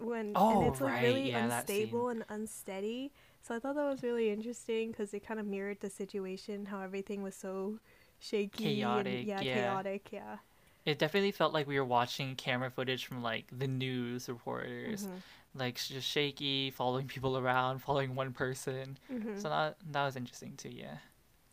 When 0.00 0.38
Oh, 0.38 0.48
and 0.48 0.62
it's 0.62 0.80
like 0.80 0.94
right, 0.94 1.02
really 1.02 1.30
yeah, 1.30 1.44
unstable 1.44 2.08
and 2.10 2.24
unsteady. 2.28 3.12
So 3.42 3.54
I 3.54 3.58
thought 3.60 3.76
that 3.76 3.84
was 3.88 4.02
really 4.02 4.30
interesting 4.30 4.90
because 4.90 5.14
it 5.14 5.26
kind 5.26 5.40
of 5.40 5.46
mirrored 5.46 5.80
the 5.80 5.90
situation, 5.90 6.66
how 6.66 6.80
everything 6.82 7.22
was 7.22 7.36
so 7.36 7.78
shaky 8.18 8.92
Chaotic, 8.92 9.20
and 9.20 9.26
yeah, 9.26 9.42
yeah. 9.42 9.44
chaotic, 9.44 10.08
yeah. 10.12 10.38
It 10.86 10.98
definitely 10.98 11.32
felt 11.32 11.52
like 11.52 11.66
we 11.66 11.78
were 11.78 11.84
watching 11.84 12.34
camera 12.36 12.70
footage 12.70 13.04
from 13.06 13.22
like 13.22 13.46
the 13.52 13.66
news 13.66 14.28
reporters, 14.28 15.06
Mhm, 15.06 15.22
like 15.58 15.76
just 15.76 16.06
shaky, 16.08 16.70
following 16.70 17.06
people 17.14 17.36
around, 17.38 17.80
following 17.80 18.14
one 18.14 18.32
person. 18.32 18.98
mhm. 19.12 19.40
So 19.40 19.48
that 19.48 19.76
that 19.92 20.04
was 20.04 20.16
interesting 20.16 20.54
too. 20.56 20.70
Yeah, 20.70 20.98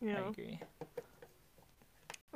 you 0.00 0.10
I 0.16 0.20
agree. 0.30 0.60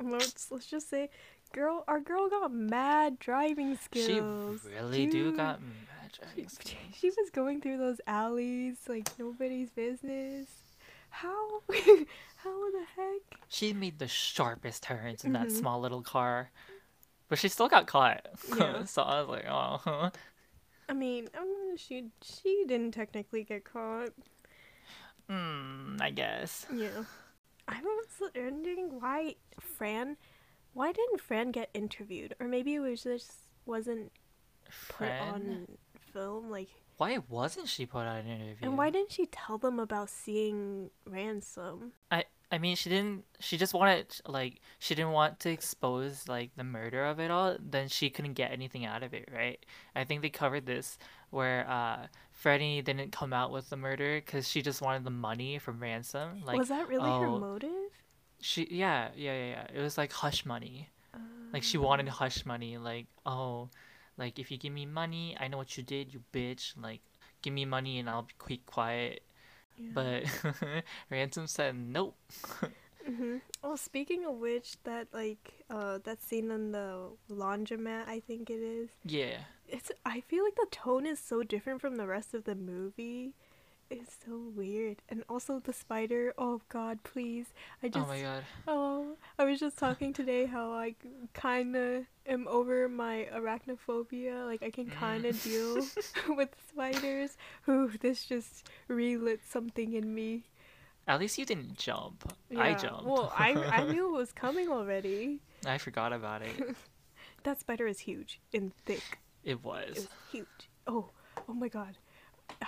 Let's, 0.01 0.49
let's 0.49 0.65
just 0.65 0.89
say, 0.89 1.09
girl, 1.53 1.83
our 1.87 1.99
girl 1.99 2.29
got 2.29 2.53
mad 2.53 3.19
driving 3.19 3.75
skills. 3.77 4.61
She 4.63 4.69
really 4.69 5.07
do 5.07 5.31
got 5.33 5.61
mad 5.61 6.11
She, 6.13 6.19
driving 6.21 6.49
skills. 6.49 6.75
she 6.97 7.09
was 7.09 7.29
going 7.31 7.59
through 7.61 7.77
those 7.79 7.99
alleys 8.07 8.77
like 8.87 9.09
nobody's 9.19 9.69
business. 9.71 10.47
How? 11.09 11.61
How 12.37 12.71
the 12.71 12.85
heck? 12.95 13.39
She 13.49 13.73
made 13.73 13.99
the 13.99 14.07
sharpest 14.07 14.83
turns 14.83 15.25
in 15.25 15.33
that 15.33 15.47
Mhm. 15.49 15.51
small 15.51 15.81
little 15.81 16.01
car, 16.01 16.49
but 17.27 17.39
she 17.39 17.49
still 17.49 17.67
got 17.67 17.85
caught. 17.87 18.25
Yeah. 18.57 18.85
so 18.85 19.01
I 19.01 19.19
was 19.21 19.29
like, 19.29 19.45
oh. 19.49 20.11
I 20.89 20.93
mean, 20.93 21.29
um, 21.37 21.77
she 21.77 22.05
she 22.21 22.65
didn't 22.67 22.91
technically 22.93 23.43
get 23.43 23.63
caught. 23.63 24.09
Hmm, 25.29 25.97
I 26.01 26.09
guess. 26.09 26.65
Yeah. 26.73 27.03
I 27.67 27.79
was 27.81 28.31
wondering 28.35 28.99
why 28.99 29.35
Fran, 29.59 30.17
why 30.73 30.91
didn't 30.91 31.21
Fran 31.21 31.51
get 31.51 31.69
interviewed? 31.75 32.33
Or 32.39 32.47
maybe 32.47 32.73
it 32.73 32.79
was 32.79 33.03
just 33.03 33.31
wasn't 33.67 34.11
put 34.89 35.09
on 35.11 35.67
film. 36.11 36.49
Like, 36.49 36.69
Why 36.97 37.19
wasn't 37.29 37.67
she 37.67 37.85
put 37.85 37.99
on 38.07 38.17
an 38.17 38.27
interview? 38.27 38.55
and 38.67 38.75
why 38.77 38.89
didn't 38.89 39.11
she 39.11 39.27
tell 39.27 39.59
them 39.59 39.79
about 39.79 40.09
seeing 40.09 40.89
ransom? 41.05 41.91
I 42.09 42.23
I 42.51 42.57
mean 42.57 42.75
she 42.75 42.89
didn't 42.89 43.25
she 43.39 43.57
just 43.57 43.73
wanted 43.73 44.07
like 44.27 44.61
she 44.79 44.95
didn't 44.95 45.11
want 45.11 45.39
to 45.41 45.49
expose 45.49 46.27
like 46.27 46.51
the 46.55 46.63
murder 46.63 47.05
of 47.05 47.19
it 47.19 47.29
all 47.29 47.57
then 47.59 47.87
she 47.87 48.09
couldn't 48.09 48.33
get 48.33 48.51
anything 48.51 48.85
out 48.85 49.03
of 49.03 49.13
it 49.13 49.29
right? 49.33 49.63
I 49.95 50.03
think 50.03 50.21
they 50.21 50.29
covered 50.29 50.65
this 50.65 50.97
where 51.29 51.69
uh 51.69 52.07
Freddie 52.31 52.81
didn't 52.81 53.11
come 53.11 53.33
out 53.33 53.51
with 53.51 53.69
the 53.69 53.77
murder 53.77 54.21
because 54.23 54.47
she 54.47 54.61
just 54.61 54.81
wanted 54.81 55.03
the 55.03 55.11
money 55.11 55.59
from 55.59 55.79
ransom 55.79 56.43
like 56.43 56.57
was 56.57 56.69
that 56.69 56.87
really 56.87 57.09
her 57.09 57.27
oh, 57.27 57.39
motive? 57.39 57.69
she 58.41 58.67
yeah 58.71 59.09
yeah 59.15 59.33
yeah 59.33 59.49
yeah. 59.49 59.67
It 59.73 59.81
was 59.81 59.97
like 59.97 60.11
hush 60.11 60.45
money. 60.45 60.89
Like 61.51 61.63
she 61.63 61.77
wanted 61.77 62.07
hush 62.07 62.45
money 62.45 62.77
like 62.77 63.07
oh 63.25 63.69
like 64.17 64.37
if 64.37 64.51
you 64.51 64.57
give 64.57 64.71
me 64.71 64.85
money 64.85 65.35
I 65.39 65.47
know 65.47 65.57
what 65.57 65.75
you 65.77 65.83
did 65.83 66.13
you 66.13 66.21
bitch 66.31 66.73
like 66.81 67.01
give 67.41 67.53
me 67.53 67.65
money 67.65 67.97
and 67.97 68.09
I'll 68.09 68.23
be 68.23 68.35
quick 68.37 68.65
quiet 68.65 69.23
Yeah. 69.79 69.89
but 69.93 70.23
ransom 71.09 71.47
said 71.47 71.75
nope 71.75 72.15
hmm 73.05 73.37
Oh, 73.63 73.75
speaking 73.75 74.25
of 74.25 74.35
which, 74.35 74.77
that 74.83 75.07
like 75.13 75.65
uh 75.69 75.99
that 76.05 76.21
scene 76.21 76.51
in 76.51 76.71
the 76.71 77.09
laundromat, 77.29 78.07
I 78.07 78.21
think 78.21 78.49
it 78.49 78.61
is. 78.61 78.89
yeah 79.05 79.45
It's 79.67 79.91
I 80.05 80.21
feel 80.21 80.43
like 80.45 80.55
the 80.55 80.67
tone 80.71 81.05
is 81.05 81.19
so 81.19 81.43
different 81.43 81.81
from 81.81 81.97
the 81.97 82.07
rest 82.07 82.33
of 82.33 82.45
the 82.45 82.55
movie. 82.55 83.33
It's 83.89 84.17
so 84.25 84.39
weird. 84.55 84.97
And 85.09 85.23
also 85.27 85.59
the 85.59 85.73
spider. 85.73 86.33
Oh 86.37 86.61
God, 86.69 86.99
please! 87.03 87.47
I 87.81 87.87
oh 87.87 87.89
just. 87.89 88.05
oh 88.05 88.07
my 88.07 88.21
god 88.21 88.43
oh 88.67 89.15
I 89.37 89.45
was 89.45 89.59
just 89.59 89.77
talking 89.77 90.13
today 90.13 90.45
how 90.45 90.71
I 90.73 90.95
kind 91.33 91.75
of 91.75 92.05
am 92.27 92.47
over 92.47 92.87
my 92.87 93.27
arachnophobia. 93.33 94.45
Like 94.45 94.61
I 94.61 94.69
can 94.69 94.87
mm. 94.87 94.91
kind 94.91 95.25
of 95.25 95.41
deal 95.43 95.75
with 96.35 96.49
spiders. 96.69 97.37
Ooh, 97.67 97.91
this 97.99 98.25
just 98.25 98.69
relit 98.87 99.41
something 99.47 99.93
in 99.93 100.13
me. 100.13 100.43
At 101.07 101.19
least 101.19 101.37
you 101.39 101.45
didn't 101.45 101.75
jump. 101.75 102.31
I 102.55 102.75
jumped. 102.75 103.05
Well, 103.05 103.33
I 103.35 103.53
I 103.53 103.83
knew 103.91 104.13
it 104.13 104.17
was 104.17 104.31
coming 104.31 104.69
already. 104.69 105.39
I 105.65 105.77
forgot 105.79 106.13
about 106.13 106.43
it. 106.43 106.75
That 107.43 107.59
spider 107.59 107.87
is 107.87 107.99
huge 107.99 108.39
and 108.53 108.71
thick. 108.85 109.19
It 109.43 109.51
It 109.51 109.63
was. 109.63 109.95
was 109.95 110.07
huge. 110.31 110.69
Oh, 110.85 111.09
oh 111.47 111.53
my 111.53 111.67
god. 111.69 111.97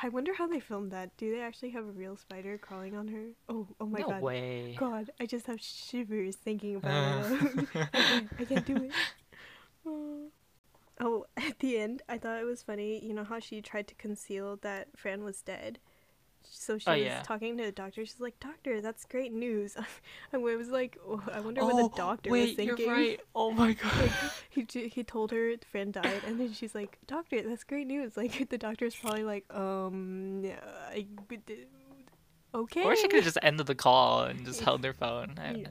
I 0.01 0.09
wonder 0.09 0.33
how 0.33 0.47
they 0.47 0.59
filmed 0.59 0.91
that. 0.91 1.15
Do 1.17 1.31
they 1.31 1.41
actually 1.41 1.71
have 1.71 1.85
a 1.85 1.91
real 1.91 2.15
spider 2.15 2.57
crawling 2.57 2.95
on 2.95 3.07
her? 3.09 3.25
Oh, 3.49 3.67
oh 3.79 3.85
my 3.85 3.99
no 3.99 4.07
god. 4.07 4.21
way. 4.21 4.75
God, 4.79 5.11
I 5.19 5.25
just 5.25 5.47
have 5.47 5.59
shivers 5.61 6.35
thinking 6.35 6.75
about 6.77 7.25
ah. 7.25 7.37
it. 7.41 7.67
I, 7.93 8.01
can't, 8.01 8.29
I 8.39 8.45
can't 8.45 8.65
do 8.65 8.75
it. 8.77 8.91
Oh. 9.85 10.27
Oh, 11.03 11.25
at 11.35 11.57
the 11.57 11.79
end, 11.79 12.03
I 12.07 12.19
thought 12.19 12.39
it 12.39 12.45
was 12.45 12.61
funny. 12.61 13.03
You 13.03 13.15
know 13.15 13.23
how 13.23 13.39
she 13.39 13.59
tried 13.59 13.87
to 13.87 13.95
conceal 13.95 14.57
that 14.57 14.89
Fran 14.95 15.23
was 15.23 15.41
dead. 15.41 15.79
So 16.49 16.77
she 16.77 16.89
Oh, 16.89 16.93
was 16.93 17.03
yeah. 17.03 17.21
talking 17.23 17.57
to 17.57 17.65
the 17.65 17.71
doctor. 17.71 18.05
She's 18.05 18.19
like, 18.19 18.39
"Doctor, 18.39 18.81
that's 18.81 19.05
great 19.05 19.33
news." 19.33 19.75
and 19.75 19.85
I 20.33 20.37
was 20.55 20.69
like, 20.69 20.97
oh, 21.07 21.21
"I 21.33 21.39
wonder 21.39 21.61
what 21.63 21.75
the 21.77 21.89
doctor 21.95 22.29
wait, 22.31 22.49
was 22.49 22.55
thinking." 22.57 22.85
you're 22.85 22.93
right. 22.95 23.19
Oh 23.35 23.51
my 23.51 23.73
god. 23.83 24.11
he 24.49 24.65
he 24.87 25.03
told 25.03 25.31
her 25.31 25.53
friend 25.71 25.93
died, 25.93 26.23
and 26.25 26.39
then 26.39 26.51
she's 26.53 26.75
like, 26.75 26.97
"Doctor, 27.07 27.41
that's 27.41 27.63
great 27.63 27.87
news." 27.87 28.13
Like 28.21 28.49
the 28.49 28.57
doctor's 28.57 28.95
probably 28.95 29.23
like, 29.23 29.45
"Um, 29.53 30.43
I, 30.93 31.05
okay." 32.53 32.83
Or 32.85 32.95
she 32.95 33.07
could 33.07 33.15
have 33.17 33.23
just 33.23 33.37
ended 33.41 33.65
the 33.67 33.75
call 33.75 34.23
and 34.23 34.45
just 34.45 34.61
held 34.61 34.81
their 34.81 34.93
phone. 34.93 35.35
Yeah. 35.37 35.67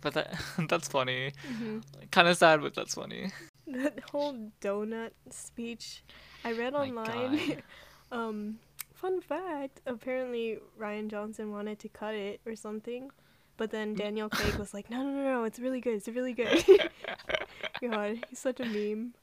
But 0.00 0.14
that 0.14 0.34
that's 0.68 0.88
funny. 0.88 1.32
hmm 1.46 1.78
Kind 2.10 2.28
of 2.28 2.36
sad, 2.36 2.60
but 2.60 2.74
that's 2.74 2.94
funny. 2.94 3.30
That 3.66 4.00
whole 4.10 4.50
donut 4.60 5.12
speech, 5.30 6.02
I 6.44 6.52
read 6.52 6.74
online. 6.74 7.62
Um, 8.10 8.58
fun 9.02 9.20
fact: 9.20 9.80
apparently 9.86 10.58
Rian 10.80 11.08
Johnson 11.08 11.50
wanted 11.50 11.78
to 11.80 11.88
cut 11.88 12.14
it 12.14 12.40
or 12.46 12.54
something, 12.56 13.10
but 13.56 13.70
then 13.70 13.94
Daniel 13.94 14.28
Craig 14.36 14.54
was 14.54 14.72
like, 14.72 14.88
"No, 14.88 15.02
no, 15.02 15.10
no, 15.10 15.22
no, 15.24 15.44
it's 15.44 15.58
really 15.58 15.80
good. 15.80 15.94
It's 15.94 16.08
really 16.08 16.32
good." 16.32 16.64
God, 17.82 18.18
he's 18.28 18.38
such 18.38 18.60
a 18.60 18.64
meme. 18.64 19.14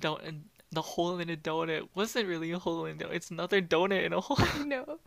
Don't 0.00 0.44
the 0.72 0.82
hole 0.82 1.18
in 1.20 1.30
a 1.30 1.36
donut 1.36 1.88
wasn't 1.94 2.26
really 2.26 2.50
a 2.50 2.58
hole 2.58 2.84
in 2.86 3.00
a 3.00 3.04
donut. 3.04 3.14
It's 3.14 3.30
another 3.30 3.62
donut 3.62 4.04
in 4.04 4.12
a 4.12 4.20
hole. 4.20 4.36
I 4.40 4.64
know. 4.64 4.98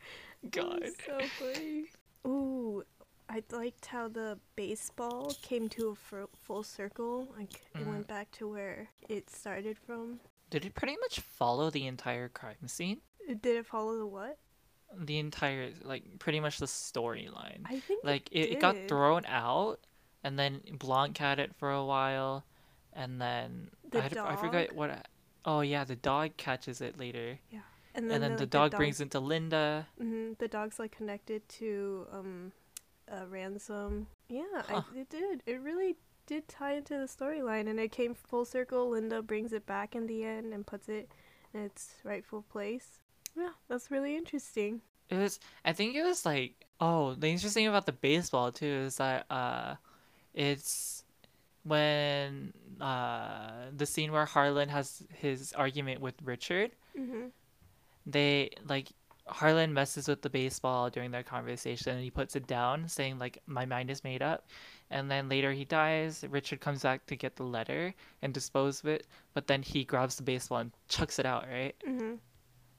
God. 0.49 0.81
So 1.05 1.19
funny. 1.37 1.85
Ooh, 2.25 2.83
I 3.29 3.43
liked 3.51 3.85
how 3.87 4.07
the 4.07 4.39
baseball 4.55 5.35
came 5.41 5.67
to 5.69 5.89
a 5.89 6.27
full 6.45 6.63
circle. 6.63 7.27
Like 7.37 7.53
it 7.75 7.81
Mhm. 7.83 7.87
went 7.87 8.07
back 8.07 8.31
to 8.39 8.47
where 8.47 8.89
it 9.09 9.29
started 9.29 9.77
from. 9.77 10.21
Did 10.49 10.65
it 10.65 10.73
pretty 10.73 10.97
much 11.01 11.19
follow 11.19 11.69
the 11.69 11.85
entire 11.85 12.29
crime 12.29 12.67
scene? 12.67 13.01
Did 13.35 13.57
it 13.57 13.65
follow 13.65 13.97
the 13.97 14.05
what? 14.07 14.37
The 14.97 15.19
entire 15.19 15.69
like 15.83 16.03
pretty 16.19 16.39
much 16.39 16.57
the 16.57 16.65
storyline. 16.65 17.61
I 17.65 17.79
think 17.79 18.03
like 18.03 18.29
it, 18.31 18.39
it 18.39 18.51
it 18.53 18.59
got 18.59 18.75
thrown 18.87 19.23
out 19.27 19.79
and 20.23 20.37
then 20.37 20.61
Blanc 20.73 21.15
had 21.17 21.39
it 21.39 21.55
for 21.55 21.71
a 21.71 21.85
while 21.85 22.43
and 22.93 23.21
then 23.21 23.69
The 23.91 23.99
I, 23.99 24.01
had- 24.01 24.17
I 24.17 24.35
forgot 24.35 24.75
what 24.75 24.89
I- 24.89 25.03
oh 25.45 25.61
yeah 25.61 25.83
the 25.83 25.95
dog 25.95 26.35
catches 26.37 26.81
it 26.81 26.97
later 26.97 27.37
and 27.95 28.11
and 28.11 28.21
then 28.23 28.35
the, 28.35 28.45
dog 28.45 28.71
brings 28.75 28.99
it 28.99 29.11
to 29.11 29.19
Linda 29.19 29.87
hmm 29.97 30.33
the 30.39 30.47
dog's 30.47 30.79
like 30.79 30.91
connected 30.91 31.47
to 31.49 32.07
um, 32.11 32.51
a 33.07 33.25
ransom. 33.27 34.07
Yeah, 34.27 34.43
Huh. 34.67 34.81
I, 34.93 34.99
it 34.99 35.09
did. 35.09 35.43
It 35.45 35.59
really 35.61 35.95
did 36.27 36.47
tie 36.47 36.73
into 36.75 36.93
the 36.97 37.05
storyline, 37.05 37.67
and 37.67 37.79
it 37.79 37.91
came 37.91 38.13
full 38.13 38.45
circle. 38.45 38.89
Linda 38.89 39.21
brings 39.23 39.51
it 39.53 39.65
back 39.65 39.95
in 39.95 40.05
the 40.05 40.23
end 40.23 40.53
and 40.53 40.65
puts 40.65 40.87
it 40.87 41.09
in 41.53 41.61
its 41.61 41.95
rightful 42.03 42.43
place. 42.43 42.99
Yeah, 43.35 43.51
that's 43.67 43.89
really 43.91 44.15
interesting. 44.15 44.81
it 45.09 45.17
was 45.17 45.39
I 45.65 45.73
think 45.73 45.95
it 45.95 46.03
was 46.03 46.25
like 46.25 46.53
oh 46.79 47.15
the 47.15 47.27
interesting 47.27 47.63
thing 47.63 47.67
about 47.67 47.85
the 47.85 47.93
baseball 47.93 48.51
too 48.51 48.65
is 48.87 48.97
that 48.97 49.25
uh 49.31 49.75
it's 50.33 51.03
when 51.63 52.53
uh 52.81 53.69
the 53.75 53.85
scene 53.85 54.11
where 54.11 54.25
Harlan 54.25 54.69
has 54.69 55.03
his 55.13 55.53
argument 55.53 56.01
with 56.01 56.15
Richard 56.23 56.71
hmm 56.95 57.27
they 58.05 58.49
like 58.67 58.89
Harlan 59.27 59.73
messes 59.73 60.07
with 60.07 60.21
the 60.23 60.29
baseball 60.29 60.89
during 60.89 61.11
their 61.11 61.23
conversation 61.23 61.93
and 61.93 62.03
he 62.03 62.09
puts 62.09 62.35
it 62.35 62.47
down 62.47 62.87
saying 62.89 63.19
like 63.19 63.37
my 63.45 63.65
mind 63.65 63.91
is 63.91 64.03
made 64.03 64.23
up. 64.23 64.47
And 64.89 65.11
then 65.11 65.29
later 65.29 65.51
he 65.51 65.65
dies 65.65 66.25
Richard 66.29 66.61
comes 66.61 66.81
back 66.81 67.05
to 67.07 67.15
get 67.15 67.35
the 67.35 67.43
letter 67.43 67.93
and 68.23 68.33
dispose 68.33 68.79
of 68.81 68.87
it 68.89 69.05
but 69.35 69.45
then 69.47 69.61
he 69.61 69.83
grabs 69.85 70.15
the 70.15 70.23
baseball 70.23 70.59
and 70.59 70.71
chucks 70.87 71.19
it 71.19 71.25
out 71.25 71.45
right? 71.51 71.75
Hmm 71.85 72.15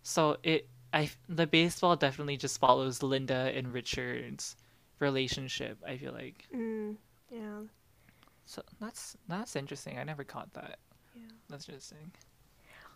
so 0.03 0.37
it 0.43 0.69
I 0.93 1.11
the 1.29 1.47
baseball 1.47 1.97
definitely 1.97 2.37
just 2.37 2.59
follows 2.59 3.03
Linda 3.03 3.53
and 3.55 3.73
Richard's 3.73 4.57
relationship 4.99 5.79
I 5.87 5.97
feel 5.97 6.13
like 6.13 6.47
Mm, 6.55 6.97
yeah, 7.31 7.61
so 8.45 8.63
that's 8.81 9.17
that's 9.29 9.57
interesting 9.57 9.99
I 9.99 10.05
never 10.05 10.25
caught 10.25 10.53
that 10.55 10.79
yeah. 11.15 11.23
that's 11.49 11.69
interesting 11.69 12.13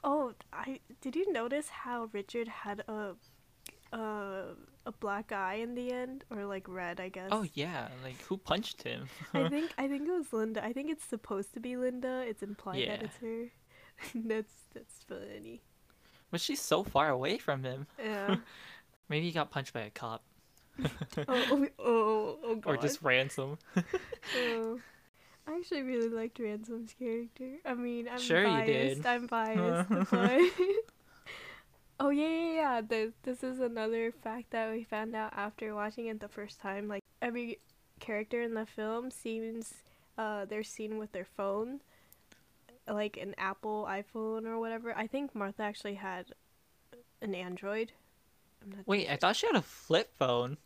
Oh, 0.06 0.34
I 0.52 0.80
did 1.00 1.16
you 1.16 1.32
notice 1.32 1.68
how 1.70 2.10
Richard 2.12 2.48
had 2.48 2.80
a 2.88 3.14
a 3.92 4.54
a 4.86 4.92
black 4.92 5.32
eye 5.32 5.54
in 5.54 5.74
the 5.74 5.90
end, 5.92 6.24
or 6.30 6.44
like 6.44 6.68
red, 6.68 7.00
I 7.00 7.08
guess. 7.08 7.28
oh 7.30 7.46
yeah 7.54 7.88
like 8.02 8.20
who 8.22 8.36
punched 8.36 8.82
him 8.82 9.08
I 9.32 9.48
think 9.48 9.72
I 9.78 9.88
think 9.88 10.08
it 10.08 10.12
was 10.12 10.32
Linda. 10.32 10.62
I 10.64 10.72
think 10.72 10.90
it's 10.90 11.04
supposed 11.04 11.54
to 11.54 11.60
be 11.60 11.76
Linda. 11.76 12.24
It's 12.26 12.42
implied 12.42 12.86
that 12.88 13.02
it's 13.02 13.16
her. 13.18 13.50
that's 14.14 14.52
that's 14.74 15.02
funny. 15.08 15.62
But 16.34 16.40
she's 16.40 16.60
so 16.60 16.82
far 16.82 17.10
away 17.10 17.38
from 17.38 17.62
him 17.62 17.86
Yeah. 18.04 18.36
maybe 19.08 19.26
he 19.26 19.32
got 19.32 19.52
punched 19.52 19.72
by 19.72 19.82
a 19.82 19.90
cop 19.90 20.24
oh, 20.82 20.88
oh, 21.28 21.68
oh, 21.78 22.38
oh 22.44 22.54
God. 22.56 22.66
or 22.70 22.76
just 22.76 23.00
ransom. 23.02 23.58
Oh. 24.36 24.80
I 25.46 25.56
actually 25.56 25.82
really 25.82 26.08
liked 26.08 26.40
Ransom's 26.40 26.94
character. 26.98 27.58
I 27.64 27.74
mean, 27.74 28.08
I'm 28.10 28.18
Sure 28.18 28.40
you 28.42 28.48
biased. 28.48 28.96
did. 28.96 29.06
I'm 29.06 29.26
biased. 29.28 29.90
oh 32.00 32.10
yeah, 32.10 32.28
yeah, 32.28 32.54
yeah. 32.54 32.80
This 32.80 33.12
this 33.22 33.44
is 33.44 33.60
another 33.60 34.10
fact 34.10 34.50
that 34.50 34.72
we 34.72 34.82
found 34.82 35.14
out 35.14 35.32
after 35.36 35.74
watching 35.76 36.06
it 36.06 36.18
the 36.18 36.26
first 36.28 36.60
time. 36.60 36.88
Like 36.88 37.02
every 37.22 37.58
character 38.00 38.42
in 38.42 38.54
the 38.54 38.66
film 38.66 39.10
seems 39.12 39.74
uh 40.18 40.44
they're 40.46 40.64
seen 40.64 40.98
with 40.98 41.12
their 41.12 41.26
phone, 41.36 41.80
like 42.88 43.16
an 43.16 43.34
Apple 43.38 43.86
iPhone 43.88 44.44
or 44.46 44.58
whatever. 44.58 44.96
I 44.96 45.06
think 45.06 45.34
Marta 45.34 45.62
actually 45.62 45.94
had 45.94 46.26
an 47.22 47.34
Android. 47.34 47.92
I'm 48.62 48.70
not 48.70 48.76
too 48.78 48.84
Wait, 48.86 49.08
I 49.10 49.16
thought 49.16 49.36
she 49.36 49.46
had 49.46 49.56
a 49.56 49.62
flip 49.62 50.10
phone. 50.16 50.58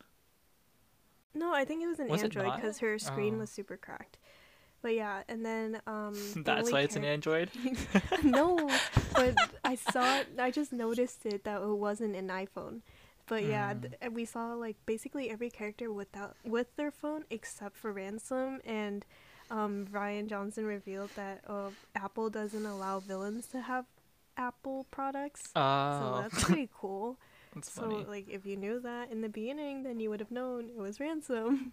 No, 1.34 1.52
I 1.54 1.64
think 1.64 1.82
it 1.82 1.86
was 1.86 1.98
an 2.00 2.08
Was 2.08 2.22
Android 2.22 2.54
because 2.56 2.78
her 2.78 2.98
screen 2.98 3.36
Oh. 3.36 3.38
was 3.38 3.50
super 3.50 3.76
cracked. 3.76 4.18
But 4.80 4.94
yeah, 4.94 5.22
and 5.28 5.44
then 5.44 5.80
um. 5.86 6.14
the 6.34 6.42
That's 6.42 6.70
why 6.72 6.80
it's 6.80 6.96
an 6.96 7.04
Android. 7.04 7.50
no, 8.22 8.68
but 9.14 9.34
I 9.64 9.74
saw 9.74 10.18
it. 10.18 10.28
I 10.38 10.50
just 10.50 10.72
noticed 10.72 11.26
it 11.26 11.44
that 11.44 11.60
it 11.62 11.66
wasn't 11.66 12.16
an 12.16 12.28
iPhone. 12.28 12.80
But 13.26 13.44
yeah, 13.44 13.74
Mm. 13.74 13.82
th- 14.00 14.12
we 14.12 14.24
saw 14.24 14.54
like 14.54 14.76
basically 14.86 15.30
every 15.30 15.50
character 15.50 15.92
without 15.92 16.36
with 16.44 16.74
their 16.76 16.90
phone 16.90 17.24
except 17.28 17.76
for 17.76 17.92
Ransom 17.92 18.60
and 18.64 19.04
um, 19.50 19.86
Rian 19.92 20.26
Johnson 20.28 20.64
revealed 20.66 21.10
that 21.16 21.40
uh, 21.46 21.70
Apple 21.94 22.30
doesn't 22.30 22.66
allow 22.66 23.00
villains 23.00 23.46
to 23.48 23.60
have 23.62 23.86
Apple 24.36 24.86
products. 24.90 25.50
So 25.52 25.60
Oh, 25.60 26.20
that's 26.20 26.44
pretty 26.44 26.68
cool. 26.80 27.18
that's 27.54 27.72
so 27.72 27.82
funny. 27.82 28.04
like 28.08 28.28
if 28.28 28.44
you 28.46 28.56
knew 28.56 28.80
that 28.80 29.10
in 29.10 29.20
the 29.22 29.28
beginning, 29.28 29.82
then 29.82 30.00
you 30.00 30.10
would 30.10 30.20
have 30.20 30.30
known 30.30 30.68
it 30.68 30.76
was 30.76 31.00
Ransom, 31.00 31.72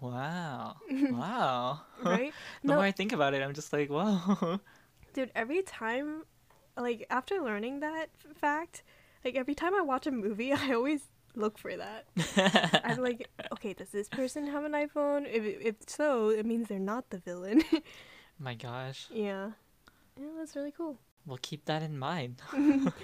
Wow, 0.00 0.76
wow. 1.10 1.80
right? 2.02 2.32
the 2.64 2.68
No, 2.68 2.76
more 2.76 2.84
I 2.84 2.90
think 2.90 3.12
about 3.12 3.34
it, 3.34 3.42
I'm 3.42 3.52
just 3.54 3.72
like, 3.72 3.90
wow. 3.90 4.60
Dude, 5.12 5.30
every 5.34 5.62
time, 5.62 6.24
like, 6.76 7.06
after 7.10 7.40
learning 7.40 7.80
that 7.80 8.08
f- 8.24 8.36
fact, 8.36 8.82
like, 9.24 9.34
every 9.36 9.54
time 9.54 9.74
I 9.74 9.82
watch 9.82 10.06
a 10.06 10.10
movie, 10.10 10.52
I 10.52 10.72
always 10.72 11.08
look 11.36 11.58
for 11.58 11.76
that. 11.76 12.06
I'm 12.84 12.98
like, 13.02 13.28
okay, 13.52 13.72
does 13.72 13.90
this 13.90 14.08
person 14.08 14.46
have 14.46 14.64
an 14.64 14.72
iPhone? 14.72 15.26
If, 15.30 15.44
if 15.44 15.74
so, 15.86 16.28
it 16.30 16.44
means 16.46 16.68
they're 16.68 16.78
not 16.78 17.10
the 17.10 17.18
villain. 17.18 17.62
My 18.38 18.54
gosh, 18.54 19.06
yeah. 19.12 19.50
Yeah, 20.18 20.28
that's 20.38 20.56
really 20.56 20.72
cool. 20.72 20.96
we'll 21.26 21.38
keep 21.42 21.64
that 21.66 21.82
in 21.82 21.98
mind. 21.98 22.42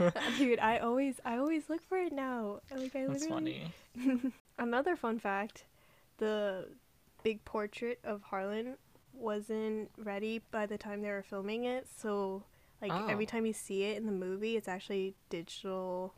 Uh, 0.01 0.11
dude, 0.39 0.59
I 0.59 0.79
always, 0.79 1.20
I 1.24 1.37
always 1.39 1.68
look 1.70 1.83
for 1.89 1.99
it 1.99 2.12
now. 2.12 2.61
Like, 2.70 2.95
I 2.97 3.07
That's 3.07 3.22
literally. 3.24 3.72
funny. 3.95 4.33
Another 4.59 4.97
fun 4.97 5.18
fact 5.18 5.64
the 6.18 6.68
big 7.22 7.45
portrait 7.45 7.99
of 8.05 8.22
Harlan 8.22 8.77
wasn't 9.12 9.91
ready 9.99 10.41
by 10.51 10.64
the 10.66 10.79
time 10.79 11.03
they 11.03 11.11
were 11.11 11.22
filming 11.22 11.64
it. 11.64 11.87
So, 11.99 12.43
like, 12.83 12.93
every 13.09 13.24
Oh. 13.24 13.29
time 13.29 13.47
you 13.47 13.53
see 13.53 13.85
it 13.85 13.97
in 13.99 14.07
the 14.07 14.12
movie, 14.12 14.57
it's 14.57 14.68
actually 14.68 15.14
digital, 15.31 16.14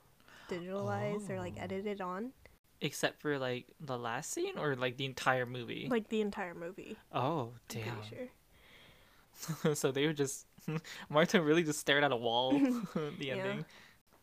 digitalized 0.48 1.30
or 1.30 1.38
like 1.38 1.54
Oh. 1.58 1.62
edited 1.64 2.00
on. 2.00 2.32
Except 2.80 3.20
for 3.20 3.38
like 3.38 3.66
the 3.80 3.98
last 3.98 4.30
scene 4.32 4.56
or 4.56 4.76
like 4.76 4.96
the 4.96 5.04
entire 5.04 5.46
movie. 5.46 5.88
Like, 5.90 6.08
the 6.08 6.20
entire 6.20 6.54
movie. 6.54 6.96
oh 7.12 7.52
damn. 7.68 7.96
sure. 8.08 9.74
so 9.74 9.90
they 9.92 10.06
were 10.06 10.12
just 10.12 10.46
Marta 11.08 11.40
really 11.40 11.62
just 11.62 11.80
stared 11.80 12.04
at 12.04 12.12
a 12.12 12.16
wall. 12.16 12.52
the 12.94 13.12
Yeah. 13.20 13.34
ending. 13.34 13.64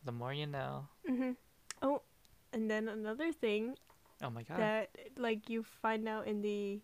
The 0.04 0.12
more 0.12 0.32
you 0.32 0.46
know. 0.46 0.88
hmm 1.06 1.32
Oh, 1.82 2.02
and 2.52 2.70
then 2.70 2.88
another 2.88 3.32
thing 3.32 3.76
Oh 4.22 4.30
my 4.30 4.42
god. 4.42 4.58
that, 4.58 4.90
like, 5.18 5.50
you 5.50 5.62
find 5.62 6.08
out 6.08 6.26
in 6.26 6.40
the 6.40 6.80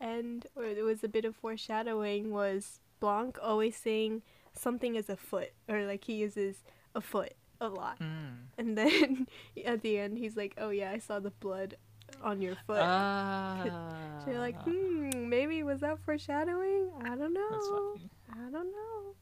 end, 0.00 0.46
or 0.54 0.64
it 0.64 0.84
was 0.84 1.02
a 1.02 1.08
bit 1.08 1.24
of 1.24 1.34
foreshadowing, 1.34 2.30
was 2.30 2.80
Blanc 3.00 3.38
always 3.42 3.76
saying 3.76 4.22
something 4.52 4.94
is 4.94 5.08
a 5.08 5.16
foot, 5.16 5.52
or 5.68 5.86
like 5.86 6.04
he 6.04 6.14
uses 6.14 6.64
a 6.94 7.00
foot 7.00 7.32
a 7.60 7.68
lot. 7.68 7.98
Mm. 8.00 8.48
And 8.58 8.76
then 8.76 9.26
at 9.64 9.82
the 9.82 9.98
end, 9.98 10.18
he's 10.18 10.36
like, 10.36 10.54
"Oh 10.58 10.70
yeah, 10.70 10.90
I 10.90 10.98
saw 10.98 11.20
the 11.20 11.30
blood 11.30 11.76
on 12.22 12.40
your 12.42 12.56
foot." 12.66 12.78
Ah. 12.82 13.64
so 14.24 14.30
you're 14.30 14.40
like, 14.40 14.56
"Hmm, 14.62 15.28
maybe 15.28 15.62
was 15.62 15.80
that 15.80 15.98
foreshadowing? 16.00 16.90
I 17.04 17.16
don't 17.16 17.34
know. 17.34 17.98
I 18.32 18.50
don't 18.50 18.72
know." 18.72 19.14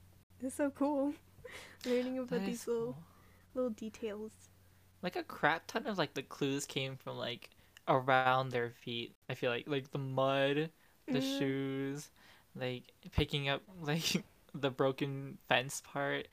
It's 0.43 0.55
so 0.57 0.71
cool. 0.71 1.15
Learning 1.87 2.19
about 2.19 2.45
these 2.45 2.67
little 2.67 2.95
cool. 2.95 3.05
little 3.55 3.71
details. 3.71 4.33
Like 5.03 5.17
a 5.17 5.23
crap 5.23 5.67
ton 5.67 5.87
of 5.87 5.99
like 5.99 6.15
the 6.15 6.23
clues 6.23 6.67
came 6.67 6.97
from 6.97 7.17
like 7.19 7.51
around 7.89 8.51
their 8.51 8.71
feet. 8.71 9.15
I 9.29 9.35
feel 9.35 9.51
like 9.51 9.69
like 9.69 9.91
the 9.91 9.99
mud, 9.99 10.71
the 11.11 11.21
Mhm. 11.21 11.21
shoes, 11.21 12.11
like 12.57 12.85
picking 13.13 13.49
up 13.49 13.63
like 13.83 14.25
the 14.55 14.71
broken 14.71 15.39
fence 15.49 15.83
part 15.85 16.29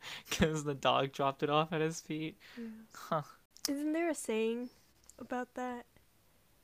because 0.28 0.64
the 0.64 0.74
dog 0.74 1.12
dropped 1.12 1.42
it 1.42 1.50
off 1.50 1.72
at 1.72 1.80
his 1.80 2.00
feet. 2.00 2.38
Yeah. 2.56 2.64
Huh. 2.94 3.22
Isn't 3.68 3.92
there 3.92 4.10
a 4.10 4.14
saying 4.14 4.70
about 5.18 5.54
that? 5.54 5.86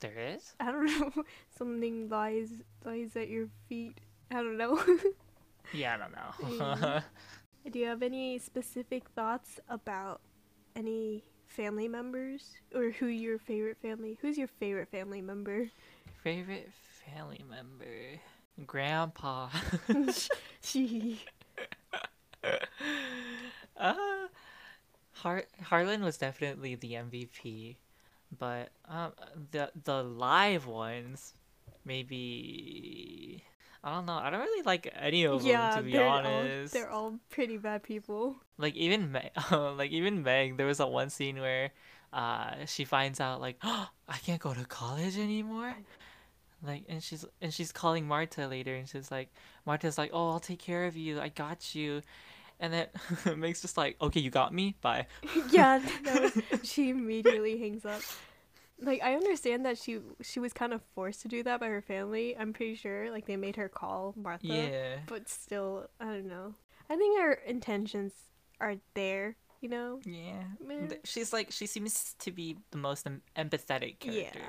There 0.00 0.18
is. 0.18 0.54
I 0.60 0.70
don't 0.72 0.86
know. 1.16 1.24
Something 1.56 2.08
lies 2.08 2.50
lies 2.84 3.16
at 3.16 3.28
your 3.28 3.48
feet. 3.68 3.98
I 4.30 4.36
don't 4.36 4.56
know. 4.58 4.82
Yeah, 5.72 5.94
I 5.94 5.96
don't 5.96 6.12
know. 6.84 7.00
Do 7.70 7.78
you 7.78 7.86
have 7.86 8.02
any 8.02 8.38
specific 8.38 9.08
thoughts 9.16 9.58
about 9.70 10.20
any 10.76 11.24
family 11.46 11.88
members 11.88 12.50
or 12.74 12.90
who 12.90 13.06
your 13.06 13.38
favorite 13.38 13.78
family? 13.80 14.18
Who's 14.20 14.36
your 14.36 14.46
favorite 14.46 14.88
family 14.90 15.22
member? 15.22 15.70
Favorite 16.22 16.70
family 17.06 17.42
member, 17.48 18.20
Grandpa. 18.66 19.48
She. 20.62 21.22
uh, 23.76 23.94
Har- 25.12 25.46
Harlan 25.62 26.02
was 26.02 26.16
definitely 26.18 26.74
the 26.74 26.92
MVP, 26.94 27.76
but 28.38 28.70
um, 28.88 29.12
the 29.50 29.70
the 29.84 30.02
live 30.02 30.66
ones, 30.66 31.34
maybe 31.84 33.42
I 33.84 33.94
don't 33.94 34.06
know. 34.06 34.14
I 34.14 34.30
don't 34.30 34.40
really 34.40 34.62
like 34.62 34.92
any 34.98 35.24
of 35.24 35.42
yeah, 35.44 35.74
them 35.74 35.78
to 35.78 35.84
be 35.84 35.92
they're 35.92 36.06
honest. 36.06 36.74
all 36.74 36.80
they're 36.80 36.90
all 36.90 37.18
pretty 37.28 37.58
bad 37.58 37.82
people. 37.82 38.36
Like 38.56 38.74
even 38.76 39.12
Meg, 39.12 39.30
like 39.50 39.90
even 39.90 40.22
Meg, 40.22 40.56
there 40.56 40.66
was 40.66 40.78
that 40.78 40.90
one 40.90 41.10
scene 41.10 41.38
where, 41.38 41.70
uh, 42.12 42.64
she 42.66 42.84
finds 42.84 43.20
out 43.20 43.42
like, 43.42 43.58
oh, 43.62 43.88
I 44.08 44.16
can't 44.18 44.40
go 44.40 44.54
to 44.54 44.64
college 44.64 45.18
anymore. 45.18 45.74
Like, 46.66 46.84
and 46.88 47.02
she's 47.02 47.26
and 47.42 47.52
she's 47.52 47.72
calling 47.72 48.06
Marta 48.08 48.46
later, 48.46 48.74
and 48.74 48.88
she's 48.88 49.10
like, 49.10 49.28
Marta's 49.66 49.98
like, 49.98 50.10
oh, 50.14 50.30
I'll 50.30 50.40
take 50.40 50.60
care 50.60 50.86
of 50.86 50.96
you, 50.96 51.20
I 51.20 51.28
got 51.28 51.74
you, 51.74 52.00
and 52.60 52.72
then 52.72 52.86
Meg's 53.38 53.60
just 53.62 53.76
like, 53.76 53.96
okay, 54.00 54.20
you 54.20 54.30
got 54.30 54.52
me, 54.54 54.76
bye. 54.80 55.06
yeah, 55.50 55.78
that 56.04 56.22
was, 56.22 56.42
she 56.68 56.90
immediately 56.90 57.58
hangs 57.58 57.84
up. 57.84 58.00
Like 58.80 59.02
I 59.02 59.14
understand 59.14 59.64
that 59.66 59.78
she 59.78 60.00
she 60.20 60.40
was 60.40 60.52
kind 60.52 60.72
of 60.72 60.82
forced 60.94 61.22
to 61.22 61.28
do 61.28 61.42
that 61.44 61.60
by 61.60 61.68
her 61.68 61.80
family. 61.80 62.36
I'm 62.36 62.52
pretty 62.52 62.74
sure 62.74 63.10
like 63.10 63.26
they 63.26 63.36
made 63.36 63.56
her 63.56 63.68
call 63.68 64.14
Marta. 64.16 64.46
Yeah, 64.46 64.96
But 65.06 65.28
still, 65.28 65.88
I 66.00 66.06
don't 66.06 66.26
know. 66.28 66.54
I 66.90 66.96
think 66.96 67.18
her 67.20 67.32
intentions 67.46 68.12
are 68.60 68.74
there, 68.94 69.36
you 69.60 69.68
know? 69.68 70.00
yeah. 70.04 70.42
She's 71.04 71.32
like, 71.32 71.50
she 71.50 71.66
seems 71.66 72.14
to 72.18 72.30
be 72.30 72.56
the 72.72 72.78
most 72.78 73.06
em- 73.06 73.22
empathetic 73.36 74.00
character. 74.00 74.40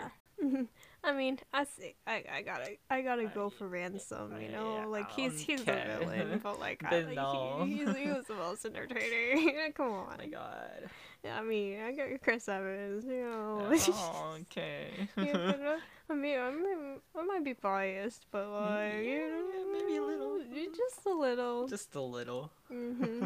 Yeah. 0.42 0.64
I 1.06 1.12
mean, 1.14 1.38
I 1.54 1.66
see, 1.66 1.96
I, 2.08 2.24
I 2.38 2.42
gotta 2.42 2.72
I 2.90 3.02
gotta 3.02 3.26
go 3.28 3.50
for 3.50 3.68
ransom, 3.68 4.34
you 4.42 4.50
yeah, 4.50 4.58
know. 4.58 4.90
like 4.90 5.12
he's 5.12 5.40
he's 5.40 5.62
okay. 5.62 5.84
the 6.00 6.06
villain, 6.06 6.40
but 6.42 6.60
like, 6.60 6.84
I, 6.84 6.90
Then 6.90 7.06
like 7.08 7.16
no. 7.16 7.64
he, 7.66 7.78
he's, 7.78 7.96
he 7.96 8.08
was 8.08 8.26
the 8.28 8.34
most 8.36 8.66
entertaining. 8.66 9.54
Come 9.76 9.92
Oh 9.92 10.08
on. 10.12 10.18
my 10.18 10.26
god. 10.28 10.90
Yeah, 11.24 11.40
I 11.40 11.44
mean, 11.44 11.80
I 11.82 11.92
got 11.92 12.08
Chris 12.22 12.48
Evans, 12.48 13.06
you 13.06 13.24
know. 13.24 13.70
oh, 13.90 14.38
okay. 14.42 14.90
yeah, 15.18 15.32
but, 15.34 15.62
uh, 15.62 15.78
I 16.10 16.14
mean, 16.14 16.40
I 16.40 16.52
mean, 16.52 17.00
I 17.18 17.24
might 17.24 17.44
be 17.44 17.54
biased, 17.54 18.26
but 18.32 18.48
like, 18.50 18.94
you 18.96 19.02
Yeah, 19.04 19.28
know, 19.28 19.74
maybe 19.74 19.98
a 19.98 20.04
little. 20.04 20.40
just 20.76 21.06
a 21.06 21.10
little. 21.14 21.68
Just 21.68 21.96
a 21.96 22.02
little. 22.02 22.52
Mm-hmm. 22.72 23.26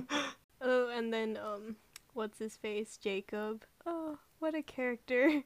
oh, 0.62 0.90
and 0.90 1.14
then 1.14 1.38
um, 1.38 1.76
what's 2.14 2.40
his 2.40 2.56
face? 2.58 2.98
Jacob. 2.98 3.64
Oh, 3.86 4.18
what 4.40 4.56
a 4.56 4.62
character. 4.62 5.44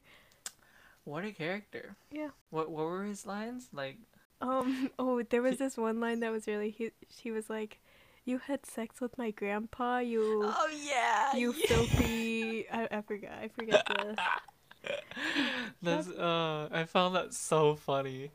What 1.05 1.25
a 1.25 1.31
character. 1.31 1.95
Yeah. 2.11 2.29
What 2.49 2.69
what 2.71 2.85
were 2.85 3.03
his 3.03 3.25
lines? 3.25 3.69
Like 3.73 3.97
Um. 4.41 4.89
Oh, 4.99 5.21
there 5.23 5.41
was 5.41 5.57
this 5.57 5.77
one 5.77 5.99
line 5.99 6.19
that 6.21 6.31
was 6.31 6.47
really. 6.47 6.69
He, 6.69 6.91
she 7.09 7.31
was 7.31 7.49
like, 7.49 7.79
"You 8.25 8.39
had 8.39 8.65
sex 8.65 9.01
with 9.01 9.17
my 9.17 9.31
grandpa. 9.31 9.99
You, 9.99 10.43
Oh 10.45 10.69
yeah. 10.83 11.35
you 11.35 11.53
yeah. 11.53 11.65
filthy." 11.67 12.69
I, 12.71 12.87
I 12.91 13.01
forgot. 13.01 13.31
I 13.41 13.47
forget 13.49 13.85
the. 13.87 14.17
That's 15.81 16.09
uh 16.09 16.67
I 16.71 16.83
found 16.85 17.15
that 17.15 17.33
so 17.33 17.75
funny. 17.75 18.31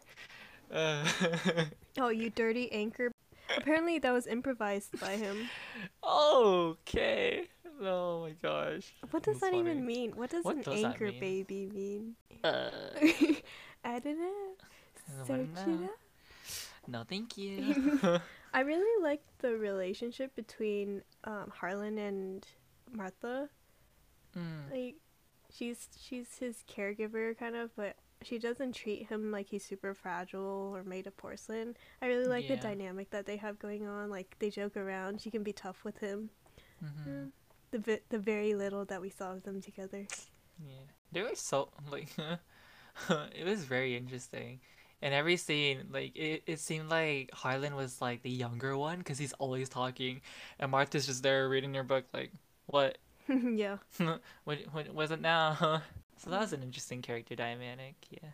Uh, 0.72 1.04
Oh, 1.98 2.08
you 2.08 2.30
dirty 2.30 2.70
anchor. 2.72 3.10
Apparently, 3.56 3.98
that 3.98 4.12
was 4.12 4.26
improvised 4.26 5.00
by 5.00 5.16
him. 5.16 5.48
okay. 6.04 7.48
Oh 7.80 8.22
my 8.22 8.32
gosh. 8.32 8.92
What 9.10 9.22
does 9.22 9.38
That's 9.38 9.40
that 9.40 9.54
even 9.54 9.84
mean? 9.86 10.12
What 10.16 10.30
does 10.30 10.44
What 10.44 10.56
an 10.56 10.62
does 10.62 10.84
anchor 10.84 11.12
mean? 11.12 11.20
baby 11.20 11.66
mean? 11.66 12.16
Uh 12.42 12.70
I 13.84 13.98
don't 14.00 14.18
know. 14.18 14.56
I 15.08 15.24
Search 15.26 15.38
don't 15.38 15.54
it 15.66 15.80
know. 15.80 15.84
up. 15.84 15.98
no 16.86 17.04
thank 17.08 17.36
you. 17.38 17.76
I 18.54 18.60
really 18.60 19.02
like 19.02 19.22
the 19.38 19.56
relationship 19.56 20.34
between 20.34 21.02
um, 21.24 21.50
Harlan 21.54 21.98
and 21.98 22.46
Marta. 22.90 23.48
Mm, 24.36 24.70
Like, 24.70 24.96
she's 25.50 25.88
she's 25.98 26.38
his 26.38 26.64
caregiver 26.68 27.36
kind 27.38 27.56
of, 27.56 27.74
but 27.76 27.96
she 28.22 28.38
doesn't 28.38 28.72
treat 28.74 29.06
him 29.08 29.30
like 29.30 29.48
he's 29.48 29.64
super 29.64 29.94
fragile 29.94 30.72
or 30.74 30.82
made 30.84 31.06
of 31.06 31.16
porcelain. 31.16 31.76
I 32.02 32.06
really 32.06 32.26
like 32.26 32.48
the 32.48 32.56
dynamic 32.56 33.10
that 33.10 33.26
they 33.26 33.36
have 33.36 33.58
going 33.58 33.86
on. 33.86 34.10
Like 34.10 34.36
they 34.38 34.50
joke 34.50 34.76
around. 34.76 35.20
She 35.20 35.30
can 35.30 35.42
be 35.42 35.52
tough 35.52 35.84
with 35.84 35.98
him. 35.98 36.30
mhm. 36.82 37.06
Mm. 37.08 37.32
The 37.70 37.78
vi- 37.78 38.00
the 38.08 38.18
very 38.18 38.54
little 38.54 38.84
that 38.86 39.00
we 39.00 39.10
saw 39.10 39.32
of 39.32 39.42
them 39.42 39.60
together. 39.60 40.06
Yeah, 40.58 40.86
they 41.12 41.22
were 41.22 41.34
so 41.34 41.68
like, 41.90 42.08
it 43.34 43.44
was 43.44 43.64
very 43.64 43.96
interesting. 43.96 44.60
And 45.00 45.14
every 45.14 45.36
scene, 45.36 45.84
like 45.92 46.16
it, 46.16 46.42
it 46.46 46.58
seemed 46.60 46.88
like 46.90 47.30
Harlan 47.32 47.76
was 47.76 48.00
like 48.00 48.22
the 48.22 48.30
younger 48.30 48.76
one 48.76 48.98
because 48.98 49.18
he's 49.18 49.32
always 49.34 49.68
talking, 49.68 50.20
and 50.58 50.70
Marta's 50.72 51.06
just 51.06 51.22
there 51.22 51.48
reading 51.48 51.74
her 51.74 51.84
book. 51.84 52.04
Like, 52.12 52.32
what? 52.66 52.98
yeah. 53.28 53.76
what? 54.44 54.58
What 54.72 54.92
was 54.94 55.10
it 55.10 55.20
now? 55.20 55.82
so 56.16 56.30
that 56.30 56.40
was 56.40 56.52
an 56.52 56.62
interesting 56.62 57.02
character 57.02 57.36
dynamic. 57.36 57.94
Yeah, 58.10 58.30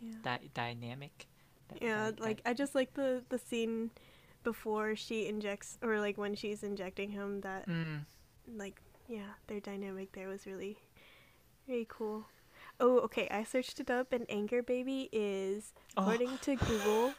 Yeah. 0.00 0.14
that 0.24 0.52
dynamic. 0.54 1.26
Di- 1.68 1.86
Yeah, 1.86 2.10
di- 2.10 2.22
like 2.22 2.42
I 2.44 2.52
just 2.54 2.74
like 2.74 2.94
the 2.94 3.22
the 3.30 3.38
scene 3.38 3.90
before 4.44 4.94
she 4.96 5.26
injects 5.26 5.78
or 5.82 6.00
like 6.00 6.18
when 6.18 6.34
she's 6.34 6.62
injecting 6.62 7.10
him 7.10 7.40
that 7.42 7.66
Mm, 7.66 8.04
like 8.56 8.80
yeah, 9.08 9.34
their 9.46 9.60
dynamic 9.60 10.12
there 10.12 10.28
was 10.28 10.46
really 10.46 10.78
really 11.68 11.86
cool. 11.88 12.26
Oh, 12.80 12.98
okay, 13.00 13.28
I 13.30 13.44
searched 13.44 13.80
it 13.80 13.90
up 13.90 14.12
and 14.12 14.26
anchor 14.30 14.62
baby 14.62 15.08
is 15.12 15.72
Oh. 15.96 16.02
according 16.02 16.38
to 16.38 16.56
Google 16.68 17.14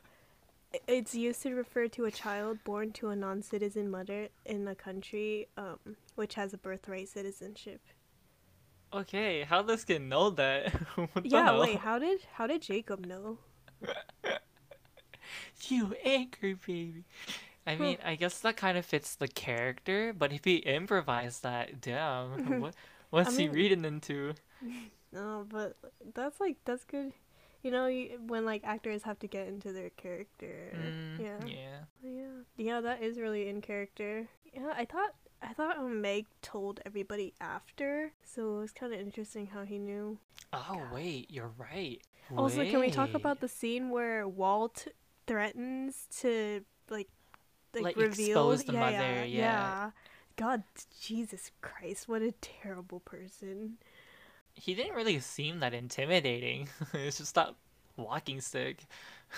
it's 0.87 1.15
used 1.15 1.41
to 1.43 1.53
refer 1.55 1.87
to 1.87 2.05
a 2.05 2.11
child 2.11 2.63
born 2.63 2.91
to 2.93 3.09
a 3.09 3.15
non-citizen 3.15 3.89
mother 3.89 4.29
in 4.45 4.67
a 4.67 4.75
country 4.75 5.47
um 5.57 5.79
which 6.15 6.35
has 6.35 6.53
a 6.53 6.57
birthright 6.57 7.09
citizenship. 7.09 7.81
okay, 8.93 9.43
how 9.43 9.61
does 9.61 9.83
kid 9.83 10.01
know 10.01 10.29
that? 10.31 10.73
yeah, 11.23 11.45
hell? 11.45 11.59
wait, 11.59 11.79
how 11.79 11.99
did 11.99 12.21
how 12.33 12.47
did 12.47 12.61
Jacob 12.61 13.05
know? 13.05 13.37
You 15.67 15.95
anchor 16.03 16.55
baby. 16.55 17.03
I 17.67 17.75
mean, 17.75 17.97
I 18.03 18.15
guess 18.15 18.39
that 18.39 18.57
kind 18.57 18.77
of 18.77 18.85
fits 18.85 19.15
the 19.15 19.27
character, 19.27 20.13
but 20.13 20.31
if 20.33 20.45
he 20.45 20.57
improvised 20.57 21.43
that, 21.43 21.81
damn, 21.81 22.59
what 22.61 22.75
what's 23.09 23.37
he 23.37 23.47
mean- 23.47 23.55
reading 23.55 23.85
into? 23.85 24.33
No, 25.11 25.43
but 25.49 25.75
that's 26.13 26.39
like 26.39 26.57
that's 26.65 26.83
good. 26.83 27.13
You 27.63 27.71
know, 27.71 27.87
you, 27.87 28.19
when 28.27 28.45
like 28.45 28.61
actors 28.63 29.01
have 29.03 29.17
to 29.19 29.27
get 29.27 29.47
into 29.47 29.73
their 29.73 29.89
character. 29.89 30.71
Mm, 30.75 31.19
yeah. 31.19 31.47
yeah. 31.47 31.79
Yeah. 32.03 32.27
Yeah, 32.57 32.81
that 32.81 33.01
is 33.01 33.17
really 33.17 33.49
in 33.49 33.61
character. 33.61 34.27
Yeah, 34.53 34.71
I 34.77 34.85
thought 34.85 35.15
I 35.41 35.53
thought 35.53 35.83
Meg 35.83 36.27
told 36.43 36.79
everybody 36.85 37.33
after, 37.41 38.11
so 38.23 38.57
it 38.57 38.61
was 38.61 38.71
kind 38.71 38.93
of 38.93 38.99
interesting 38.99 39.47
how 39.47 39.63
he 39.63 39.79
knew. 39.79 40.19
Oh 40.53 40.79
wait, 40.93 41.31
you're 41.31 41.53
right. 41.57 41.99
Also, 42.37 42.63
can 42.63 42.79
we 42.79 42.91
talk 42.91 43.15
about 43.15 43.39
the 43.39 43.47
scene 43.47 43.89
where 43.89 44.27
Walt 44.27 44.87
threatens 45.25 46.05
to 46.19 46.63
like 46.89 47.09
like, 47.73 47.83
Like, 47.83 47.95
reveal 47.97 48.51
expose 48.51 48.63
the 48.63 48.73
yeah, 48.73 48.79
mother, 48.79 49.25
yeah. 49.25 49.91
God, 50.35 50.63
Jesus 51.01 51.51
Christ, 51.61 52.07
what 52.07 52.21
a 52.21 52.31
terrible 52.41 53.01
person. 53.01 53.77
He 54.53 54.73
didn't 54.73 54.95
really 54.95 55.19
seem 55.19 55.59
that 55.59 55.73
intimidating. 55.73 56.69
it's 56.93 57.17
just 57.17 57.35
that 57.35 57.55
walking 57.97 58.39
stick. 58.41 58.85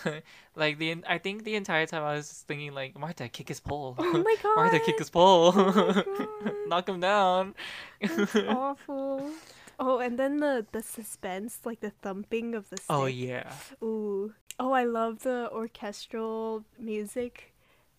like 0.55 0.77
the 0.77 1.03
I 1.07 1.17
think 1.17 1.43
the 1.43 1.55
entire 1.55 1.85
time 1.85 2.03
I 2.03 2.13
was 2.13 2.29
just 2.29 2.47
thinking 2.47 2.73
like 2.73 2.97
Marta, 2.97 3.27
kick 3.27 3.49
his 3.49 3.59
pole. 3.59 3.95
Oh 3.97 4.23
my 4.23 4.35
god. 4.41 4.55
Marta, 4.55 4.79
kick 4.79 4.99
his 4.99 5.09
pole. 5.09 5.53
Oh. 5.55 6.63
Knock 6.67 6.87
him 6.87 6.99
down. 6.99 7.55
That's 7.99 8.35
awful. 8.35 9.31
Oh, 9.79 9.99
and 9.99 10.19
then 10.19 10.37
the 10.37 10.65
the 10.71 10.83
suspense, 10.83 11.59
like 11.65 11.81
the 11.81 11.89
thumping 11.89 12.53
of 12.53 12.69
the 12.69 12.77
oh, 12.77 12.77
stick. 12.77 12.95
oh 12.95 13.05
yeah. 13.07 13.51
Ooh. 13.83 14.33
Oh, 14.59 14.71
I 14.71 14.83
love 14.83 15.23
the 15.23 15.49
orchestral 15.51 16.63
music 16.77 17.50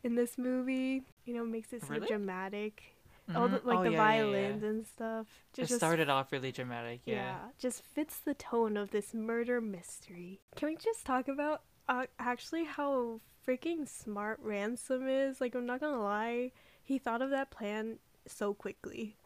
in 0.03 0.15
this 0.15 0.37
movie. 0.39 1.03
You 1.25 1.35
know, 1.35 1.45
makes 1.45 1.73
it 1.73 1.83
so 1.83 1.89
Really? 1.89 2.07
dramatic. 2.09 2.97
All 3.35 3.49
the, 3.49 3.61
Mhm. 3.61 3.65
like 3.65 3.79
Oh, 3.79 3.85
the 3.85 3.91
yeah, 3.93 3.97
yeah, 4.15 4.15
yeah. 4.15 4.23
violins 4.23 4.63
and 4.65 4.87
stuff. 4.87 5.27
It 5.53 5.57
Just, 5.57 5.69
just 5.71 5.81
started 5.81 6.09
off 6.09 6.33
really 6.33 6.51
dramatic, 6.51 7.03
yeah. 7.05 7.15
yeah. 7.15 7.39
just 7.57 7.83
fits 7.85 8.19
the 8.19 8.35
tone 8.35 8.77
of 8.77 8.91
this 8.91 9.15
murder 9.15 9.61
mystery. 9.61 10.41
Can 10.57 10.69
we 10.69 10.77
just 10.77 11.07
talk 11.07 11.29
about 11.29 11.63
uh, 11.89 12.07
actually 12.19 12.65
how 12.65 13.21
freaking 13.47 13.89
smart 13.89 14.41
Ransom 14.43 15.09
is? 15.09 15.41
Like, 15.41 15.55
I'm 15.55 15.67
not 15.67 15.81
gonna 15.81 16.03
lie, 16.03 16.51
he 16.83 16.99
thought 16.99 17.23
of 17.23 17.31
that 17.31 17.51
plan 17.51 17.99
so 18.27 18.55
quickly. 18.55 19.17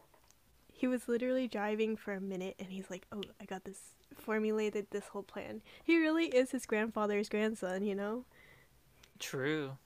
He 0.71 0.85
was 0.87 1.07
literally 1.07 1.47
driving 1.47 1.95
for 1.95 2.13
a 2.13 2.21
minute 2.21 2.55
and 2.59 2.69
he's 2.69 2.91
like, 2.91 3.07
oh, 3.11 3.23
I 3.41 3.45
got 3.45 3.63
this, 3.65 3.95
formulated 4.15 4.87
this 4.91 5.07
whole 5.07 5.23
plan. 5.23 5.63
He 5.83 5.97
really 5.97 6.27
is 6.27 6.51
his 6.51 6.67
grandfather's 6.67 7.29
grandson, 7.29 7.83
you 7.83 7.95
know? 7.95 8.25
True. 9.17 9.77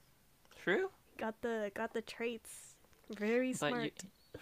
True. 0.64 0.90
Got 1.18 1.42
the 1.42 1.72
got 1.74 1.94
the 1.94 2.02
traits. 2.02 2.76
Very 3.18 3.52
But 3.52 3.58
smart. 3.70 3.92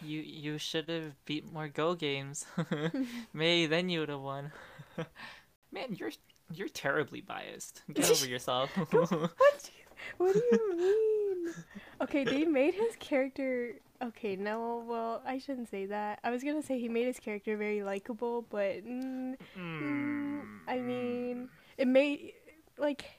you, 0.01 0.19
you 0.19 0.51
you 0.53 0.57
should 0.57 0.89
have 0.89 1.13
beat 1.25 1.51
more 1.51 1.67
Go 1.67 1.95
games. 1.95 2.45
Maybe 3.33 3.65
then 3.67 3.89
you 3.89 3.99
would 4.01 4.09
have 4.09 4.21
won. 4.21 4.51
Man, 5.71 5.95
you're 5.95 6.11
you're 6.53 6.67
terribly 6.69 7.21
biased. 7.21 7.83
Get 7.93 8.09
over 8.09 8.27
yourself. 8.27 8.69
What? 8.77 9.09
do 9.09 9.71
you- 9.75 9.85
What 10.17 10.33
do 10.33 10.41
you 10.51 10.77
mean? 10.77 11.53
Okay, 12.01 12.23
they 12.23 12.45
made 12.45 12.73
his 12.73 12.95
character. 12.99 13.75
Okay, 14.01 14.37
no, 14.37 14.83
well, 14.87 15.21
I 15.25 15.39
shouldn't 15.39 15.67
say 15.69 15.87
that. 15.87 16.19
I 16.23 16.31
was 16.31 16.41
gonna 16.41 16.63
say 16.63 16.79
he 16.79 16.87
made 16.87 17.05
his 17.07 17.19
character 17.19 17.57
very 17.57 17.83
likable, 17.83 18.45
but 18.49 18.85
mm, 18.87 19.35
mm, 19.57 20.41
I 20.67 20.79
mean, 20.79 21.49
it 21.77 21.87
made 21.87 22.33
like 22.77 23.18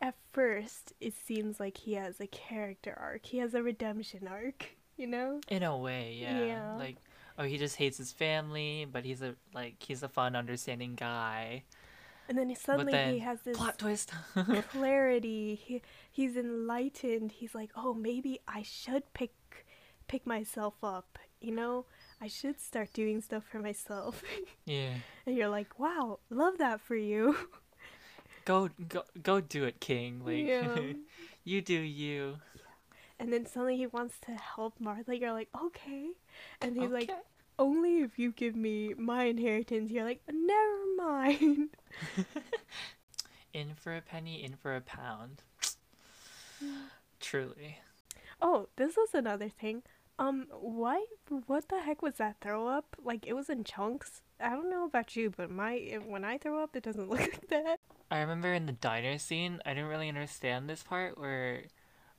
at 0.00 0.14
first 0.32 0.92
it 1.00 1.14
seems 1.14 1.60
like 1.60 1.76
he 1.76 1.94
has 1.94 2.20
a 2.20 2.26
character 2.26 2.96
arc. 2.98 3.26
He 3.26 3.38
has 3.38 3.54
a 3.54 3.62
redemption 3.62 4.28
arc, 4.28 4.66
you 4.96 5.06
know? 5.06 5.40
In 5.48 5.62
a 5.62 5.76
way, 5.76 6.16
yeah. 6.20 6.44
Yeah. 6.44 6.76
Like, 6.76 6.96
oh, 7.38 7.44
he 7.44 7.58
just 7.58 7.76
hates 7.76 7.98
his 7.98 8.12
family, 8.12 8.86
but 8.90 9.04
he's 9.04 9.22
a 9.22 9.34
like 9.54 9.76
he's 9.78 10.02
a 10.02 10.08
fun, 10.08 10.36
understanding 10.36 10.94
guy. 10.94 11.64
And 12.28 12.38
then 12.38 12.54
suddenly 12.54 12.92
then 12.92 13.12
he 13.12 13.18
has 13.18 13.42
this 13.42 13.56
Plot 13.56 13.76
twist. 13.78 14.12
clarity. 14.70 15.56
He 15.56 15.82
he's 16.12 16.36
enlightened. 16.36 17.32
He's 17.32 17.56
like, 17.56 17.70
"Oh, 17.74 17.92
maybe 17.92 18.38
I 18.46 18.62
should 18.62 19.12
pick 19.14 19.32
pick 20.06 20.26
myself 20.26 20.74
up. 20.82 21.18
You 21.40 21.52
know, 21.52 21.86
I 22.20 22.28
should 22.28 22.60
start 22.60 22.92
doing 22.92 23.20
stuff 23.20 23.42
for 23.50 23.58
myself." 23.58 24.22
yeah. 24.64 24.94
and 25.26 25.36
you're 25.36 25.48
like, 25.48 25.80
"Wow, 25.80 26.20
love 26.30 26.58
that 26.58 26.80
for 26.80 26.94
you." 26.94 27.36
Go 28.44 28.70
go 28.88 29.04
go 29.22 29.40
do 29.40 29.64
it, 29.64 29.80
King. 29.80 30.22
Like 30.24 30.46
Yeah. 30.46 30.92
you 31.44 31.60
do 31.60 31.74
you. 31.74 32.38
And 33.18 33.32
then 33.32 33.44
suddenly 33.44 33.76
he 33.76 33.86
wants 33.86 34.18
to 34.26 34.32
help 34.32 34.74
Marta. 34.80 35.16
You're 35.16 35.32
like, 35.32 35.48
"Okay." 35.54 36.10
And 36.62 36.76
he's 36.76 36.90
like, 36.90 37.10
"Only 37.58 38.00
if 38.00 38.18
you 38.18 38.32
give 38.32 38.56
me 38.56 38.94
my 38.94 39.24
inheritance." 39.24 39.90
You're 39.90 40.04
like, 40.04 40.22
"Never 40.26 40.78
mind." 40.96 41.70
in 43.52 43.74
for 43.74 43.94
a 43.94 44.00
penny, 44.00 44.42
in 44.42 44.54
for 44.54 44.74
a 44.74 44.80
pound. 44.80 45.42
Mm. 46.64 46.88
Truly. 47.20 47.78
Oh, 48.40 48.68
this 48.76 48.96
was 48.96 49.12
another 49.12 49.48
thing. 49.50 49.82
Um, 50.20 50.46
why? 50.52 51.02
What 51.46 51.68
the 51.70 51.80
heck 51.80 52.02
was 52.02 52.16
that 52.16 52.36
throw 52.42 52.68
up? 52.68 52.94
Like 53.02 53.26
it 53.26 53.32
was 53.32 53.48
in 53.48 53.64
chunks. 53.64 54.20
I 54.38 54.50
don't 54.50 54.70
know 54.70 54.84
about 54.84 55.16
you, 55.16 55.32
but 55.34 55.50
my 55.50 55.98
when 56.06 56.24
I 56.24 56.36
throw 56.36 56.62
up, 56.62 56.76
it 56.76 56.82
doesn't 56.82 57.08
look 57.10 57.20
like 57.20 57.48
that. 57.48 57.80
I 58.10 58.20
remember 58.20 58.52
in 58.52 58.66
the 58.66 58.72
diner 58.72 59.16
scene, 59.16 59.60
I 59.64 59.70
didn't 59.70 59.88
really 59.88 60.10
understand 60.10 60.68
this 60.68 60.82
part 60.82 61.18
where 61.18 61.64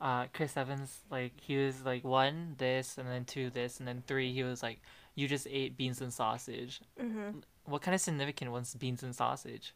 uh 0.01 0.25
Chris 0.33 0.57
Evans 0.57 1.01
like 1.11 1.33
he 1.39 1.57
was 1.57 1.85
like 1.85 2.03
one 2.03 2.55
this 2.57 2.97
and 2.97 3.07
then 3.07 3.23
two 3.23 3.51
this 3.51 3.77
and 3.77 3.87
then 3.87 4.01
three 4.07 4.33
he 4.33 4.41
was 4.41 4.63
like 4.63 4.81
you 5.13 5.27
just 5.27 5.45
ate 5.47 5.77
beans 5.77 6.01
and 6.01 6.11
sausage. 6.11 6.81
Mm-hmm. 6.99 7.39
What 7.65 7.83
kind 7.83 7.93
of 7.93 8.01
significant 8.01 8.51
was 8.51 8.73
beans 8.73 9.03
and 9.03 9.15
sausage? 9.15 9.75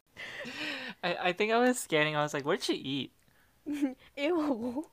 I 1.04 1.16
I 1.16 1.34
think 1.34 1.52
I 1.52 1.60
was 1.60 1.78
scanning. 1.78 2.16
I 2.16 2.24
was 2.24 2.34
like, 2.34 2.44
what 2.46 2.56
did 2.60 2.64
she 2.64 2.74
eat? 2.74 3.12
Ew. 4.18 4.88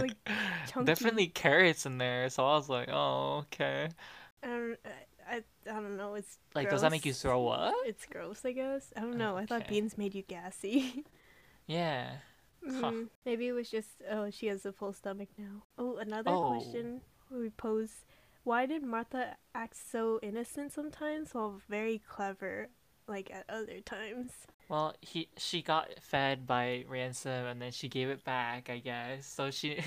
Like 0.00 0.16
chunky. 0.68 0.84
Definitely 0.86 1.26
carrots 1.28 1.86
in 1.86 1.98
there. 1.98 2.28
So 2.30 2.44
I 2.44 2.56
was 2.56 2.68
like, 2.68 2.88
oh 2.90 3.44
okay. 3.52 3.88
I 4.42 4.46
don't, 4.46 4.76
I, 4.84 5.34
I, 5.36 5.42
I 5.70 5.80
don't 5.80 5.96
know. 5.96 6.14
It's 6.14 6.38
Like, 6.54 6.68
does 6.70 6.82
that 6.82 6.90
make 6.90 7.06
you 7.06 7.14
throw 7.14 7.48
up? 7.48 7.74
It's 7.86 8.04
gross, 8.06 8.44
I 8.44 8.52
guess. 8.52 8.92
I 8.96 9.00
don't 9.00 9.16
know. 9.16 9.36
I 9.36 9.46
thought 9.46 9.68
beans 9.68 9.96
made 9.98 10.14
you 10.14 10.22
gassy. 10.22 11.04
Yeah. 11.66 12.10
Huh. 12.62 12.90
Mm, 12.90 13.08
Maybe 13.24 13.48
it 13.48 13.52
was 13.52 13.70
just 13.70 13.88
oh 14.10 14.30
she 14.30 14.46
has 14.48 14.66
a 14.66 14.72
full 14.72 14.92
stomach 14.92 15.28
now. 15.38 15.62
Oh, 15.78 15.96
another 15.96 16.30
Oh. 16.30 16.50
question 16.50 17.00
we 17.30 17.48
pose: 17.50 18.04
Why 18.42 18.66
did 18.66 18.82
Marta 18.82 19.36
act 19.54 19.76
so 19.76 20.18
innocent 20.22 20.72
sometimes 20.72 21.32
while 21.34 21.60
very 21.68 22.02
clever, 22.06 22.68
like 23.06 23.30
at 23.30 23.44
other 23.48 23.80
times? 23.80 24.32
Well, 24.68 24.94
he 25.00 25.28
she 25.36 25.60
got 25.60 25.88
fed 26.00 26.46
by 26.46 26.84
ransom 26.88 27.46
and 27.46 27.60
then 27.60 27.70
she 27.70 27.88
gave 27.88 28.08
it 28.08 28.24
back, 28.24 28.70
I 28.70 28.78
guess. 28.78 29.26
So 29.26 29.50
she 29.50 29.78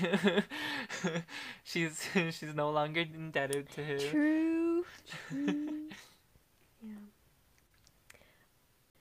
she's 1.64 2.06
she's 2.30 2.54
no 2.54 2.70
longer 2.70 3.00
indebted 3.00 3.70
to 3.70 3.82
him. 3.82 3.98
True. 3.98 4.84
True. 5.30 5.88
yeah. 6.82 6.92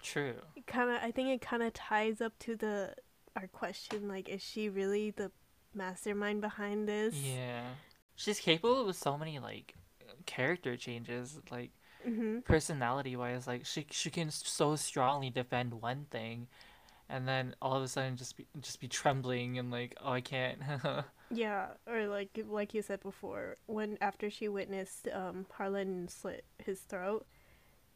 True. 0.02 0.36
It 0.56 0.66
kind 0.66 0.90
of. 0.90 0.98
I 1.04 1.12
think 1.12 1.30
it 1.30 1.42
kind 1.42 1.62
of 1.62 1.74
ties 1.74 2.22
up 2.22 2.38
to 2.40 2.56
the 2.56 2.96
our 3.36 3.48
question. 3.48 4.08
Like, 4.08 4.30
is 4.30 4.42
she 4.42 4.70
really 4.70 5.12
the 5.12 5.32
mastermind 5.76 6.42
behind 6.42 6.88
this? 6.88 7.16
Yeah. 7.16 7.66
She's 8.16 8.40
capable 8.40 8.90
of 8.90 8.96
so 8.96 9.16
many 9.16 9.38
like 9.38 9.76
character 10.26 10.76
changes, 10.76 11.40
like 11.52 11.70
Mm-hmm. 12.08 12.40
personality 12.46 13.16
wise. 13.16 13.48
Like 13.48 13.66
she 13.66 13.86
she 13.92 14.10
can 14.10 14.32
so 14.32 14.76
strongly 14.76 15.30
defend 15.30 15.74
one 15.82 16.06
thing, 16.12 16.48
and 17.10 17.28
then 17.28 17.56
all 17.62 17.78
of 17.78 17.84
a 17.84 17.88
sudden 17.88 18.18
just 18.18 18.38
be 18.38 18.48
just 18.62 18.80
be 18.82 18.88
trembling 18.88 19.60
and 19.60 19.72
like 19.72 19.96
oh 20.04 20.12
I 20.14 20.22
can't. 20.22 20.60
Yeah, 21.30 21.68
or 21.86 22.08
like 22.08 22.40
like 22.48 22.74
you 22.74 22.82
said 22.82 23.02
before, 23.02 23.58
when 23.66 23.98
after 24.02 24.30
she 24.30 24.48
witnessed 24.48 25.08
um 25.14 25.46
Harlan 25.52 26.08
slit 26.08 26.46
his 26.58 26.80
throat, 26.82 27.26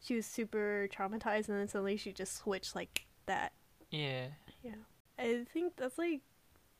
she 0.00 0.16
was 0.16 0.26
super 0.26 0.88
traumatized, 0.92 1.48
and 1.48 1.58
then 1.58 1.68
suddenly 1.68 1.96
she 1.96 2.12
just 2.12 2.36
switched 2.36 2.74
like 2.76 3.06
that. 3.26 3.52
Yeah. 3.90 4.28
Yeah. 4.62 4.74
I 5.18 5.44
think 5.52 5.76
that's 5.76 5.98
like 5.98 6.20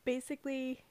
basically 0.05 0.85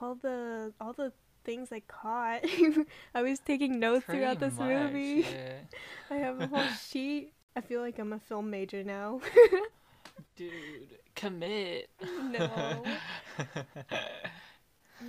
all 0.00 0.14
the 0.16 0.74
all 0.80 0.92
the 0.92 1.12
things 1.48 1.72
I 1.72 1.80
caught. 1.80 2.44
I 3.14 3.22
was 3.22 3.38
taking 3.40 3.80
notes 3.80 4.04
throughout 4.04 4.38
this 4.38 4.56
much, 4.58 4.68
movie. 4.68 5.24
yeah. 5.32 5.60
I 6.10 6.16
have 6.16 6.40
a 6.40 6.46
whole 6.46 6.68
sheet. 6.90 7.32
I 7.56 7.60
feel 7.62 7.80
like 7.80 7.98
I'm 7.98 8.12
a 8.12 8.18
film 8.18 8.50
major 8.50 8.84
now. 8.84 9.20
Dude, 10.36 10.98
commit. 11.16 11.88
no. 12.36 12.84
Yeah. 15.00 15.08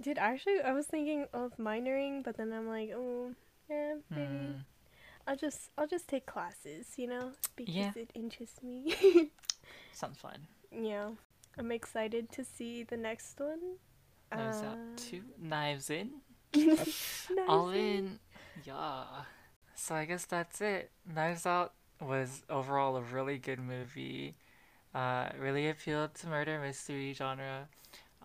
Dude, 0.00 0.18
actually, 0.18 0.60
I 0.60 0.72
was 0.72 0.86
thinking 0.86 1.26
of 1.32 1.56
minoring, 1.56 2.22
but 2.22 2.36
then 2.36 2.52
I'm 2.52 2.68
like, 2.68 2.90
oh, 2.94 3.32
yeah, 3.70 3.94
maybe 4.10 4.26
Hmm. 4.26 4.52
I'll 5.26 5.36
just 5.36 5.70
I'll 5.78 5.88
just 5.88 6.06
take 6.06 6.26
classes, 6.26 6.86
you 6.96 7.06
know, 7.08 7.32
because 7.56 7.74
Yeah. 7.74 7.92
it 7.96 8.10
interests 8.14 8.62
me. 8.62 8.94
Sounds 9.92 10.18
fun. 10.18 10.46
yeah, 10.70 11.10
I'm 11.58 11.72
excited 11.72 12.30
to 12.32 12.44
see 12.44 12.84
the 12.84 12.96
next 12.96 13.40
one. 13.40 13.78
Knives 14.32 14.62
Uh, 14.62 14.66
Out 14.66 14.78
2. 14.96 15.22
Knives 15.40 15.90
In. 15.90 16.10
Nice. 16.54 17.30
All 17.48 17.70
in. 17.70 18.18
Yeah. 18.64 19.04
So 19.74 19.94
I 19.94 20.04
guess 20.04 20.24
that's 20.24 20.60
it. 20.60 20.90
Knives 21.14 21.46
Out 21.46 21.72
was 22.00 22.42
overall 22.50 22.96
a 22.96 23.02
really 23.02 23.38
good 23.38 23.58
movie. 23.58 24.36
Uh, 24.94 25.28
really 25.38 25.68
appealed 25.68 26.14
to 26.14 26.26
murder 26.28 26.58
mystery 26.60 27.12
genre. 27.12 27.68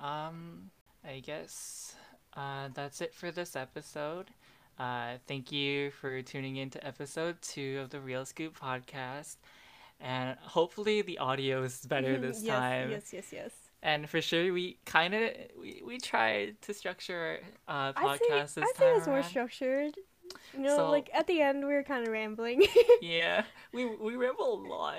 Um, 0.01 0.71
I 1.05 1.19
guess 1.19 1.95
uh, 2.35 2.69
that's 2.73 3.01
it 3.01 3.13
for 3.13 3.31
this 3.31 3.55
episode. 3.55 4.27
Uh, 4.79 5.17
thank 5.27 5.51
you 5.51 5.91
for 5.91 6.21
tuning 6.21 6.55
in 6.55 6.69
to 6.71 6.85
episode 6.85 7.41
two 7.41 7.79
of 7.83 7.89
the 7.89 7.99
Reel 7.99 8.25
Scoop 8.25 8.57
podcast. 8.59 9.35
And 9.99 10.37
hopefully 10.39 11.01
the 11.01 11.17
audio 11.19 11.63
is 11.63 11.85
better 11.85 12.17
this 12.19 12.41
yes, 12.41 12.55
time. 12.57 12.91
Yes, 12.91 13.13
yes, 13.13 13.31
yes. 13.31 13.51
And 13.83 14.07
for 14.09 14.21
sure, 14.21 14.53
we 14.53 14.77
kind 14.85 15.13
of 15.13 15.31
we, 15.59 15.81
we 15.85 15.97
tried 15.97 16.61
to 16.63 16.73
structure 16.73 17.39
our 17.67 17.89
uh, 17.89 17.93
I 17.95 18.17
say 18.17 18.25
podcast 18.29 18.53
this 18.55 18.57
I 18.63 18.71
say 18.77 18.95
it's 18.97 19.07
more 19.07 19.17
around. 19.17 19.23
structured. 19.25 19.95
You 20.53 20.59
know, 20.59 20.77
So- 20.77 20.89
like 20.91 21.09
at 21.13 21.27
the 21.27 21.41
end 21.41 21.65
we 21.65 21.73
were 21.73 21.83
kind 21.83 22.05
of 22.05 22.13
rambling. 22.13 22.63
yeah, 23.01 23.43
we 23.73 23.85
we 23.85 24.15
ramble 24.15 24.53
a 24.53 24.61
lot. 24.67 24.95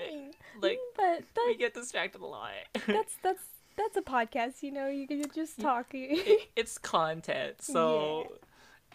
Like 0.61 0.79
but 0.97 1.23
we 1.47 1.57
get 1.57 1.75
distracted 1.75 2.21
a 2.23 2.27
lot. 2.27 2.51
that's 2.87 3.15
that's 3.23 3.43
that's 3.77 3.97
a 3.97 4.03
podcast. 4.03 4.63
You 4.63 4.73
know, 4.73 4.89
you 4.89 5.07
can 5.07 5.23
just 5.35 5.61
talk. 5.61 5.87
It- 5.95 6.49
it's 6.57 6.77
content, 6.77 7.63
so 7.63 8.33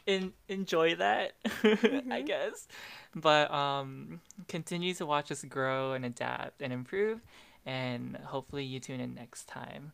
in, 0.05 0.33
enjoy 0.47 0.95
that, 0.95 1.33
I 1.45 1.49
Mhm. 1.67 2.25
guess. 2.25 2.67
But 3.15 3.49
um, 3.51 4.21
continue 4.47 4.93
to 4.95 5.05
watch 5.05 5.31
us 5.31 5.43
grow 5.45 5.93
and 5.93 6.05
adapt 6.05 6.61
and 6.61 6.71
improve. 6.71 7.21
And 7.68 8.15
hopefully 8.15 8.63
you 8.63 8.80
tune 8.80 9.01
in 9.01 9.13
next 9.13 9.47
time. 9.47 9.91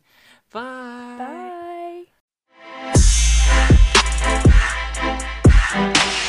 Bye. 0.51 2.05
Bye. 5.73 6.23